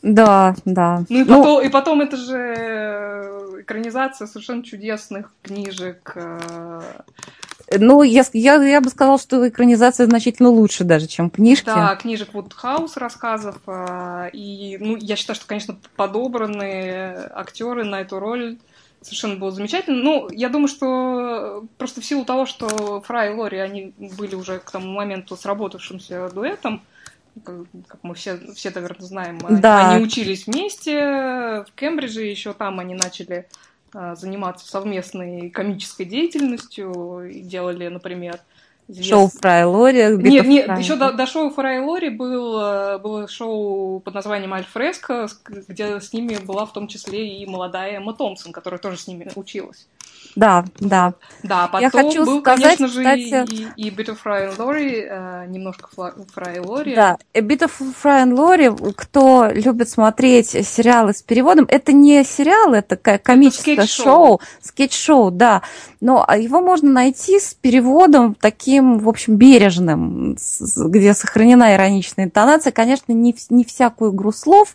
Да, 0.04 0.54
да. 0.66 1.04
Ну 1.08 1.20
и, 1.20 1.24
ну, 1.24 1.38
потом, 1.38 1.62
и 1.62 1.68
потом 1.70 2.00
это 2.02 2.16
же 2.18 2.36
э, 2.36 3.60
экранизация 3.62 4.26
совершенно 4.26 4.62
чудесных 4.62 5.32
книжек. 5.42 6.12
Э. 6.14 6.80
Ну, 7.78 8.02
я, 8.02 8.22
я, 8.34 8.62
я 8.62 8.82
бы 8.82 8.90
сказала, 8.90 9.18
что 9.18 9.48
экранизация 9.48 10.06
значительно 10.06 10.50
лучше 10.50 10.84
даже, 10.84 11.06
чем 11.06 11.30
книжки. 11.30 11.64
Да, 11.64 11.96
книжек 11.96 12.34
Вудхаус 12.34 12.98
рассказов. 12.98 13.56
Э, 13.66 14.28
и 14.34 14.76
ну, 14.78 14.96
я 14.96 15.16
считаю, 15.16 15.36
что, 15.36 15.46
конечно, 15.46 15.78
подобранные 15.96 17.30
актеры 17.34 17.84
на 17.84 18.02
эту 18.02 18.18
роль 18.18 18.58
совершенно 19.00 19.36
было 19.36 19.52
замечательно. 19.52 20.02
Ну, 20.02 20.28
я 20.30 20.50
думаю, 20.50 20.68
что 20.68 21.64
просто 21.78 22.02
в 22.02 22.04
силу 22.04 22.26
того, 22.26 22.44
что 22.44 23.00
Фрай 23.06 23.32
и 23.32 23.34
Лори, 23.34 23.58
они 23.58 23.94
были 24.18 24.34
уже 24.34 24.58
к 24.58 24.70
тому 24.70 24.92
моменту 24.92 25.34
сработавшимся 25.34 26.28
дуэтом, 26.28 26.82
как 27.42 27.98
мы 28.02 28.14
все, 28.14 28.38
все 28.54 28.70
наверное, 28.70 29.06
знаем, 29.06 29.38
да. 29.60 29.90
они 29.90 30.04
учились 30.04 30.46
вместе 30.46 31.64
в 31.66 31.66
Кембридже, 31.74 32.22
еще 32.22 32.52
там 32.52 32.78
они 32.78 32.94
начали 32.94 33.48
а, 33.92 34.14
заниматься 34.14 34.68
совместной 34.68 35.50
комической 35.50 36.06
деятельностью 36.06 37.30
делали, 37.32 37.88
например, 37.88 38.40
Извест... 38.86 39.08
Шоу 39.08 39.28
Фрай 39.28 39.64
Лори. 39.64 40.16
Нет, 40.18 40.46
нет, 40.46 40.66
Фрай. 40.66 40.78
еще 40.78 40.96
до, 40.96 41.12
до 41.12 41.26
шоу 41.26 41.48
Фрай 41.50 41.80
Лори 41.80 42.10
был, 42.10 42.60
э, 42.60 42.98
было 42.98 43.26
шоу 43.28 44.00
под 44.00 44.12
названием 44.12 44.52
Альфреско, 44.52 45.28
где 45.68 46.00
с 46.00 46.12
ними 46.12 46.36
была 46.36 46.66
в 46.66 46.72
том 46.74 46.86
числе 46.86 47.26
и 47.26 47.46
молодая 47.46 47.96
Эмма 47.96 48.12
Томпсон, 48.12 48.52
которая 48.52 48.78
тоже 48.78 48.98
с 48.98 49.06
ними 49.06 49.30
училась. 49.36 49.86
Да, 50.36 50.64
да. 50.80 51.14
Да, 51.42 51.68
потом 51.68 51.80
Я 51.80 51.90
хочу 51.90 52.24
был, 52.24 52.40
сказать, 52.40 52.62
конечно 52.62 52.88
же, 52.88 53.00
кстати... 53.00 53.52
и, 53.76 53.88
и 53.88 53.90
Bit 53.90 54.08
of 54.08 54.18
Fry 54.24 54.48
and 54.48 54.56
Lori, 54.56 55.06
э, 55.08 55.46
немножко 55.48 55.88
Fry 55.96 56.56
and 56.56 56.64
Lori. 56.64 56.94
Да, 56.94 57.18
A 57.34 57.40
Bit 57.40 57.60
of 57.60 57.70
Fry 58.02 58.24
and 58.24 58.32
Lori, 58.34 58.92
кто 58.96 59.48
любит 59.52 59.88
смотреть 59.88 60.50
сериалы 60.66 61.12
с 61.12 61.22
переводом, 61.22 61.66
это 61.68 61.92
не 61.92 62.24
сериал, 62.24 62.74
это 62.74 62.96
комическое 62.96 63.86
шоу, 63.86 64.40
скетч-шоу, 64.60 65.30
да, 65.30 65.62
но 66.00 66.26
его 66.36 66.60
можно 66.60 66.90
найти 66.90 67.38
с 67.38 67.54
переводом 67.54 68.34
таким, 68.34 68.98
в 68.98 69.08
общем, 69.08 69.36
бережным, 69.36 70.36
где 70.76 71.14
сохранена 71.14 71.74
ироничная 71.74 72.26
интонация. 72.26 72.72
Конечно, 72.72 73.12
не, 73.12 73.34
не 73.50 73.64
всякую 73.64 74.12
игру 74.12 74.32
слов 74.32 74.74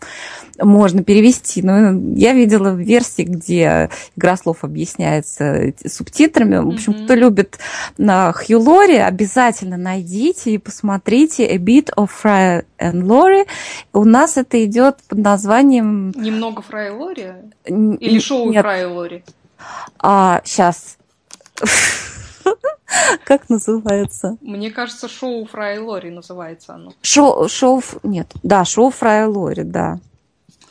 можно 0.58 1.04
перевести, 1.04 1.62
но 1.62 1.92
я 2.16 2.32
видела 2.32 2.74
версии, 2.74 3.22
где 3.22 3.90
игра 4.16 4.36
слов 4.36 4.64
объясняется 4.64 5.39
субтитрами. 5.86 6.56
В 6.56 6.68
общем, 6.68 6.92
mm-hmm. 6.92 7.04
кто 7.04 7.14
любит 7.14 7.58
на 7.98 8.32
Хью 8.32 8.60
Лори, 8.60 8.96
обязательно 8.96 9.76
найдите 9.76 10.52
и 10.52 10.58
посмотрите 10.58 11.46
A 11.46 11.56
Bit 11.56 11.90
of 11.96 12.10
Fry 12.22 12.64
and 12.78 13.02
Lori. 13.02 13.46
У 13.92 14.04
нас 14.04 14.36
это 14.36 14.64
идет 14.64 14.98
под 15.08 15.18
названием... 15.18 16.12
Немного 16.16 16.62
Фрай 16.62 16.88
и 16.88 16.90
Лори? 16.90 17.32
Или 17.66 18.18
шоу 18.18 18.50
Нет. 18.50 18.62
Фрай 18.62 18.82
и 18.82 18.84
Лори? 18.84 19.24
А, 19.98 20.40
сейчас. 20.44 20.96
Как 23.24 23.48
называется? 23.48 24.36
Мне 24.40 24.70
кажется, 24.70 25.08
шоу 25.08 25.46
Фрай 25.46 25.76
и 25.76 25.78
Лори 25.78 26.10
называется 26.10 26.74
оно. 26.74 26.92
Шоу, 27.02 27.48
шоу, 27.48 27.82
нет, 28.02 28.32
да, 28.42 28.64
шоу 28.64 28.90
Фрай 28.90 29.24
и 29.24 29.26
Лори, 29.26 29.62
да. 29.62 29.98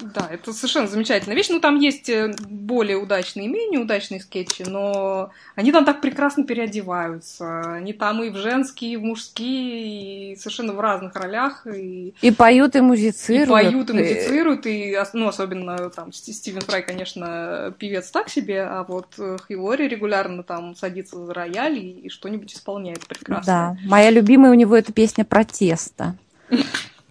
Да, 0.01 0.27
это 0.31 0.53
совершенно 0.53 0.87
замечательная 0.87 1.35
вещь. 1.35 1.49
Ну, 1.49 1.59
там 1.59 1.77
есть 1.77 2.09
э, 2.09 2.33
более 2.47 2.97
удачные 2.97 3.47
и 3.47 3.49
менее 3.49 3.79
удачные 3.79 4.21
скетчи, 4.21 4.63
но 4.63 5.31
они 5.55 5.71
там 5.71 5.83
так 5.83 6.01
прекрасно 6.01 6.45
переодеваются. 6.45 7.73
Они 7.73 7.93
там 7.93 8.23
и 8.23 8.29
в 8.29 8.37
женские, 8.37 8.93
и 8.93 8.97
в 8.97 9.03
мужские, 9.03 10.33
и 10.33 10.35
совершенно 10.37 10.73
в 10.73 10.79
разных 10.79 11.15
ролях. 11.15 11.67
И, 11.67 12.13
и 12.21 12.31
поют, 12.31 12.75
и 12.75 12.81
музицируют. 12.81 13.49
И 13.49 13.51
поют, 13.51 13.89
и 13.89 13.93
музицируют, 13.93 14.65
и, 14.65 14.97
ну, 15.13 15.27
особенно 15.27 15.89
там 15.89 16.13
Стивен 16.13 16.61
Фрай, 16.61 16.81
конечно, 16.83 17.73
певец 17.77 18.09
так 18.09 18.29
себе, 18.29 18.63
а 18.63 18.83
вот 18.83 19.15
Хилори 19.47 19.87
регулярно 19.87 20.43
там 20.43 20.75
садится 20.75 21.25
за 21.25 21.33
рояль 21.33 21.77
и, 21.77 21.91
и 22.01 22.09
что-нибудь 22.09 22.53
исполняет 22.53 23.05
прекрасно. 23.05 23.45
Да, 23.45 23.77
моя 23.87 24.09
любимая 24.09 24.51
у 24.51 24.55
него 24.55 24.75
это 24.75 24.93
песня 24.93 25.25
«Протеста». 25.25 26.15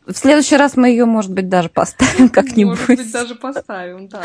В 0.09 0.17
следующий 0.17 0.57
раз 0.57 0.77
мы 0.77 0.89
ее, 0.89 1.05
может 1.05 1.31
быть, 1.31 1.51
даже 1.51 1.69
поставим 1.69 2.31
как-нибудь. 2.31 2.79
Может 2.79 2.87
быть, 2.97 3.13
даже 3.13 3.35
поставим, 3.35 4.09
да. 4.09 4.23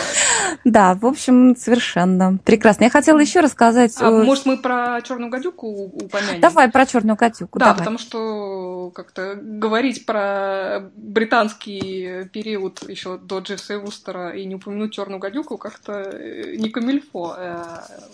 Да, 0.64 0.94
в 0.94 1.06
общем, 1.06 1.58
совершенно 1.58 2.38
прекрасно. 2.46 2.86
Я 2.86 2.90
хотела 2.90 3.20
еще 3.20 3.42
рассказать. 3.42 3.94
А, 4.00 4.10
может, 4.10 4.46
мы 4.46 4.58
про 4.58 5.02
черную 5.02 5.30
гадюку 5.30 5.68
упомянем? 5.68 6.40
Давай 6.40 6.72
про 6.72 6.86
черную 6.86 7.18
гадюку. 7.18 7.60
Да, 7.60 7.66
давай. 7.66 7.80
потому 7.80 7.98
что 7.98 8.92
как-то 8.96 9.36
говорить 9.36 10.06
про 10.06 10.90
британский 10.96 12.30
период 12.32 12.90
еще 12.90 13.18
до 13.18 13.40
Джесса 13.40 13.78
Вустера 13.78 14.30
и 14.30 14.46
не 14.46 14.56
упомянуть 14.56 14.94
черную 14.94 15.20
гадюку 15.20 15.58
как-то 15.58 15.94
э, 15.94 16.56
не 16.56 16.70
камильфо. 16.70 17.36
Э, 17.38 17.64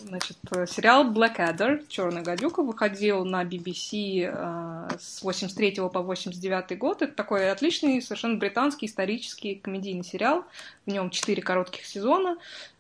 значит, 0.08 0.38
сериал 0.68 1.12
Blackadder, 1.12 1.84
Черная 1.88 2.24
гадюка, 2.24 2.64
выходил 2.64 3.26
на 3.26 3.44
BBC 3.44 4.28
э, 4.28 4.88
с 5.00 5.22
83 5.22 5.76
по 5.94 6.02
89 6.02 6.80
год. 6.80 7.04
Это 7.04 7.14
такой 7.14 7.52
отличный, 7.60 8.02
совершенно 8.02 8.38
британский 8.38 8.86
исторический 8.86 9.56
комедийный 9.56 10.06
сериал. 10.06 10.46
В 10.86 10.92
нем 10.92 11.10
четыре 11.10 11.42
коротких 11.42 11.86
сезона. 11.86 12.38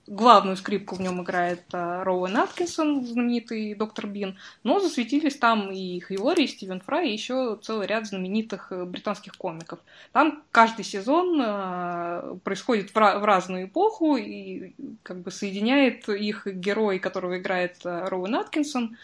Главную 0.08 0.58
скрипку 0.58 0.96
в 0.96 1.02
нем 1.02 1.22
играет 1.22 1.62
uh, 1.72 2.04
Роуэн 2.04 2.38
Аткинсон, 2.38 3.06
знаменитый 3.06 3.76
доктор 3.76 4.08
Бин. 4.08 4.40
Но 4.64 4.80
засветились 4.80 5.36
там 5.36 5.70
и 5.70 6.00
Хьюори, 6.00 6.46
и 6.46 6.48
Стивен 6.48 6.82
Фрай, 6.82 7.10
и 7.10 7.14
еще 7.14 7.60
целый 7.62 7.86
ряд 7.86 8.08
знаменитых 8.08 8.72
э, 8.72 8.86
британских 8.86 9.34
комиков. 9.34 9.78
Там 10.12 10.42
каждый 10.50 10.84
сезон 10.84 11.40
uh, 11.40 12.40
происходит 12.40 12.96
в, 12.96 12.98
разную 12.98 13.68
эпоху, 13.68 14.18
и 14.18 14.74
как 15.04 15.20
бы 15.20 15.30
соединяет 15.30 16.10
их 16.10 16.48
герой, 16.48 16.98
которого 16.98 17.38
играет 17.38 17.76
uh, 17.84 18.08
Роуэн 18.10 18.34
Аткинсон, 18.34 18.98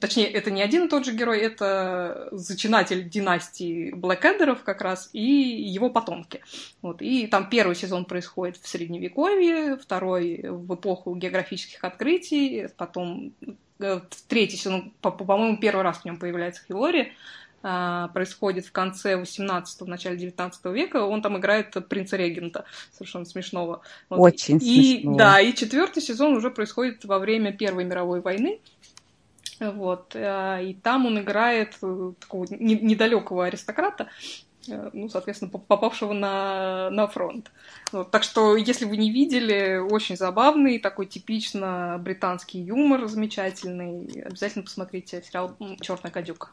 Точнее, 0.00 0.26
это 0.26 0.50
не 0.50 0.62
один 0.62 0.84
и 0.84 0.88
тот 0.88 1.04
же 1.04 1.12
герой, 1.12 1.40
это 1.40 2.28
зачинатель 2.32 3.08
династии 3.08 3.90
Блэкэдеров 3.92 4.62
как 4.62 4.80
раз 4.80 5.10
и 5.12 5.20
его 5.20 5.90
потомки. 5.90 6.40
Вот. 6.80 7.02
И 7.02 7.26
там 7.26 7.48
первый 7.50 7.76
сезон 7.76 8.04
происходит 8.04 8.56
в 8.56 8.68
Средневековье, 8.68 9.76
второй 9.76 10.44
в 10.48 10.74
эпоху 10.74 11.14
географических 11.16 11.82
открытий, 11.84 12.68
потом 12.76 13.32
э, 13.80 14.00
третий 14.28 14.56
сезон, 14.56 14.92
по-моему, 15.00 15.58
первый 15.58 15.82
раз 15.82 15.98
в 15.98 16.04
нем 16.04 16.18
появляется 16.18 16.62
Хилори, 16.66 17.12
а, 17.66 18.08
происходит 18.08 18.66
в 18.66 18.72
конце 18.72 19.14
18-го, 19.14 19.86
начале 19.86 20.18
19 20.18 20.66
века. 20.66 21.04
Он 21.06 21.22
там 21.22 21.38
играет 21.38 21.74
принца 21.88 22.18
регента, 22.18 22.66
совершенно 22.92 23.24
смешного. 23.24 23.80
Вот. 24.10 24.18
Очень 24.18 24.58
и. 24.62 25.02
Да, 25.02 25.40
и 25.40 25.54
четвертый 25.54 26.02
сезон 26.02 26.36
уже 26.36 26.50
происходит 26.50 27.06
во 27.06 27.18
время 27.18 27.52
Первой 27.54 27.84
мировой 27.84 28.20
войны. 28.20 28.60
Вот. 29.70 30.14
Э, 30.14 30.60
и 30.64 30.74
там 30.74 31.06
он 31.06 31.20
играет 31.20 31.76
э, 31.82 32.12
такого 32.20 32.46
недалекого 32.50 33.46
аристократа, 33.46 34.08
э, 34.68 34.90
ну, 34.92 35.08
соответственно, 35.08 35.50
попавшего 35.50 36.12
на, 36.12 36.90
на 36.90 37.06
фронт. 37.06 37.50
Вот. 37.92 38.10
Так 38.10 38.22
что, 38.22 38.56
если 38.56 38.84
вы 38.84 38.96
не 38.96 39.10
видели, 39.10 39.78
очень 39.78 40.16
забавный, 40.16 40.78
такой 40.78 41.06
типично 41.06 41.98
британский 42.00 42.60
юмор 42.60 43.06
замечательный. 43.06 44.22
Обязательно 44.22 44.64
посмотрите 44.64 45.22
сериал 45.22 45.56
«Черная 45.80 46.12
гадюка». 46.12 46.50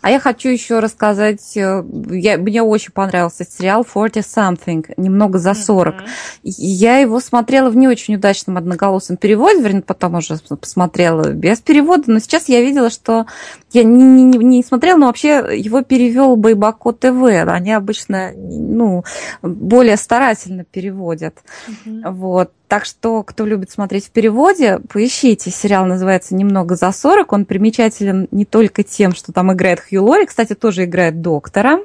А 0.00 0.10
я 0.10 0.18
хочу 0.18 0.48
еще 0.48 0.80
рассказать, 0.80 1.56
э, 1.56 1.84
я, 2.10 2.38
мне 2.38 2.62
очень 2.62 2.92
понравился 2.92 3.44
сериал 3.44 3.82
Forty 3.82 4.22
Something, 4.22 4.94
немного 4.96 5.38
за 5.38 5.54
40. 5.54 5.94
Mm-hmm. 5.94 6.06
Я 6.42 6.98
его 6.98 7.20
смотрела 7.20 7.70
в 7.70 7.76
не 7.76 7.88
очень 7.88 8.16
удачном 8.16 8.56
одноголосом 8.56 9.16
переводе, 9.16 9.62
вернее, 9.62 9.82
потом 9.82 10.16
уже 10.16 10.38
посмотрела 10.38 11.30
без 11.30 11.60
перевода, 11.60 12.04
но 12.10 12.18
сейчас 12.18 12.48
я 12.48 12.60
видела, 12.60 12.90
что 12.90 13.26
я 13.72 13.84
не, 13.84 14.24
не, 14.24 14.38
не 14.38 14.62
смотрела, 14.62 14.98
но 14.98 15.06
вообще 15.06 15.44
его 15.56 15.82
перевел 15.82 16.36
Байбако 16.36 16.92
ТВ. 16.92 17.22
Они 17.46 17.72
обычно 17.72 18.32
ну, 18.34 19.04
более 19.42 19.96
старательно 19.96 20.64
переводят. 20.64 21.38
Mm-hmm. 21.68 22.10
Вот. 22.12 22.52
Так 22.68 22.86
что, 22.86 23.22
кто 23.22 23.44
любит 23.44 23.70
смотреть 23.70 24.06
в 24.06 24.10
переводе, 24.10 24.78
поищите. 24.90 25.50
Сериал 25.50 25.84
называется 25.84 26.34
«Немного 26.34 26.74
за 26.74 26.86
40». 26.86 27.24
Он 27.28 27.44
примечателен 27.44 28.28
не 28.30 28.46
только 28.46 28.82
тем, 28.82 29.14
что 29.14 29.32
там 29.32 29.52
играет 29.52 29.80
Хью 29.80 30.04
Лори, 30.04 30.24
кстати, 30.24 30.54
тоже 30.54 30.84
играет 30.84 31.20
доктора. 31.20 31.80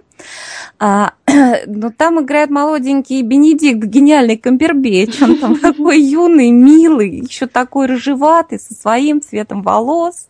А, 0.79 1.13
но 1.67 1.91
там 1.91 2.23
играет 2.23 2.49
молоденький 2.49 3.21
Бенедикт, 3.21 3.83
гениальный 3.83 4.38
Камбербеч. 4.38 5.21
Он 5.21 5.38
там 5.38 5.59
такой 5.59 5.99
юный, 6.01 6.51
милый, 6.51 7.19
еще 7.19 7.47
такой 7.47 7.88
рыжеватый, 7.88 8.59
со 8.59 8.73
своим 8.73 9.21
цветом 9.21 9.63
волос. 9.63 10.27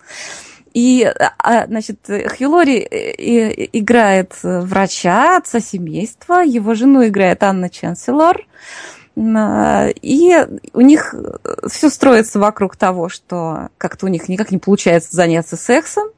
И, 0.77 1.11
а, 1.39 1.65
значит, 1.65 2.07
Хью 2.07 2.51
Лори 2.51 2.77
э, 2.77 2.85
э, 3.17 3.67
играет 3.73 4.33
врача, 4.43 5.37
отца 5.37 5.59
семейства, 5.59 6.43
его 6.43 6.75
жену 6.75 7.03
играет 7.07 7.41
Анна 7.41 7.71
Ченселор. 7.71 8.45
И 9.15 10.47
у 10.73 10.81
них 10.81 11.15
все 11.67 11.89
строится 11.89 12.37
вокруг 12.37 12.75
того, 12.75 13.09
что 13.09 13.69
как-то 13.79 14.05
у 14.05 14.09
них 14.09 14.29
никак 14.29 14.51
не 14.51 14.59
получается 14.59 15.15
заняться 15.15 15.57
сексом. 15.57 16.09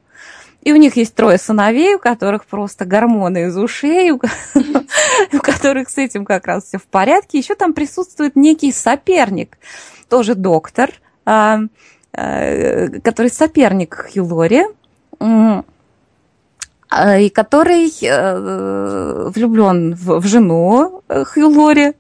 И 0.62 0.74
у 0.74 0.76
них 0.76 0.98
есть 0.98 1.16
трое 1.16 1.38
сыновей, 1.38 1.96
у 1.96 2.00
которых 2.00 2.46
просто 2.46 2.84
гормоны 2.84 3.46
из 3.46 3.56
ушей, 3.58 4.12
у 4.12 4.20
которых 5.42 5.90
с 5.90 5.98
этим 5.98 6.26
как 6.26 6.48
раз 6.48 6.66
все 6.66 6.80
в 6.80 6.84
порядке. 6.84 7.38
Еще 7.38 7.56
там 7.56 7.72
присутствует 7.72 8.36
некий 8.36 8.74
соперник, 8.74 9.58
тоже 10.10 10.36
доктор, 10.36 10.92
а, 11.24 11.60
а, 11.60 11.60
который 12.12 13.30
соперник 13.30 14.10
Хьюлори, 14.14 14.66
а, 15.20 15.64
и 17.20 17.30
который 17.30 17.92
э, 18.02 19.30
влюблен 19.30 19.94
в 19.94 20.26
жену 20.26 21.04
Хьюлори 21.08 21.94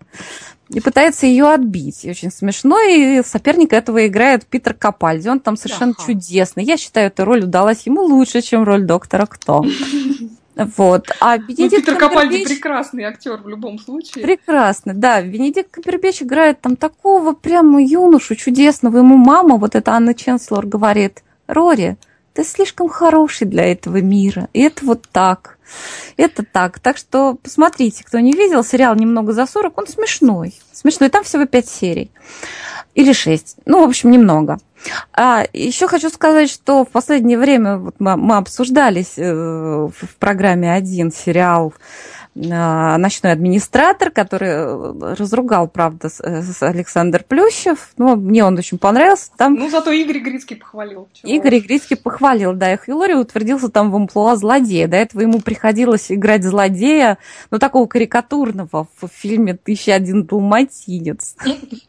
и 0.70 0.80
пытается 0.80 1.26
ее 1.26 1.51
отбить. 1.51 2.05
И 2.05 2.10
очень 2.10 2.32
смешно, 2.32 2.80
и 2.80 3.22
соперник 3.24 3.74
этого 3.74 4.07
играет 4.07 4.45
Питер 4.45 4.74
Капальди. 4.74 5.28
Он 5.28 5.39
там 5.39 5.57
совершенно 5.57 5.93
ага. 5.97 6.05
чудесный. 6.05 6.64
Я 6.64 6.78
считаю, 6.78 7.07
эта 7.07 7.26
роль 7.26 7.43
удалась 7.43 7.86
ему 7.86 8.01
лучше, 8.03 8.41
чем 8.41 8.64
роль 8.64 8.84
доктора 8.84 9.26
Кто. 9.26 9.64
Вот. 10.78 11.10
А 11.20 11.38
Бенедикт 11.38 11.72
ну, 11.72 11.80
Питер 11.80 11.97
Капальди 11.97 12.43
прекрасный 12.43 13.03
актер 13.03 13.38
в 13.38 13.47
любом 13.47 13.80
случае. 13.80 14.24
Прекрасный, 14.24 14.93
да. 14.93 15.22
Бенедикт 15.22 15.72
Камбербэтч 15.72 16.24
играет 16.24 16.60
там 16.62 16.76
такого 16.76 17.34
прямо 17.34 17.82
юношу 17.82 18.36
чудесного. 18.36 18.97
Ему 18.97 19.16
мама, 19.16 19.57
вот 19.57 19.76
эта 19.76 19.93
Анна 19.93 20.14
Ченслор, 20.14 20.66
говорит, 20.66 21.24
Рори, 21.47 21.97
ты 22.34 22.43
слишком 22.43 22.89
хороший 22.89 23.47
для 23.47 23.72
этого 23.72 24.01
мира. 24.01 24.49
И 24.53 24.62
это 24.62 24.86
вот 24.86 25.07
так. 25.12 25.57
Это 26.18 26.43
так. 26.43 26.80
Так 26.80 26.97
что 26.97 27.36
посмотрите, 27.36 28.03
кто 28.03 28.20
не 28.20 28.34
видел, 28.34 28.64
сериал 28.64 28.95
«Немного 28.95 29.34
за 29.34 29.43
40», 29.43 29.74
он 29.76 29.88
смешной. 29.88 30.53
Смешной, 30.74 31.10
там 31.10 31.24
всего 31.24 31.45
5 31.45 31.68
серий. 31.68 32.12
Или 32.95 33.14
6. 33.14 33.57
Ну, 33.66 33.86
в 33.86 33.88
общем, 33.88 34.12
немного. 34.12 34.60
А 35.13 35.45
еще 35.53 35.88
хочу 35.88 36.09
сказать, 36.09 36.49
что 36.49 36.86
в 36.86 36.89
последнее 36.89 37.38
время 37.38 37.77
вот 37.77 37.95
мы, 37.99 38.15
мы 38.17 38.38
обсуждались 38.38 39.17
э, 39.17 39.32
в 39.32 40.15
программе 40.17 40.73
один 40.73 41.11
сериал 41.11 41.73
а, 42.51 42.97
ночной 42.97 43.34
администратор, 43.34 44.11
который 44.11 44.49
э, 44.49 45.15
разругал, 45.15 45.67
правда, 45.67 46.09
э, 46.23 46.41
Александр 46.61 47.25
Плющев. 47.27 47.89
Но 47.97 48.15
мне 48.15 48.45
он 48.45 48.57
очень 48.57 48.77
понравился. 48.77 49.32
Там... 49.36 49.55
Ну, 49.55 49.69
зато 49.69 49.91
Игорь 49.91 50.19
Грицкий 50.19 50.55
похвалил. 50.55 51.09
Чего 51.11 51.32
Игорь 51.32 51.59
Грицкий 51.59 51.97
похвалил, 51.97 52.53
да, 52.53 52.71
и 52.73 52.77
Хьюлори 52.77 53.13
утвердился 53.13 53.69
там 53.69 53.91
в 53.91 53.95
амплуа 53.95 54.36
злодея. 54.36 54.88
До 54.88 54.95
этого 54.95 55.21
ему 55.21 55.39
приходилось 55.41 56.11
играть 56.11 56.43
злодея, 56.43 57.17
ну, 57.51 57.59
такого 57.59 57.88
карикатурного 57.88 58.88
в 59.01 59.07
фильме 59.07 59.55
«Тысяча 59.55 59.95
один 59.95 60.23
далматинец». 60.23 61.36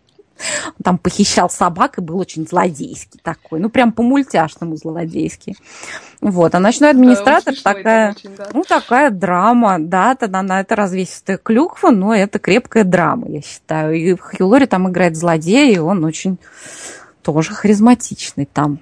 Он 0.66 0.82
там 0.82 0.98
похищал 0.98 1.50
собак 1.50 1.98
и 1.98 2.00
был 2.00 2.18
очень 2.18 2.46
злодейский 2.46 3.20
такой. 3.22 3.60
Ну, 3.60 3.68
прям 3.68 3.92
по-мультяшному 3.92 4.76
злодейский. 4.76 5.56
Вот. 6.20 6.54
А 6.54 6.60
ночной 6.60 6.90
администратор 6.90 7.54
да, 7.54 7.74
такая, 7.74 8.10
очень, 8.12 8.36
да. 8.36 8.48
ну, 8.52 8.62
такая 8.62 9.10
драма. 9.10 9.78
Да, 9.78 10.14
тогда 10.14 10.42
на 10.42 10.60
это 10.60 10.76
развесистая 10.76 11.38
клюква, 11.38 11.90
но 11.90 12.14
это 12.14 12.38
крепкая 12.38 12.84
драма, 12.84 13.28
я 13.28 13.42
считаю. 13.42 13.94
И 13.94 14.16
Хью 14.16 14.48
Лори 14.48 14.66
там 14.66 14.88
играет 14.88 15.16
злодея, 15.16 15.74
и 15.74 15.78
он 15.78 16.04
очень 16.04 16.38
тоже 17.22 17.52
харизматичный 17.52 18.46
там. 18.46 18.80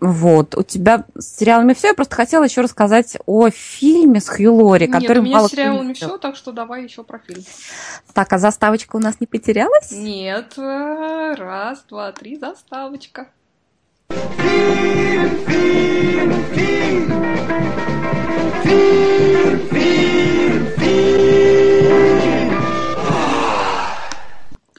Вот, 0.00 0.54
у 0.56 0.62
тебя 0.62 1.04
с 1.18 1.38
сериалами 1.38 1.72
все. 1.72 1.88
Я 1.88 1.94
просто 1.94 2.14
хотела 2.14 2.44
еще 2.44 2.60
рассказать 2.60 3.16
о 3.26 3.50
фильме 3.50 4.20
с 4.20 4.28
Хью 4.28 4.54
Лори, 4.54 4.86
который 4.86 5.18
Нет, 5.18 5.18
у 5.18 5.22
меня 5.22 5.36
мало 5.36 5.48
с 5.48 5.50
сериалами 5.50 5.92
все, 5.94 6.18
так 6.18 6.36
что 6.36 6.52
давай 6.52 6.84
еще 6.84 7.02
про 7.02 7.18
фильм. 7.18 7.42
Так, 8.12 8.32
а 8.32 8.38
заставочка 8.38 8.96
у 8.96 9.00
нас 9.00 9.20
не 9.20 9.26
потерялась? 9.26 9.90
Нет, 9.90 10.54
раз, 10.56 11.84
два, 11.88 12.12
три, 12.12 12.36
заставочка. 12.36 13.28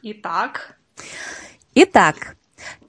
Итак, 0.04 0.78
Итак, 1.80 2.37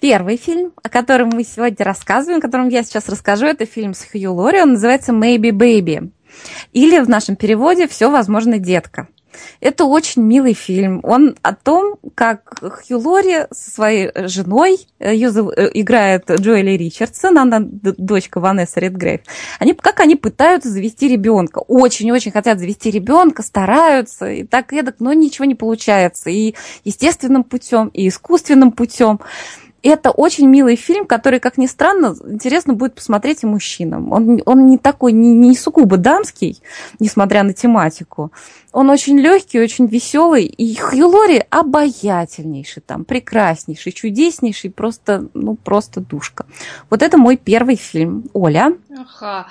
первый 0.00 0.36
фильм, 0.36 0.72
о 0.82 0.88
котором 0.88 1.30
мы 1.30 1.44
сегодня 1.44 1.84
рассказываем, 1.84 2.38
о 2.38 2.42
котором 2.42 2.68
я 2.68 2.82
сейчас 2.82 3.08
расскажу, 3.08 3.46
это 3.46 3.66
фильм 3.66 3.94
с 3.94 4.04
Хью 4.04 4.34
Лори, 4.34 4.60
он 4.60 4.72
называется 4.72 5.12
«Maybe 5.12 5.50
Baby». 5.50 6.10
Или 6.72 6.98
в 7.00 7.08
нашем 7.08 7.36
переводе 7.36 7.88
«Все 7.88 8.10
возможно, 8.10 8.58
детка». 8.58 9.08
Это 9.60 9.84
очень 9.84 10.22
милый 10.22 10.54
фильм. 10.54 11.00
Он 11.02 11.36
о 11.42 11.54
том, 11.54 11.96
как 12.14 12.60
Хью 12.60 12.98
Лори 12.98 13.46
со 13.50 13.70
своей 13.70 14.10
женой, 14.26 14.78
э, 14.98 15.14
ее 15.14 15.28
э, 15.28 15.70
играет 15.74 16.30
Джоэли 16.30 16.70
Ричардсон, 16.70 17.38
она 17.38 17.60
дочка 17.60 18.40
Ванессы 18.40 18.80
Редгрейв, 18.80 19.20
они, 19.58 19.74
как 19.74 20.00
они 20.00 20.16
пытаются 20.16 20.68
завести 20.68 21.08
ребенка. 21.08 21.58
Очень-очень 21.58 22.32
хотят 22.32 22.58
завести 22.58 22.90
ребенка, 22.90 23.42
стараются, 23.42 24.30
и 24.30 24.44
так 24.44 24.72
эдак, 24.72 24.96
но 24.98 25.12
ничего 25.12 25.44
не 25.44 25.54
получается. 25.54 26.30
И 26.30 26.54
естественным 26.84 27.44
путем, 27.44 27.88
и 27.88 28.08
искусственным 28.08 28.72
путем. 28.72 29.20
Это 29.82 30.10
очень 30.10 30.48
милый 30.48 30.74
фильм, 30.76 31.06
который, 31.06 31.38
как 31.38 31.56
ни 31.56 31.66
странно, 31.66 32.16
интересно 32.24 32.74
будет 32.74 32.94
посмотреть 32.94 33.44
и 33.44 33.46
мужчинам. 33.46 34.12
Он, 34.12 34.42
он 34.44 34.66
не 34.66 34.76
такой, 34.76 35.12
не, 35.12 35.32
не 35.32 35.54
сугубо 35.54 35.96
дамский, 35.96 36.60
несмотря 36.98 37.44
на 37.44 37.52
тематику. 37.52 38.32
Он 38.72 38.90
очень 38.90 39.18
легкий, 39.18 39.60
очень 39.60 39.86
веселый. 39.86 40.46
И 40.46 40.74
Хью 40.74 41.08
Лори 41.08 41.44
обаятельнейший 41.48 42.82
там, 42.84 43.04
прекраснейший, 43.04 43.92
чудеснейший, 43.92 44.70
просто, 44.70 45.28
ну, 45.34 45.54
просто 45.54 46.00
душка. 46.00 46.46
Вот 46.90 47.02
это 47.02 47.16
мой 47.16 47.36
первый 47.36 47.76
фильм. 47.76 48.24
Оля? 48.32 48.72
ага. 48.90 49.46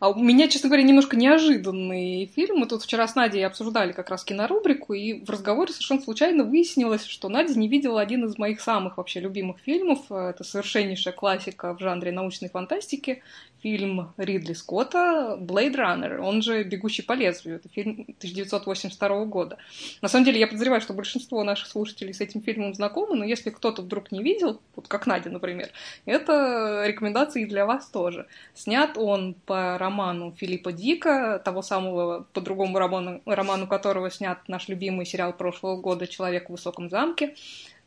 А 0.00 0.08
у 0.08 0.18
меня, 0.18 0.48
честно 0.48 0.70
говоря, 0.70 0.82
немножко 0.82 1.14
неожиданный 1.14 2.24
фильм. 2.34 2.56
Мы 2.56 2.66
тут 2.66 2.82
вчера 2.82 3.06
с 3.06 3.14
Надей 3.14 3.46
обсуждали 3.46 3.92
как 3.92 4.08
раз 4.08 4.24
кинорубрику, 4.24 4.94
и 4.94 5.22
в 5.22 5.28
разговоре 5.28 5.72
совершенно 5.72 6.00
случайно 6.00 6.44
выяснилось, 6.44 7.04
что 7.04 7.28
Надя 7.28 7.58
не 7.58 7.68
видела 7.68 8.00
один 8.00 8.24
из 8.24 8.38
моих 8.38 8.62
самых 8.62 8.96
вообще 8.96 9.20
любимых 9.20 9.58
фильмов. 9.60 10.10
Это 10.10 10.42
совершеннейшая 10.42 11.12
классика 11.12 11.74
в 11.74 11.80
жанре 11.80 12.12
научной 12.12 12.48
фантастики. 12.48 13.22
Фильм 13.62 14.14
Ридли 14.16 14.54
Скотта 14.54 15.36
«Blade 15.38 15.74
Runner», 15.74 16.16
он 16.20 16.40
же 16.40 16.62
«Бегущий 16.62 17.02
по 17.02 17.12
лезвию». 17.12 17.56
Это 17.56 17.68
фильм 17.68 18.06
1982 18.08 19.24
года. 19.26 19.58
На 20.00 20.08
самом 20.08 20.24
деле, 20.24 20.40
я 20.40 20.46
подозреваю, 20.46 20.80
что 20.80 20.94
большинство 20.94 21.44
наших 21.44 21.68
слушателей 21.68 22.14
с 22.14 22.22
этим 22.22 22.40
фильмом 22.40 22.72
знакомы, 22.72 23.16
но 23.16 23.24
если 23.26 23.50
кто-то 23.50 23.82
вдруг 23.82 24.12
не 24.12 24.22
видел, 24.22 24.62
вот 24.74 24.88
как 24.88 25.06
Надя, 25.06 25.28
например, 25.28 25.68
это 26.06 26.84
рекомендации 26.86 27.44
для 27.44 27.66
вас 27.66 27.90
тоже. 27.90 28.26
Снят 28.54 28.96
он 28.96 29.34
по 29.44 29.76
роману 29.76 29.89
Филиппа 30.36 30.72
Дика, 30.72 31.40
того 31.44 31.62
самого, 31.62 32.26
по 32.32 32.40
другому 32.40 32.78
роману, 32.78 33.20
роману 33.26 33.66
которого 33.66 34.10
снят 34.10 34.38
наш 34.48 34.68
любимый 34.68 35.06
сериал 35.06 35.32
прошлого 35.32 35.80
года 35.80 36.06
«Человек 36.06 36.48
в 36.48 36.52
высоком 36.52 36.90
замке». 36.90 37.34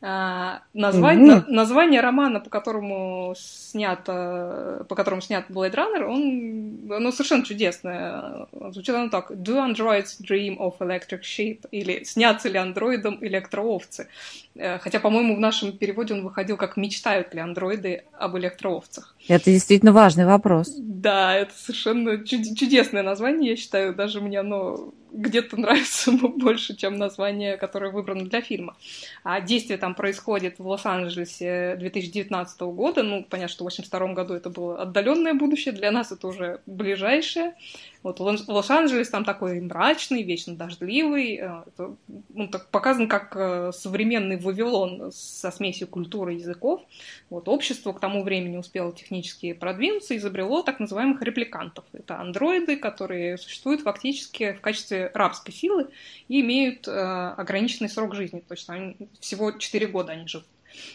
А, 0.06 0.64
название, 0.74 1.36
Мгм. 1.38 1.46
на- 1.48 1.56
название 1.56 2.02
романа, 2.02 2.42
по 2.42 2.50
которому 2.50 3.34
снят, 3.38 4.04
по 4.04 4.96
которому 4.98 5.22
снят 5.22 5.46
Blade 5.50 5.74
Runner, 5.76 6.04
он, 6.04 6.92
оно 6.92 7.12
совершенно 7.14 7.46
чудесное. 7.46 8.48
Звучит 8.72 8.94
оно 8.94 9.10
так. 9.10 9.32
Do 9.32 9.66
androids 9.66 10.20
dream 10.22 10.58
of 10.58 10.74
electric 10.80 11.22
sheep? 11.22 11.66
Или 11.72 12.04
снятся 12.04 12.50
ли 12.50 12.58
андроидам 12.58 13.18
электроовцы? 13.22 14.08
Э, 14.56 14.78
Хотя, 14.80 15.00
по-моему, 15.00 15.38
в 15.38 15.40
нашем 15.40 15.72
переводе 15.72 16.14
он 16.16 16.24
выходил 16.24 16.58
как 16.58 16.76
«Мечтают 16.76 17.34
ли 17.34 17.40
андроиды 17.40 18.04
об 18.20 18.36
электроовцах?» 18.38 19.16
Это 19.30 19.46
действительно 19.52 19.94
важный 19.94 20.26
вопрос. 20.26 20.76
Да, 20.78 21.34
это 21.34 21.54
совершенно 21.56 22.10
чуд- 22.26 22.56
чудесное 22.58 23.04
название, 23.04 23.52
я 23.52 23.56
считаю. 23.56 23.96
Даже 23.96 24.20
мне 24.20 24.42
оно 24.42 24.92
где-то 25.14 25.58
нравится 25.58 26.12
больше, 26.38 26.76
чем 26.76 26.96
название, 26.96 27.58
которое 27.58 27.92
выбрано 27.92 28.26
для 28.26 28.42
фильма. 28.42 28.76
А 29.24 29.40
действие 29.40 29.78
там 29.78 29.96
происходит 29.96 30.60
в 30.60 30.68
Лос-Анджелесе 30.68 31.76
2019 31.78 32.62
года. 32.62 33.04
Ну, 33.04 33.26
понятно, 33.30 33.54
что 33.54 33.64
в 33.64 33.68
1982 33.68 34.14
году 34.14 34.34
это 34.34 34.50
было 34.50 34.82
отдаленное 34.82 35.34
будущее, 35.34 35.74
для 35.74 35.92
нас 35.92 36.12
это 36.12 36.28
уже 36.28 36.62
ближайшее. 36.66 37.56
Вот 38.04 38.20
Лос- 38.20 38.48
Лос-Анджелес 38.48 39.10
там 39.10 39.24
такой 39.24 39.62
мрачный, 39.62 40.24
вечно 40.24 40.56
дождливый. 40.56 41.38
э, 41.38 41.64
это, 41.68 41.96
ну, 42.30 42.48
так 42.50 42.70
показан 42.70 43.08
как 43.08 43.36
э, 43.36 43.72
современный 43.74 44.38
Вавилон 44.38 45.12
со 45.12 45.52
смесью 45.52 45.88
культуры 45.88 46.36
и 46.36 46.40
языков. 46.40 46.82
Вот 47.30 47.48
общество 47.48 47.94
к 47.94 48.02
тому 48.02 48.24
времени 48.24 48.58
успело 48.58 48.92
технически 48.94 49.54
продвинуться 49.54 50.14
и 50.14 50.18
изобрело 50.18 50.62
так 50.64 50.80
называемых 50.80 51.22
репликантов. 51.22 51.86
Это 51.94 52.20
андроиды, 52.20 52.76
которые 52.78 53.38
существуют 53.38 53.82
фактически 53.82 54.54
в 54.54 54.62
качестве 54.62 55.10
рабской 55.14 55.52
силы 55.54 55.88
и 56.28 56.42
имеют 56.42 56.88
э, 56.88 56.92
ограниченный 56.92 57.90
срок 57.90 58.16
жизни. 58.16 58.44
То 58.46 58.54
есть 58.54 58.70
они, 58.70 58.98
всего 59.22 59.52
4 59.52 59.88
года 59.88 60.12
они 60.12 60.28
живут. 60.28 60.48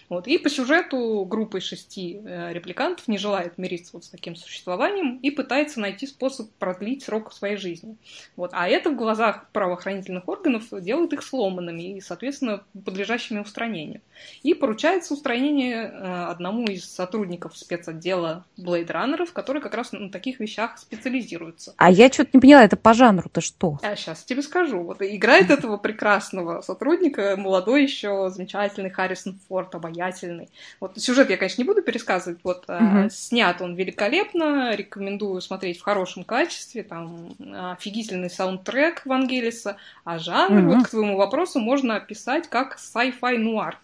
Вот. 0.09 0.27
И 0.27 0.39
по 0.39 0.49
сюжету 0.49 1.25
группа 1.25 1.59
из 1.59 1.65
шести 1.65 2.21
э, 2.25 2.53
репликантов 2.53 3.09
не 3.09 3.19
желает 3.19 3.59
мириться 3.59 3.91
вот 3.93 4.05
с 4.05 4.09
таким 4.09 4.37
существованием 4.37 5.19
и 5.19 5.31
пытается 5.31 5.81
найти 5.81 6.07
способ 6.07 6.51
продлить 6.59 7.05
срок 7.05 7.33
своей 7.33 7.57
жизни. 7.57 7.97
Вот. 8.37 8.51
А 8.53 8.69
это 8.69 8.91
в 8.91 8.97
глазах 8.97 9.49
правоохранительных 9.53 10.29
органов 10.29 10.65
делает 10.73 11.13
их 11.13 11.23
сломанными 11.23 11.97
и, 11.97 12.01
соответственно, 12.01 12.63
подлежащими 12.85 13.41
устранению. 13.41 14.01
И 14.43 14.55
поручается 14.55 15.15
устранение 15.15 15.85
э, 15.85 16.25
одному 16.25 16.65
из 16.65 16.85
сотрудников 16.85 17.57
спецотдела 17.57 18.45
Blade 18.59 18.89
Runner, 18.89 19.29
который 19.33 19.63
как 19.63 19.75
раз 19.75 19.93
на 19.93 20.11
таких 20.11 20.41
вещах 20.41 20.79
специализируется. 20.79 21.75
А 21.77 21.91
я 21.91 22.09
что-то 22.11 22.31
не 22.35 22.41
поняла, 22.41 22.65
это 22.65 22.77
по 22.77 22.95
жанру-то 22.95 23.41
что? 23.41 23.79
А 23.83 23.97
сейчас 23.97 24.25
тебе 24.25 24.43
скажу. 24.43 24.83
Вот 24.83 25.03
играет 25.03 25.51
этого 25.51 25.77
прекрасного 25.77 26.61
сотрудника, 26.61 27.37
молодой 27.37 27.83
еще, 27.83 28.31
замечательный 28.31 28.91
Харрисон 28.91 29.39
Форд, 29.49 29.68
обаятельный. 29.75 30.49
Вот 30.81 30.99
сюжет 30.99 31.31
я, 31.31 31.37
конечно, 31.37 31.61
не 31.63 31.67
буду 31.67 31.83
пересказывать. 31.83 32.39
Вот 32.45 32.65
а, 32.69 32.81
Мгм. 32.81 33.11
снят 33.11 33.61
он 33.61 33.75
великолепно, 33.75 34.75
рекомендую 34.75 35.41
смотреть 35.41 35.79
в 35.79 35.83
хорошем 35.83 36.25
качестве. 36.25 36.83
Там 36.83 37.35
офигительный 37.73 38.31
саундтрек 38.31 39.05
Вангелиса. 39.07 39.77
А 40.05 40.19
жанр, 40.19 40.59
Мгм. 40.61 40.69
вот 40.69 40.87
к 40.87 40.91
твоему 40.91 41.17
вопросу, 41.17 41.61
можно 41.61 41.97
описать 41.97 42.49
как 42.49 42.79
sci-fi 42.79 43.37
нуар. 43.39 43.79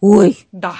Ой, 0.00 0.36
Да. 0.52 0.74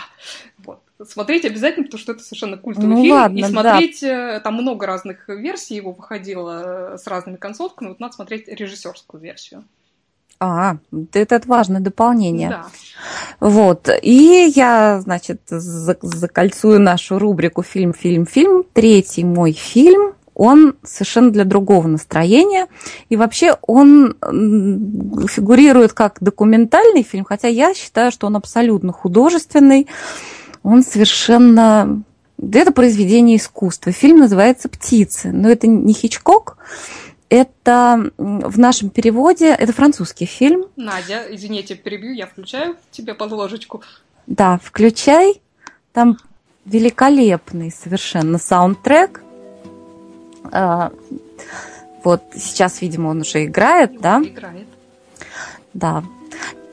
Вот. 0.58 0.80
Смотреть 1.08 1.44
обязательно, 1.46 1.84
потому 1.84 1.98
что 2.00 2.12
это 2.12 2.22
совершенно 2.22 2.58
культовый 2.58 2.88
Ну 2.90 3.02
фильм. 3.02 3.14
ладно, 3.14 3.38
и 3.38 3.42
да. 3.42 3.48
смотреть, 3.48 4.02
э, 4.02 4.40
там 4.44 4.54
много 4.54 4.86
разных 4.86 5.28
версий 5.28 5.74
его 5.74 5.92
выходило 5.92 6.94
э, 6.94 6.98
с 6.98 7.06
разными 7.06 7.36
концовками. 7.36 7.88
Вот 7.88 8.00
надо 8.00 8.14
смотреть 8.14 8.48
режиссерскую 8.48 9.20
версию. 9.22 9.64
А, 10.40 10.78
это, 11.12 11.40
важное 11.46 11.80
дополнение. 11.80 12.48
Да. 12.48 12.66
Вот. 13.40 13.90
И 14.02 14.50
я, 14.56 15.00
значит, 15.02 15.42
за- 15.48 15.98
закольцую 16.00 16.80
нашу 16.80 17.18
рубрику 17.18 17.62
«Фильм, 17.62 17.92
фильм, 17.92 18.26
фильм». 18.26 18.64
Третий 18.72 19.22
мой 19.22 19.52
фильм, 19.52 20.14
он 20.34 20.76
совершенно 20.82 21.30
для 21.30 21.44
другого 21.44 21.86
настроения. 21.86 22.68
И 23.10 23.16
вообще 23.16 23.58
он 23.60 24.16
фигурирует 25.28 25.92
как 25.92 26.16
документальный 26.20 27.02
фильм, 27.02 27.24
хотя 27.24 27.48
я 27.48 27.74
считаю, 27.74 28.10
что 28.10 28.26
он 28.26 28.36
абсолютно 28.36 28.92
художественный. 28.92 29.86
Он 30.62 30.82
совершенно... 30.82 32.02
Это 32.38 32.72
произведение 32.72 33.36
искусства. 33.36 33.92
Фильм 33.92 34.20
называется 34.20 34.70
«Птицы». 34.70 35.30
Но 35.30 35.50
это 35.50 35.66
не 35.66 35.92
Хичкок, 35.92 36.56
это 37.30 38.10
в 38.18 38.58
нашем 38.58 38.90
переводе, 38.90 39.48
это 39.48 39.72
французский 39.72 40.26
фильм. 40.26 40.66
Надя, 40.76 41.24
извини, 41.30 41.58
я 41.58 41.62
тебя 41.62 41.78
перебью, 41.78 42.12
я 42.12 42.26
включаю 42.26 42.76
тебе 42.90 43.14
под 43.14 43.30
ложечку. 43.32 43.82
Да, 44.26 44.60
включай. 44.62 45.40
Там 45.92 46.18
великолепный 46.66 47.70
совершенно 47.70 48.38
саундтрек. 48.38 49.22
А, 50.52 50.92
Вот 52.02 52.22
сейчас, 52.34 52.80
видимо, 52.80 53.08
он 53.08 53.20
уже 53.20 53.44
играет, 53.44 54.00
да? 54.00 54.20
Играет. 54.22 54.66
Да. 55.72 56.02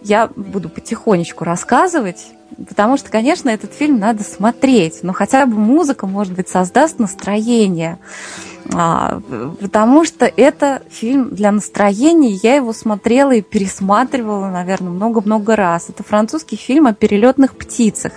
Я 0.02 0.28
буду 0.36 0.70
потихонечку 0.70 1.44
рассказывать, 1.44 2.28
потому 2.68 2.98
что, 2.98 3.12
конечно, 3.12 3.50
этот 3.50 3.74
фильм 3.74 4.00
надо 4.00 4.24
смотреть, 4.24 5.04
но 5.04 5.14
хотя 5.14 5.46
бы 5.46 5.56
музыка, 5.58 6.08
может 6.08 6.34
быть, 6.34 6.48
создаст 6.48 6.98
настроение. 6.98 8.00
А, 8.00 8.48
потому 8.70 10.04
что 10.06 10.26
это 10.26 10.82
фильм 10.90 11.30
для 11.34 11.52
настроения. 11.52 12.32
Я 12.32 12.56
его 12.56 12.74
смотрела 12.74 13.32
и 13.32 13.42
пересматривала, 13.42 14.50
наверное, 14.50 14.92
много-много 14.92 15.56
раз. 15.56 15.90
Это 15.90 16.04
французский 16.04 16.56
фильм 16.56 16.88
о 16.88 16.94
перелетных 16.94 17.56
птицах. 17.56 18.14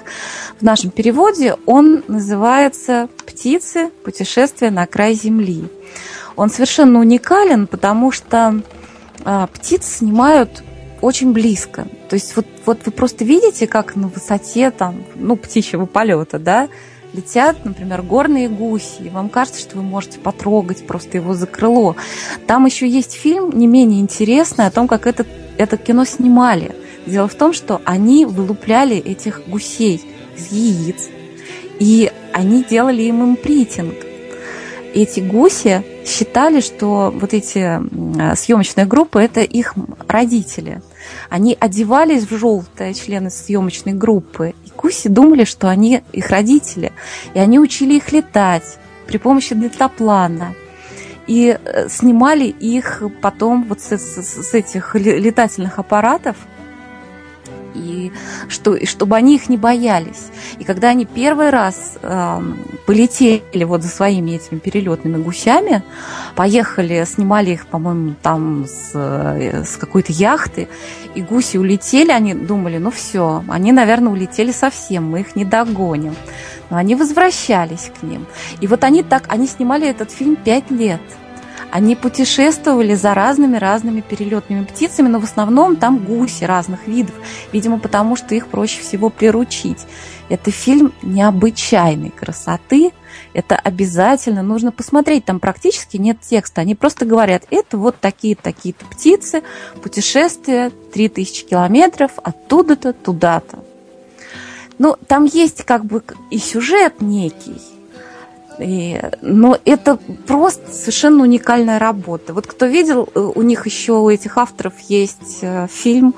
В 0.58 0.62
нашем 0.62 0.90
переводе 0.90 1.56
он 1.66 2.04
называется 2.08 3.08
«Птицы. 3.26 3.90
Путешествие 4.04 4.70
на 4.70 4.86
край 4.86 5.14
земли». 5.14 5.68
Он 6.36 6.50
совершенно 6.50 7.00
уникален, 7.00 7.66
потому 7.66 8.12
что 8.12 8.62
а, 9.24 9.46
птиц 9.48 9.84
снимают 9.98 10.62
очень 11.00 11.32
близко. 11.32 11.86
То 12.08 12.14
есть 12.14 12.34
вот, 12.36 12.46
вот 12.66 12.80
вы 12.84 12.92
просто 12.92 13.24
видите, 13.24 13.66
как 13.66 13.96
на 13.96 14.08
высоте 14.08 14.70
там, 14.70 15.04
ну, 15.14 15.36
птичьего 15.36 15.86
полета, 15.86 16.38
да, 16.38 16.68
летят, 17.12 17.64
например, 17.64 18.02
горные 18.02 18.48
гуси, 18.48 19.02
и 19.02 19.08
вам 19.08 19.28
кажется, 19.28 19.60
что 19.60 19.76
вы 19.76 19.82
можете 19.82 20.18
потрогать 20.18 20.86
просто 20.86 21.18
его 21.18 21.34
за 21.34 21.46
крыло. 21.46 21.96
Там 22.46 22.66
еще 22.66 22.88
есть 22.88 23.14
фильм 23.14 23.50
не 23.50 23.66
менее 23.66 24.00
интересный 24.00 24.66
о 24.66 24.70
том, 24.70 24.88
как 24.88 25.06
это, 25.06 25.26
это 25.58 25.76
кино 25.76 26.04
снимали. 26.04 26.74
Дело 27.06 27.28
в 27.28 27.34
том, 27.34 27.52
что 27.52 27.80
они 27.84 28.26
вылупляли 28.26 28.96
этих 28.96 29.42
гусей 29.48 30.02
из 30.36 30.52
яиц, 30.52 31.08
и 31.78 32.12
они 32.32 32.62
делали 32.62 33.02
им 33.02 33.24
импритинг. 33.24 33.94
Эти 34.92 35.20
гуси 35.20 35.84
считали, 36.04 36.60
что 36.60 37.12
вот 37.14 37.32
эти 37.32 37.80
съемочные 38.36 38.86
группы– 38.86 39.20
это 39.22 39.40
их 39.40 39.74
родители. 40.08 40.82
Они 41.28 41.56
одевались 41.58 42.24
в 42.24 42.36
желтое, 42.36 42.92
члены 42.94 43.30
съемочной 43.30 43.92
группы, 43.92 44.54
Куси 44.80 45.08
думали, 45.08 45.44
что 45.44 45.68
они 45.68 46.02
их 46.10 46.30
родители, 46.30 46.92
и 47.34 47.38
они 47.38 47.58
учили 47.58 47.96
их 47.96 48.12
летать 48.12 48.78
при 49.06 49.18
помощи 49.18 49.54
дельтаплана. 49.54 50.54
И 51.26 51.54
э, 51.62 51.88
снимали 51.90 52.44
их 52.44 53.02
потом 53.20 53.64
вот 53.64 53.82
с, 53.82 53.98
с, 53.98 54.48
с 54.48 54.54
этих 54.54 54.94
летательных 54.94 55.78
аппаратов– 55.78 56.36
и, 57.74 58.12
что, 58.48 58.74
и 58.74 58.86
чтобы 58.86 59.16
они 59.16 59.36
их 59.36 59.48
не 59.48 59.56
боялись. 59.56 60.30
И 60.58 60.64
когда 60.64 60.88
они 60.88 61.04
первый 61.04 61.50
раз 61.50 61.98
э, 62.02 62.40
полетели 62.86 63.64
вот 63.64 63.82
за 63.82 63.88
своими 63.88 64.32
этими 64.32 64.58
перелетными 64.58 65.22
гусями, 65.22 65.82
поехали, 66.34 67.04
снимали 67.06 67.50
их, 67.50 67.66
по-моему, 67.66 68.14
там 68.22 68.66
с, 68.66 68.92
э, 68.94 69.64
с 69.64 69.76
какой-то 69.76 70.12
яхты, 70.12 70.68
и 71.14 71.22
гуси 71.22 71.56
улетели, 71.56 72.10
они 72.10 72.34
думали, 72.34 72.78
ну 72.78 72.90
все, 72.90 73.44
они, 73.48 73.72
наверное, 73.72 74.12
улетели 74.12 74.52
совсем, 74.52 75.10
мы 75.10 75.20
их 75.20 75.36
не 75.36 75.44
догоним. 75.44 76.14
Но 76.70 76.76
они 76.76 76.94
возвращались 76.94 77.90
к 78.00 78.04
ним. 78.04 78.26
И 78.60 78.66
вот 78.66 78.84
они 78.84 79.02
так, 79.02 79.24
они 79.28 79.48
снимали 79.48 79.88
этот 79.88 80.10
фильм 80.12 80.36
пять 80.36 80.70
лет– 80.70 81.00
они 81.70 81.96
путешествовали 81.96 82.94
за 82.94 83.14
разными-разными 83.14 84.00
перелетными 84.00 84.64
птицами, 84.64 85.08
но 85.08 85.20
в 85.20 85.24
основном 85.24 85.76
там 85.76 85.98
гуси 85.98 86.44
разных 86.44 86.86
видов, 86.86 87.14
видимо, 87.52 87.78
потому 87.78 88.16
что 88.16 88.34
их 88.34 88.48
проще 88.48 88.80
всего 88.80 89.10
приручить. 89.10 89.86
Это 90.28 90.50
фильм 90.50 90.92
необычайной 91.02 92.10
красоты, 92.10 92.92
это 93.32 93.56
обязательно 93.56 94.42
нужно 94.42 94.72
посмотреть. 94.72 95.24
Там 95.24 95.40
практически 95.40 95.96
нет 95.96 96.20
текста. 96.20 96.60
Они 96.60 96.74
просто 96.74 97.04
говорят, 97.04 97.44
это 97.50 97.78
вот 97.78 97.98
такие-такие-то 98.00 98.84
птицы, 98.86 99.42
путешествие 99.82 100.70
3000 100.92 101.44
километров 101.44 102.12
оттуда-то 102.22 102.92
туда-то. 102.92 103.60
Ну, 104.78 104.96
там 105.06 105.24
есть 105.24 105.64
как 105.64 105.84
бы 105.84 106.02
и 106.30 106.38
сюжет 106.38 107.00
некий, 107.00 107.60
и, 108.60 109.00
но 109.22 109.58
это 109.64 109.96
просто 110.26 110.70
совершенно 110.70 111.22
уникальная 111.22 111.78
работа. 111.78 112.34
Вот 112.34 112.46
кто 112.46 112.66
видел, 112.66 113.08
э, 113.14 113.20
у 113.20 113.42
них 113.42 113.66
еще 113.66 113.92
у 113.92 114.10
этих 114.10 114.36
авторов 114.36 114.74
есть 114.88 115.38
э, 115.42 115.66
фильм 115.68 116.14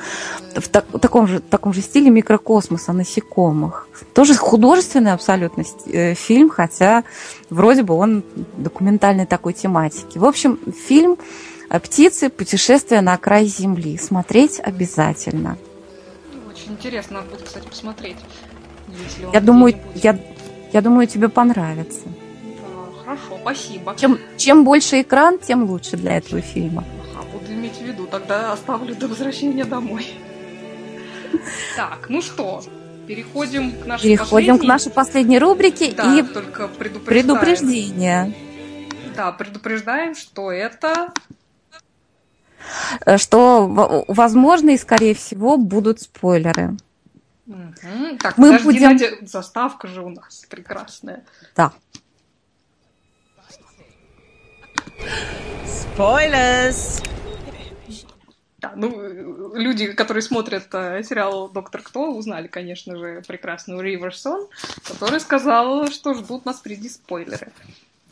в 0.55 0.69
так, 0.69 0.85
таком, 1.01 1.27
же, 1.27 1.41
таком 1.41 1.73
же 1.73 1.81
стиле 1.81 2.11
«Микрокосмос» 2.11 2.89
о 2.89 2.93
насекомых. 2.93 3.89
Тоже 4.15 4.35
художественный 4.35 5.13
абсолютно 5.13 5.65
э, 5.87 6.15
фильм, 6.15 6.51
хотя 6.51 7.05
вроде 7.49 7.83
бы 7.83 7.95
он 7.95 8.25
документальной 8.57 9.27
такой 9.27 9.53
тематики. 9.53 10.19
В 10.19 10.25
общем, 10.25 10.59
фильм 10.89 11.17
«Птицы. 11.69 12.29
Путешествие 12.29 13.01
на 13.01 13.17
край 13.19 13.47
Земли». 13.47 13.97
Смотреть 13.99 14.61
обязательно. 14.63 15.57
Очень 16.51 16.73
интересно, 16.73 17.21
надо 17.21 17.31
будет, 17.31 17.43
кстати, 17.43 17.67
посмотреть. 17.67 18.17
я 19.33 19.41
думаю, 19.41 19.75
я, 19.95 20.19
я 20.73 20.81
думаю, 20.83 21.07
тебе 21.07 21.29
понравится. 21.29 22.03
Хорошо, 23.13 23.39
спасибо. 23.43 23.97
Чем, 23.99 24.19
чем 24.39 24.65
больше 24.65 25.03
экран, 25.03 25.39
тем 25.39 25.65
лучше 25.65 25.97
для 25.97 26.17
этого 26.17 26.41
фильма. 26.41 26.85
Ага, 27.15 27.27
буду 27.33 27.53
иметь 27.53 27.77
в 27.77 27.83
виду, 27.83 28.07
тогда 28.07 28.53
оставлю 28.53 28.95
до 28.95 29.09
возвращения 29.09 29.65
домой. 29.65 30.07
Так, 31.77 32.09
ну 32.09 32.23
что, 32.23 32.63
переходим 33.07 33.73
к 33.73 33.87
нашей 33.87 34.03
Переходим 34.03 34.55
последней... 34.55 34.59
к 34.59 34.69
нашей 34.69 34.93
последней 34.93 35.39
рубрике 35.39 35.93
да, 35.93 36.19
и 36.19 36.23
только 36.23 36.69
предупреждение. 36.69 38.35
Да, 39.15 39.33
предупреждаем, 39.33 40.15
что 40.15 40.51
это 40.51 41.13
э, 43.05 43.19
что, 43.19 44.05
возможно, 44.09 44.71
и 44.71 44.79
скорее 44.79 45.15
всего 45.15 45.59
будут 45.59 46.01
спойлеры. 46.01 46.77
Угу. 47.47 48.17
Так, 48.21 48.39
мы 48.39 48.53
подожди, 48.53 48.65
будем... 48.65 48.83
Надя, 48.83 49.11
заставка 49.23 49.89
же 49.89 50.03
у 50.03 50.09
нас 50.09 50.45
прекрасная. 50.49 51.25
Да. 51.55 51.73
Spoilers! 55.65 57.03
Да, 58.59 58.73
ну, 58.77 59.55
люди, 59.57 59.93
которые 59.93 60.23
смотрят 60.23 60.69
э, 60.73 61.03
сериал 61.03 61.49
«Доктор 61.49 61.83
Кто», 61.83 62.13
узнали, 62.13 62.47
конечно 62.47 62.97
же, 62.97 63.23
прекрасную 63.27 63.81
Риверсон, 63.81 64.47
которая 64.87 65.19
сказала, 65.19 65.91
что 65.91 66.15
ждут 66.15 66.45
нас 66.45 66.61
впереди 66.61 66.89
спойлеры. 66.89 67.51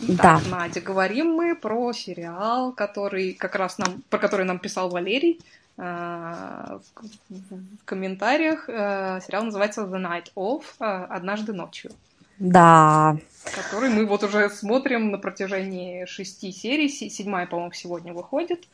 Да. 0.00 0.40
Надя, 0.50 0.80
говорим 0.80 1.34
мы 1.34 1.54
про 1.54 1.92
сериал, 1.92 2.72
который 2.72 3.34
как 3.34 3.54
раз 3.54 3.78
нам, 3.78 4.02
про 4.10 4.18
который 4.18 4.44
нам 4.44 4.58
писал 4.58 4.88
Валерий 4.88 5.40
э, 5.76 5.82
в, 5.82 6.80
в 7.28 7.84
комментариях. 7.84 8.68
Э, 8.68 9.20
сериал 9.24 9.44
называется 9.44 9.82
The 9.82 10.02
Night 10.02 10.32
Of, 10.34 10.64
э, 10.80 10.84
«Однажды 10.84 11.52
ночью». 11.52 11.92
Да. 12.40 13.16
Который 13.54 13.90
мы 13.90 14.06
вот 14.06 14.24
уже 14.24 14.50
смотрим 14.50 15.12
на 15.12 15.18
протяжении 15.18 16.04
шести 16.06 16.50
серий. 16.50 16.88
Седьмая, 16.88 17.46
по-моему, 17.46 17.72
сегодня 17.72 18.12
выходит. 18.12 18.66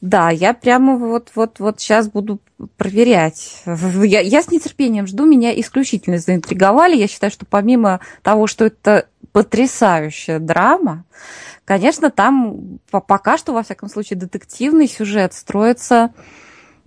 Да, 0.00 0.30
я 0.30 0.54
прямо 0.54 0.96
вот, 0.96 1.30
вот, 1.34 1.60
вот 1.60 1.78
сейчас 1.78 2.08
буду 2.08 2.40
проверять. 2.76 3.62
Я, 3.66 4.20
я 4.20 4.42
с 4.42 4.50
нетерпением 4.50 5.06
жду, 5.06 5.26
меня 5.26 5.58
исключительно 5.60 6.18
заинтриговали. 6.18 6.96
Я 6.96 7.06
считаю, 7.06 7.30
что 7.30 7.44
помимо 7.44 8.00
того, 8.22 8.46
что 8.46 8.64
это 8.64 9.08
потрясающая 9.32 10.38
драма, 10.38 11.04
конечно, 11.66 12.10
там 12.10 12.78
пока 12.90 13.36
что, 13.36 13.52
во 13.52 13.62
всяком 13.62 13.90
случае, 13.90 14.18
детективный 14.18 14.88
сюжет 14.88 15.34
строится 15.34 16.12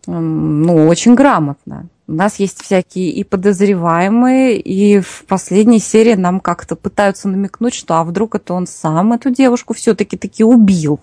ну, 0.08 0.88
очень 0.88 1.14
грамотно. 1.14 1.88
У 2.06 2.12
нас 2.12 2.38
есть 2.39 2.62
всякие 2.62 3.10
и 3.12 3.24
подозреваемые, 3.24 4.60
и 4.60 4.99
в 4.99 5.24
последней 5.26 5.80
серии 5.80 6.16
нам 6.16 6.41
как-то 6.41 6.76
пытаются 6.76 7.30
намекнуть, 7.30 7.74
что 7.74 7.95
а 7.95 8.04
вдруг 8.04 8.36
это 8.36 8.54
он 8.54 8.68
сам 8.68 9.14
эту 9.14 9.30
девушку 9.30 9.74
все-таки 9.74 10.18
таки 10.18 10.43
убил. 10.43 10.99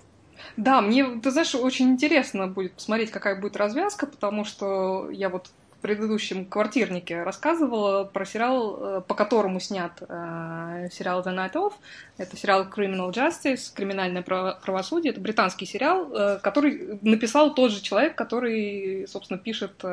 Да, 0.57 0.81
мне, 0.81 1.05
ты 1.05 1.31
знаешь, 1.31 1.55
очень 1.55 1.91
интересно 1.91 2.47
будет 2.47 2.73
посмотреть, 2.73 3.09
какая 3.09 3.39
будет 3.39 3.57
развязка, 3.57 4.05
потому 4.05 4.45
что 4.45 5.09
я 5.09 5.29
вот 5.29 5.47
предыдущем 5.81 6.45
квартирнике 6.45 7.23
рассказывала 7.23 8.03
про 8.03 8.25
сериал, 8.25 8.77
э, 8.79 9.01
по 9.07 9.15
которому 9.15 9.59
снят 9.59 9.91
э, 10.01 10.89
сериал 10.91 11.21
The 11.21 11.35
Night 11.35 11.53
Of. 11.53 11.73
Это 12.17 12.37
сериал 12.37 12.67
Criminal 12.67 13.11
Justice, 13.11 13.73
криминальное 13.73 14.21
правосудие. 14.21 15.11
Это 15.11 15.19
британский 15.21 15.65
сериал, 15.65 16.11
э, 16.13 16.39
который 16.41 16.99
написал 17.01 17.53
тот 17.53 17.71
же 17.71 17.81
человек, 17.81 18.15
который, 18.15 19.07
собственно, 19.07 19.39
пишет 19.39 19.83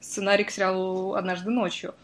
сценарий 0.00 0.44
к 0.44 0.50
сериалу 0.50 1.14
«Однажды 1.14 1.50
ночью». 1.50 1.94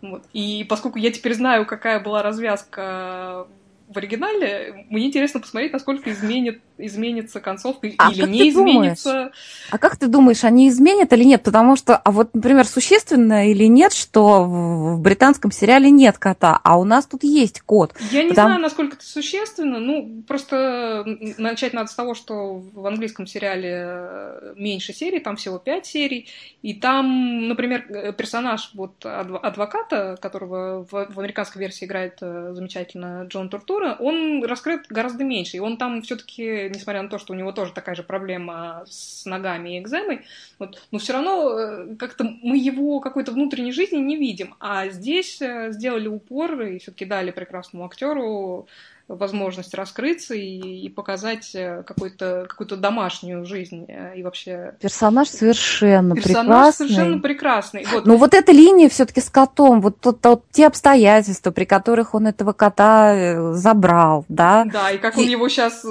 Вот. 0.00 0.24
И 0.32 0.66
поскольку 0.68 0.98
я 0.98 1.12
теперь 1.12 1.34
знаю, 1.34 1.64
какая 1.64 2.00
была 2.00 2.22
развязка 2.22 3.46
в 3.92 3.96
оригинале, 3.98 4.86
мне 4.90 5.06
интересно 5.06 5.40
посмотреть, 5.40 5.72
насколько 5.72 6.10
изменит, 6.12 6.60
изменится 6.78 7.40
концовка 7.40 7.88
а 7.98 8.10
или 8.10 8.26
не 8.26 8.50
изменится. 8.50 9.12
Думаешь? 9.12 9.32
А 9.70 9.78
как 9.78 9.96
ты 9.96 10.06
думаешь, 10.06 10.44
они 10.44 10.68
изменят 10.68 11.12
или 11.12 11.24
нет? 11.24 11.42
Потому 11.42 11.76
что, 11.76 11.96
а 11.96 12.10
вот, 12.10 12.34
например, 12.34 12.66
существенно 12.66 13.50
или 13.50 13.64
нет, 13.64 13.92
что 13.92 14.44
в 14.44 15.00
британском 15.00 15.52
сериале 15.52 15.90
нет 15.90 16.18
кота, 16.18 16.58
а 16.62 16.78
у 16.78 16.84
нас 16.84 17.06
тут 17.06 17.24
есть 17.24 17.60
кот. 17.60 17.94
Я 18.10 18.22
не 18.22 18.30
Потому... 18.30 18.48
знаю, 18.48 18.62
насколько 18.62 18.96
это 18.96 19.04
существенно. 19.04 19.78
Ну, 19.78 20.22
просто 20.26 21.04
начать 21.38 21.72
надо 21.72 21.90
с 21.90 21.94
того, 21.94 22.14
что 22.14 22.54
в 22.54 22.86
английском 22.86 23.26
сериале 23.26 24.54
меньше 24.56 24.92
серий, 24.92 25.20
там 25.20 25.36
всего 25.36 25.58
пять 25.58 25.86
серий, 25.86 26.28
и 26.62 26.74
там, 26.74 27.48
например, 27.48 28.12
персонаж 28.16 28.70
вот 28.74 29.04
адвоката, 29.04 30.16
которого 30.20 30.84
в, 30.90 31.06
в 31.12 31.18
американской 31.20 31.60
версии 31.60 31.84
играет 31.84 32.18
э, 32.20 32.52
замечательно 32.54 33.24
Джон 33.28 33.48
Туртур, 33.48 33.81
актера, 33.82 33.96
он 34.00 34.44
раскрыт 34.44 34.86
гораздо 34.88 35.24
меньше. 35.24 35.56
И 35.56 35.60
он 35.60 35.76
там 35.76 36.02
все-таки, 36.02 36.70
несмотря 36.74 37.02
на 37.02 37.08
то, 37.08 37.18
что 37.18 37.32
у 37.32 37.36
него 37.36 37.52
тоже 37.52 37.72
такая 37.72 37.94
же 37.94 38.02
проблема 38.02 38.84
с 38.88 39.24
ногами 39.26 39.76
и 39.76 39.80
экземой, 39.80 40.22
вот, 40.58 40.80
но 40.90 40.98
все 40.98 41.12
равно 41.12 41.58
э, 41.58 41.96
как-то 41.96 42.24
мы 42.42 42.56
его 42.58 43.00
какой-то 43.00 43.32
внутренней 43.32 43.72
жизни 43.72 43.98
не 43.98 44.16
видим. 44.16 44.54
А 44.60 44.88
здесь 44.88 45.40
э, 45.40 45.72
сделали 45.72 46.08
упор 46.08 46.60
и 46.62 46.78
все-таки 46.78 47.04
дали 47.04 47.30
прекрасному 47.30 47.86
актеру 47.86 48.68
возможность 49.08 49.74
раскрыться 49.74 50.34
и, 50.34 50.86
и 50.86 50.88
показать 50.88 51.54
э, 51.54 51.82
какую-то 51.86 52.46
какую 52.48 52.68
домашнюю 52.78 53.44
жизнь 53.44 53.84
э, 53.88 54.16
и 54.16 54.22
вообще... 54.22 54.74
Персонаж 54.80 55.28
совершенно 55.28 56.14
Персонаж 56.14 56.76
прекрасный. 56.76 56.88
совершенно 56.88 57.18
прекрасный. 57.20 57.86
Вот. 57.92 58.06
Но 58.06 58.16
вот 58.16 58.34
эта 58.34 58.52
линия 58.52 58.88
все-таки 58.88 59.20
с 59.20 59.28
котом, 59.28 59.80
вот 59.80 59.98
тот, 60.00 60.20
тот, 60.20 60.44
те 60.50 60.66
обстоятельства, 60.66 61.50
при 61.50 61.64
которых 61.64 62.14
он 62.14 62.26
этого 62.26 62.52
кота 62.52 63.14
э, 63.14 63.52
забрал, 63.54 64.24
да? 64.28 64.64
Да, 64.64 64.90
и 64.90 64.98
как 64.98 65.16
и... 65.16 65.20
он 65.20 65.28
его 65.28 65.48
сейчас 65.48 65.84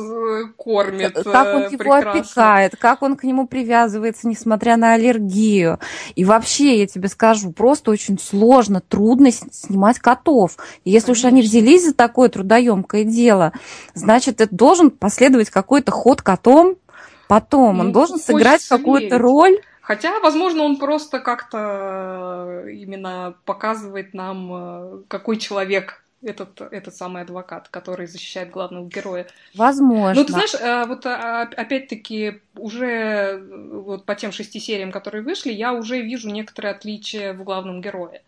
кормит 0.57 1.13
Как 1.13 1.55
он 1.55 1.63
его 1.71 1.93
опекает, 1.93 2.75
как 2.75 3.01
он 3.01 3.15
к 3.15 3.23
нему 3.23 3.47
привязывается, 3.47 4.27
несмотря 4.27 4.77
на 4.77 4.93
аллергию. 4.93 5.79
И 6.15 6.25
вообще, 6.25 6.79
я 6.79 6.87
тебе 6.87 7.07
скажу, 7.07 7.51
просто 7.51 7.91
очень 7.91 8.17
сложно, 8.19 8.81
трудно 8.81 9.31
снимать 9.31 9.99
котов. 9.99 10.57
И 10.83 10.91
если 10.91 11.07
Конечно. 11.07 11.27
уж 11.27 11.31
они 11.31 11.41
взялись 11.41 11.85
за 11.85 11.93
такое 11.93 12.29
трудоемкое 12.29 13.00
дело. 13.03 13.53
Значит, 13.93 14.41
это 14.41 14.53
должен 14.55 14.91
последовать 14.91 15.49
какой-то 15.49 15.91
ход 15.91 16.21
котом 16.21 16.75
потом. 17.27 17.77
Ну, 17.77 17.83
он 17.85 17.91
должен 17.91 18.19
сыграть 18.19 18.67
какую-то 18.67 19.17
роль. 19.17 19.57
Хотя, 19.81 20.19
возможно, 20.19 20.63
он 20.63 20.77
просто 20.77 21.19
как-то 21.19 22.63
э, 22.65 22.71
именно 22.71 23.35
показывает 23.45 24.13
нам, 24.13 24.51
э, 24.53 24.97
какой 25.07 25.37
человек 25.37 26.03
этот, 26.23 26.61
этот 26.61 26.95
самый 26.95 27.23
адвокат, 27.23 27.67
который 27.69 28.05
защищает 28.05 28.51
главного 28.51 28.87
героя. 28.87 29.27
Возможно. 29.55 30.13
Ну, 30.13 30.25
ты 30.25 30.33
знаешь, 30.33 30.53
э, 30.53 30.85
вот 30.85 31.05
а, 31.05 31.41
опять-таки 31.41 32.41
уже 32.55 33.43
вот 33.71 34.05
по 34.05 34.15
тем 34.15 34.31
шести 34.31 34.59
сериям, 34.59 34.91
которые 34.91 35.23
вышли, 35.23 35.51
я 35.51 35.73
уже 35.73 36.01
вижу 36.01 36.29
некоторые 36.29 36.73
отличия 36.73 37.33
в 37.33 37.43
главном 37.43 37.81
герое. 37.81 38.21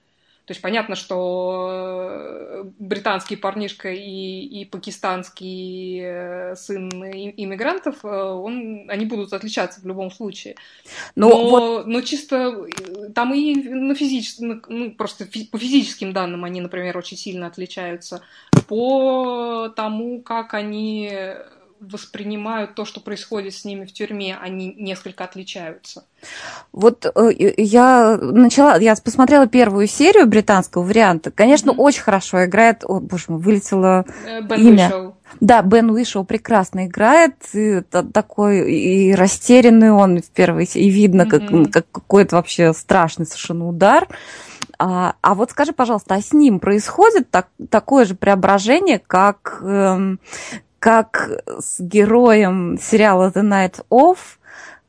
То 0.46 0.52
есть 0.52 0.62
понятно, 0.62 0.96
что 0.96 1.70
э, 1.72 2.64
британский 2.78 3.38
парнишка 3.38 3.94
и, 3.94 4.42
и 4.46 4.66
пакистанский 4.66 6.02
э, 6.04 6.56
сын 6.58 6.90
иммигрантов, 6.90 8.04
э, 8.04 8.08
он, 8.08 8.90
они 8.90 9.06
будут 9.06 9.32
отличаться 9.32 9.80
в 9.80 9.86
любом 9.86 10.12
случае. 10.12 10.56
Но, 11.16 11.30
но, 11.30 11.50
вот... 11.50 11.88
но 11.88 12.02
чисто 12.02 12.68
там 13.16 13.34
и 13.34 13.56
на 13.56 13.96
физическом, 13.96 14.62
ну, 14.68 14.92
просто 14.92 15.26
фи, 15.26 15.46
по 15.46 15.58
физическим 15.58 16.12
данным 16.12 16.44
они, 16.44 16.60
например, 16.60 16.98
очень 16.98 17.16
сильно 17.16 17.48
отличаются. 17.48 18.22
По 18.68 19.70
тому, 19.74 20.22
как 20.22 20.54
они 20.56 21.10
воспринимают 21.92 22.76
то, 22.76 22.86
что 22.86 23.00
происходит 23.00 23.54
с 23.54 23.66
ними 23.66 23.86
в 23.86 23.94
тюрьме, 23.94 24.38
они 24.40 24.74
несколько 24.78 25.24
отличаются. 25.24 26.06
Вот 26.72 27.06
э, 27.06 27.54
я 27.58 28.18
начала, 28.18 28.78
я 28.78 28.96
посмотрела 28.96 29.48
первую 29.48 29.88
серию 29.88 30.28
британского 30.28 30.84
варианта. 30.84 31.32
Конечно, 31.32 31.72
mm-hmm. 31.72 31.78
очень 31.78 32.02
хорошо 32.02 32.46
играет. 32.46 32.84
О, 32.86 33.00
боже 33.00 33.26
мой, 33.28 33.40
вылетело 33.40 34.06
э, 34.26 34.42
Бен 34.42 34.68
имя. 34.68 34.86
Уишоу. 34.86 35.18
Да, 35.40 35.62
Бен 35.62 35.90
Уишоу 35.90 36.24
прекрасно 36.24 36.86
играет, 36.86 37.36
и 37.54 37.82
такой 37.82 38.72
и 38.72 39.14
растерянный 39.14 39.92
он 39.92 40.22
в 40.22 40.30
первой, 40.30 40.66
и 40.66 40.90
видно, 40.90 41.24
mm-hmm. 41.24 41.64
как, 41.66 41.74
как 41.74 41.92
какой-то 41.92 42.36
вообще 42.36 42.74
страшный 42.74 43.26
совершенно 43.26 43.68
удар. 43.68 44.08
А, 44.80 45.16
а 45.22 45.36
вот 45.36 45.52
скажи, 45.52 45.72
пожалуйста, 45.72 46.16
а 46.16 46.22
с 46.22 46.34
ним 46.34 46.60
происходит 46.60 47.30
так, 47.30 47.48
такое 47.70 48.06
же 48.06 48.16
преображение, 48.16 49.00
как 49.00 49.60
эм, 49.64 50.20
как 50.84 51.30
с 51.60 51.80
героем 51.80 52.78
сериала 52.78 53.32
The 53.34 53.42
Night 53.42 53.86
Of, 53.90 54.18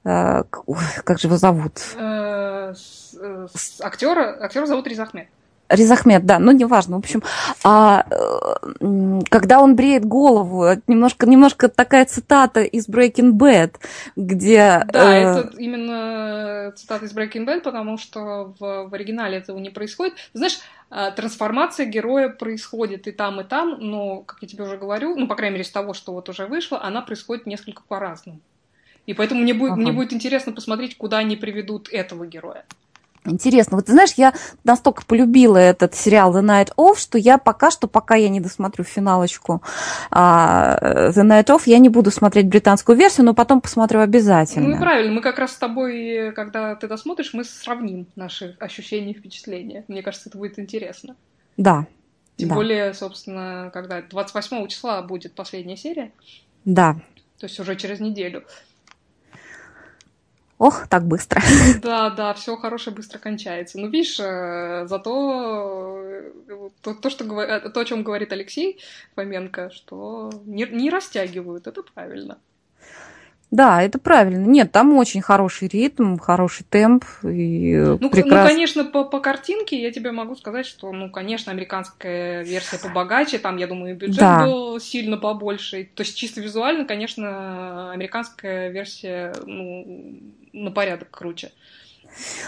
э, 0.05 0.43
как 1.05 1.21
же 1.21 1.29
его 1.29 1.37
зовут? 1.37 1.81
Э, 1.97 2.75
актера, 3.81 4.45
актера 4.45 4.67
зовут 4.67 4.89
Риз. 4.89 4.99
Ризахмед, 5.75 6.25
да, 6.27 6.39
ну 6.39 6.53
неважно. 6.53 6.97
В 6.97 6.99
общем, 7.01 7.23
а, 7.63 8.07
когда 9.31 9.61
он 9.61 9.77
бреет 9.77 10.05
голову, 10.05 10.67
немножко, 10.87 11.27
немножко 11.27 11.69
такая 11.69 12.05
цитата 12.05 12.63
из 12.63 12.89
Breaking 12.89 13.33
Bad, 13.33 13.77
где... 14.17 14.85
Да, 14.93 15.15
э... 15.15 15.21
это 15.21 15.53
именно 15.59 16.73
цитата 16.77 17.05
из 17.07 17.15
Breaking 17.15 17.47
Bad, 17.47 17.61
потому 17.61 17.99
что 17.99 18.55
в, 18.59 18.89
в 18.89 18.95
оригинале 18.95 19.39
этого 19.39 19.59
не 19.59 19.71
происходит. 19.71 20.15
Знаешь, 20.33 20.59
а, 20.91 21.11
трансформация 21.11 21.87
героя 21.87 22.29
происходит 22.29 23.07
и 23.09 23.13
там, 23.13 23.41
и 23.41 23.45
там, 23.45 23.79
но, 23.81 24.21
как 24.21 24.39
я 24.43 24.49
тебе 24.49 24.65
уже 24.65 24.77
говорю, 24.77 25.17
ну, 25.17 25.27
по 25.27 25.35
крайней 25.35 25.55
мере, 25.55 25.65
с 25.65 25.71
того, 25.71 25.95
что 25.95 26.13
вот 26.13 26.29
уже 26.29 26.47
вышло, 26.47 26.83
она 26.83 27.03
происходит 27.03 27.47
несколько 27.47 27.83
по-разному. 27.83 28.41
И 29.07 29.13
поэтому 29.13 29.43
мне 29.43 29.55
будет, 29.55 29.73
ага. 29.73 29.81
мне 29.81 29.93
будет 29.93 30.13
интересно 30.13 30.53
посмотреть, 30.53 30.97
куда 30.97 31.19
они 31.19 31.37
приведут 31.37 31.89
этого 31.91 32.27
героя. 32.27 32.65
Интересно. 33.27 33.77
Вот 33.77 33.87
ты 33.87 33.93
знаешь, 33.93 34.13
я 34.17 34.35
настолько 34.65 35.05
полюбила 35.07 35.57
этот 35.57 35.95
сериал 35.95 36.37
The 36.37 36.43
Night 36.43 36.75
Of, 36.77 36.99
что 36.99 37.17
я 37.17 37.39
пока 37.39 37.71
что, 37.71 37.87
пока 37.87 38.17
я 38.17 38.29
не 38.29 38.41
досмотрю 38.41 38.85
финалочку 38.85 39.63
uh, 40.11 41.11
The 41.11 41.23
Night 41.23 41.47
Of, 41.47 41.63
я 41.67 41.79
не 41.79 41.89
буду 41.89 42.11
смотреть 42.11 42.49
британскую 42.49 42.99
версию, 42.99 43.27
но 43.27 43.35
потом 43.35 43.61
посмотрю 43.61 44.01
обязательно. 44.01 44.69
Ну 44.69 44.79
правильно, 44.79 45.13
мы 45.13 45.23
как 45.23 45.39
раз 45.39 45.53
с 45.53 45.57
тобой, 45.57 46.33
когда 46.33 46.75
ты 46.75 46.87
досмотришь, 46.87 47.33
мы 47.33 47.45
сравним 47.45 48.07
наши 48.15 48.57
ощущения 48.61 49.13
и 49.13 49.19
впечатления. 49.19 49.85
Мне 49.89 50.03
кажется, 50.03 50.29
это 50.29 50.37
будет 50.37 50.59
интересно. 50.59 51.17
Да. 51.57 51.87
Тем 52.37 52.49
да. 52.49 52.55
более, 52.57 52.95
собственно, 52.95 53.71
когда 53.73 54.03
28 54.03 54.67
числа 54.67 55.01
будет 55.03 55.35
последняя 55.35 55.77
серия. 55.77 56.13
Да. 56.65 56.97
То 57.39 57.47
есть 57.47 57.59
уже 57.61 57.77
через 57.77 58.01
неделю. 58.01 58.45
Ох, 60.59 60.87
так 60.89 61.07
быстро. 61.07 61.43
Да, 61.83 62.11
да, 62.11 62.33
все 62.35 62.57
хорошее 62.57 62.95
быстро 62.95 63.19
кончается. 63.19 63.79
Ну, 63.79 63.89
видишь, 63.89 64.19
э, 64.21 64.87
зато 64.87 66.01
э, 66.03 66.71
то, 66.81 66.95
то, 66.95 67.11
что, 67.11 67.25
э, 67.43 67.69
то, 67.71 67.81
о 67.81 67.85
чем 67.85 68.03
говорит 68.03 68.33
Алексей 68.33 68.79
Фоменко, 69.17 69.71
что 69.71 70.31
не, 70.47 70.65
не 70.67 70.91
растягивают, 70.91 71.67
это 71.67 71.83
правильно. 71.83 72.39
Да, 73.51 73.83
это 73.83 74.01
правильно. 74.01 74.45
Нет, 74.47 74.73
там 74.73 74.97
очень 74.97 75.23
хороший 75.23 75.69
ритм, 75.69 76.17
хороший 76.19 76.65
темп. 76.69 77.05
И 77.23 77.77
ну, 77.77 78.11
прекрас... 78.11 78.43
ну, 78.43 78.49
конечно, 78.49 78.85
по, 78.85 79.05
по 79.05 79.21
картинке 79.21 79.81
я 79.81 79.93
тебе 79.93 80.11
могу 80.11 80.35
сказать, 80.35 80.67
что, 80.67 80.91
ну, 80.91 81.09
конечно, 81.09 81.53
американская 81.53 82.43
версия 82.43 82.79
побогаче, 82.79 83.39
там, 83.39 83.57
я 83.57 83.69
думаю, 83.69 83.97
бюджет 83.97 84.19
да. 84.19 84.45
был 84.45 84.81
сильно 84.81 85.19
побольше. 85.19 85.89
То 85.95 86.03
есть 86.03 86.17
чисто 86.17 86.41
визуально, 86.41 86.85
конечно, 86.85 87.93
американская 87.93 88.71
версия 88.71 89.33
ну, 89.47 90.19
на 90.55 90.71
порядок 90.71 91.11
круче. 91.11 91.53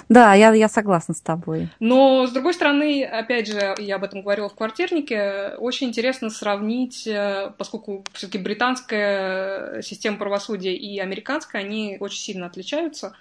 Да, 0.09 0.35
я, 0.35 0.55
я 0.55 0.69
согласна 0.69 1.15
с 1.15 1.21
тобой. 1.21 1.69
Но, 1.81 2.27
с 2.27 2.31
другой 2.31 2.55
стороны, 2.55 3.05
опять 3.05 3.49
же, 3.49 3.75
я 3.79 3.97
об 3.97 4.05
этом 4.05 4.23
говорила 4.23 4.49
в 4.49 4.55
квартирнике, 4.55 5.55
очень 5.59 5.89
интересно 5.89 6.31
сравнить, 6.31 7.07
э, 7.07 7.53
поскольку 7.59 8.05
все-таки 8.13 8.39
британская 8.39 9.83
система 9.83 10.19
правосудия 10.19 10.75
и 10.75 10.99
американская, 10.99 11.63
они 11.63 11.97
очень 11.99 12.21
сильно 12.21 12.47
отличаются, 12.47 13.17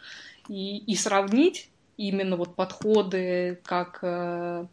и, 0.48 0.78
и 0.78 0.96
сравнить 0.96 1.70
именно 1.98 2.36
вот 2.36 2.56
подходы, 2.56 3.60
как 3.66 4.00
э, 4.04 4.66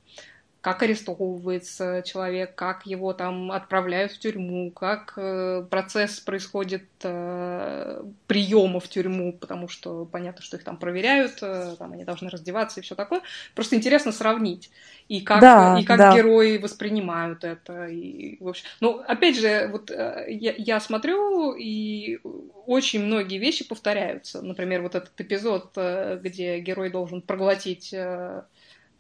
как 0.62 0.84
арестовывается 0.84 2.04
человек, 2.06 2.54
как 2.54 2.86
его 2.86 3.12
там 3.12 3.50
отправляют 3.50 4.12
в 4.12 4.18
тюрьму, 4.20 4.70
как 4.70 5.12
э, 5.16 5.66
процесс 5.68 6.20
происходит 6.20 6.84
э, 7.02 8.04
приема 8.28 8.78
в 8.78 8.88
тюрьму, 8.88 9.32
потому 9.32 9.66
что 9.66 10.04
понятно, 10.04 10.40
что 10.40 10.56
их 10.56 10.62
там 10.62 10.76
проверяют, 10.76 11.42
э, 11.42 11.74
там 11.76 11.92
они 11.92 12.04
должны 12.04 12.30
раздеваться 12.30 12.78
и 12.78 12.82
все 12.84 12.94
такое. 12.94 13.22
Просто 13.56 13.74
интересно 13.74 14.12
сравнить 14.12 14.70
и 15.08 15.20
как 15.20 15.40
да, 15.40 15.78
и 15.80 15.84
как 15.84 15.98
да. 15.98 16.14
герои 16.14 16.58
воспринимают 16.58 17.42
это. 17.42 17.86
И, 17.86 18.36
в 18.40 18.46
общем, 18.46 18.64
ну 18.80 19.02
опять 19.04 19.36
же, 19.36 19.66
вот 19.66 19.90
э, 19.90 20.26
я, 20.28 20.54
я 20.56 20.78
смотрю 20.78 21.54
и 21.54 22.20
очень 22.66 23.04
многие 23.04 23.38
вещи 23.38 23.66
повторяются. 23.66 24.42
Например, 24.42 24.82
вот 24.82 24.94
этот 24.94 25.20
эпизод, 25.20 25.72
э, 25.74 26.20
где 26.22 26.60
герой 26.60 26.88
должен 26.88 27.20
проглотить 27.20 27.92
э, 27.92 28.44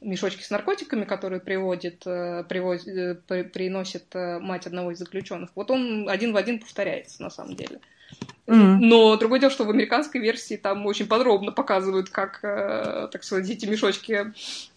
мешочки 0.02 0.42
с 0.42 0.50
наркотиками, 0.50 1.04
которые 1.04 1.40
приводит, 1.40 2.02
э, 2.06 2.44
привозит, 2.48 3.22
э, 3.28 3.44
приносит 3.44 4.04
э, 4.14 4.38
мать 4.38 4.66
одного 4.66 4.92
из 4.92 4.98
заключенных, 4.98 5.50
вот 5.54 5.70
он 5.70 6.08
один 6.08 6.32
в 6.32 6.36
один 6.36 6.58
повторяется 6.58 7.22
на 7.22 7.30
самом 7.30 7.56
деле. 7.56 7.80
Mm. 8.46 8.78
Но 8.80 9.16
другое 9.16 9.40
дело, 9.40 9.52
что 9.52 9.64
в 9.64 9.70
американской 9.70 10.20
версии 10.20 10.56
там 10.56 10.84
очень 10.86 11.06
подробно 11.06 11.52
показывают, 11.52 12.10
как, 12.10 12.40
так 12.42 13.24
сказать, 13.24 13.48
эти 13.48 13.64
мешочки 13.64 14.32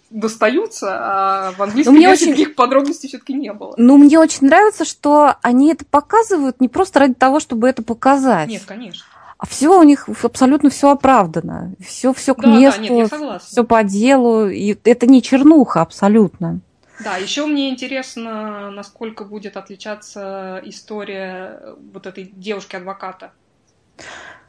достаются, 0.09 0.87
а 0.91 1.51
в 1.51 1.61
английской 1.61 1.91
ну, 1.91 1.99
версии 1.99 2.25
очень... 2.25 2.31
таких 2.33 2.55
подробностей 2.55 3.09
все-таки 3.09 3.33
не 3.33 3.51
было. 3.51 3.73
Ну, 3.77 3.97
мне 3.97 4.19
очень 4.19 4.47
нравится, 4.47 4.85
что 4.85 5.35
они 5.41 5.73
это 5.73 5.83
показывают 5.83 6.61
не 6.61 6.69
просто 6.69 6.99
ради 6.99 7.15
того, 7.15 7.39
чтобы 7.39 7.67
это 7.67 7.83
показать. 7.83 8.47
Нет, 8.47 8.63
конечно. 8.65 9.03
А 9.37 9.45
все 9.45 9.77
у 9.77 9.83
них 9.83 10.07
абсолютно 10.23 10.69
все 10.69 10.91
оправдано. 10.91 11.73
Все, 11.79 12.13
все 12.13 12.33
к 12.33 12.41
да, 12.41 12.47
месту, 12.47 12.81
да, 12.81 12.87
нет, 12.87 13.41
все 13.41 13.63
по 13.63 13.83
делу. 13.83 14.47
И 14.47 14.77
это 14.83 15.07
не 15.07 15.21
чернуха 15.21 15.81
абсолютно. 15.81 16.61
Да, 17.03 17.17
еще 17.17 17.45
мне 17.45 17.69
интересно, 17.69 18.71
насколько 18.71 19.25
будет 19.25 19.57
отличаться 19.57 20.61
история 20.63 21.75
вот 21.91 22.07
этой 22.07 22.31
девушки-адвоката 22.33 23.33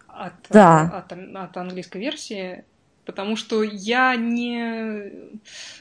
от, 0.07 0.33
да. 0.51 0.83
от, 0.83 1.13
от, 1.13 1.19
от 1.35 1.57
английской 1.57 1.99
версии. 1.99 2.65
Потому 3.05 3.37
что 3.37 3.63
я 3.63 4.17
не... 4.17 5.13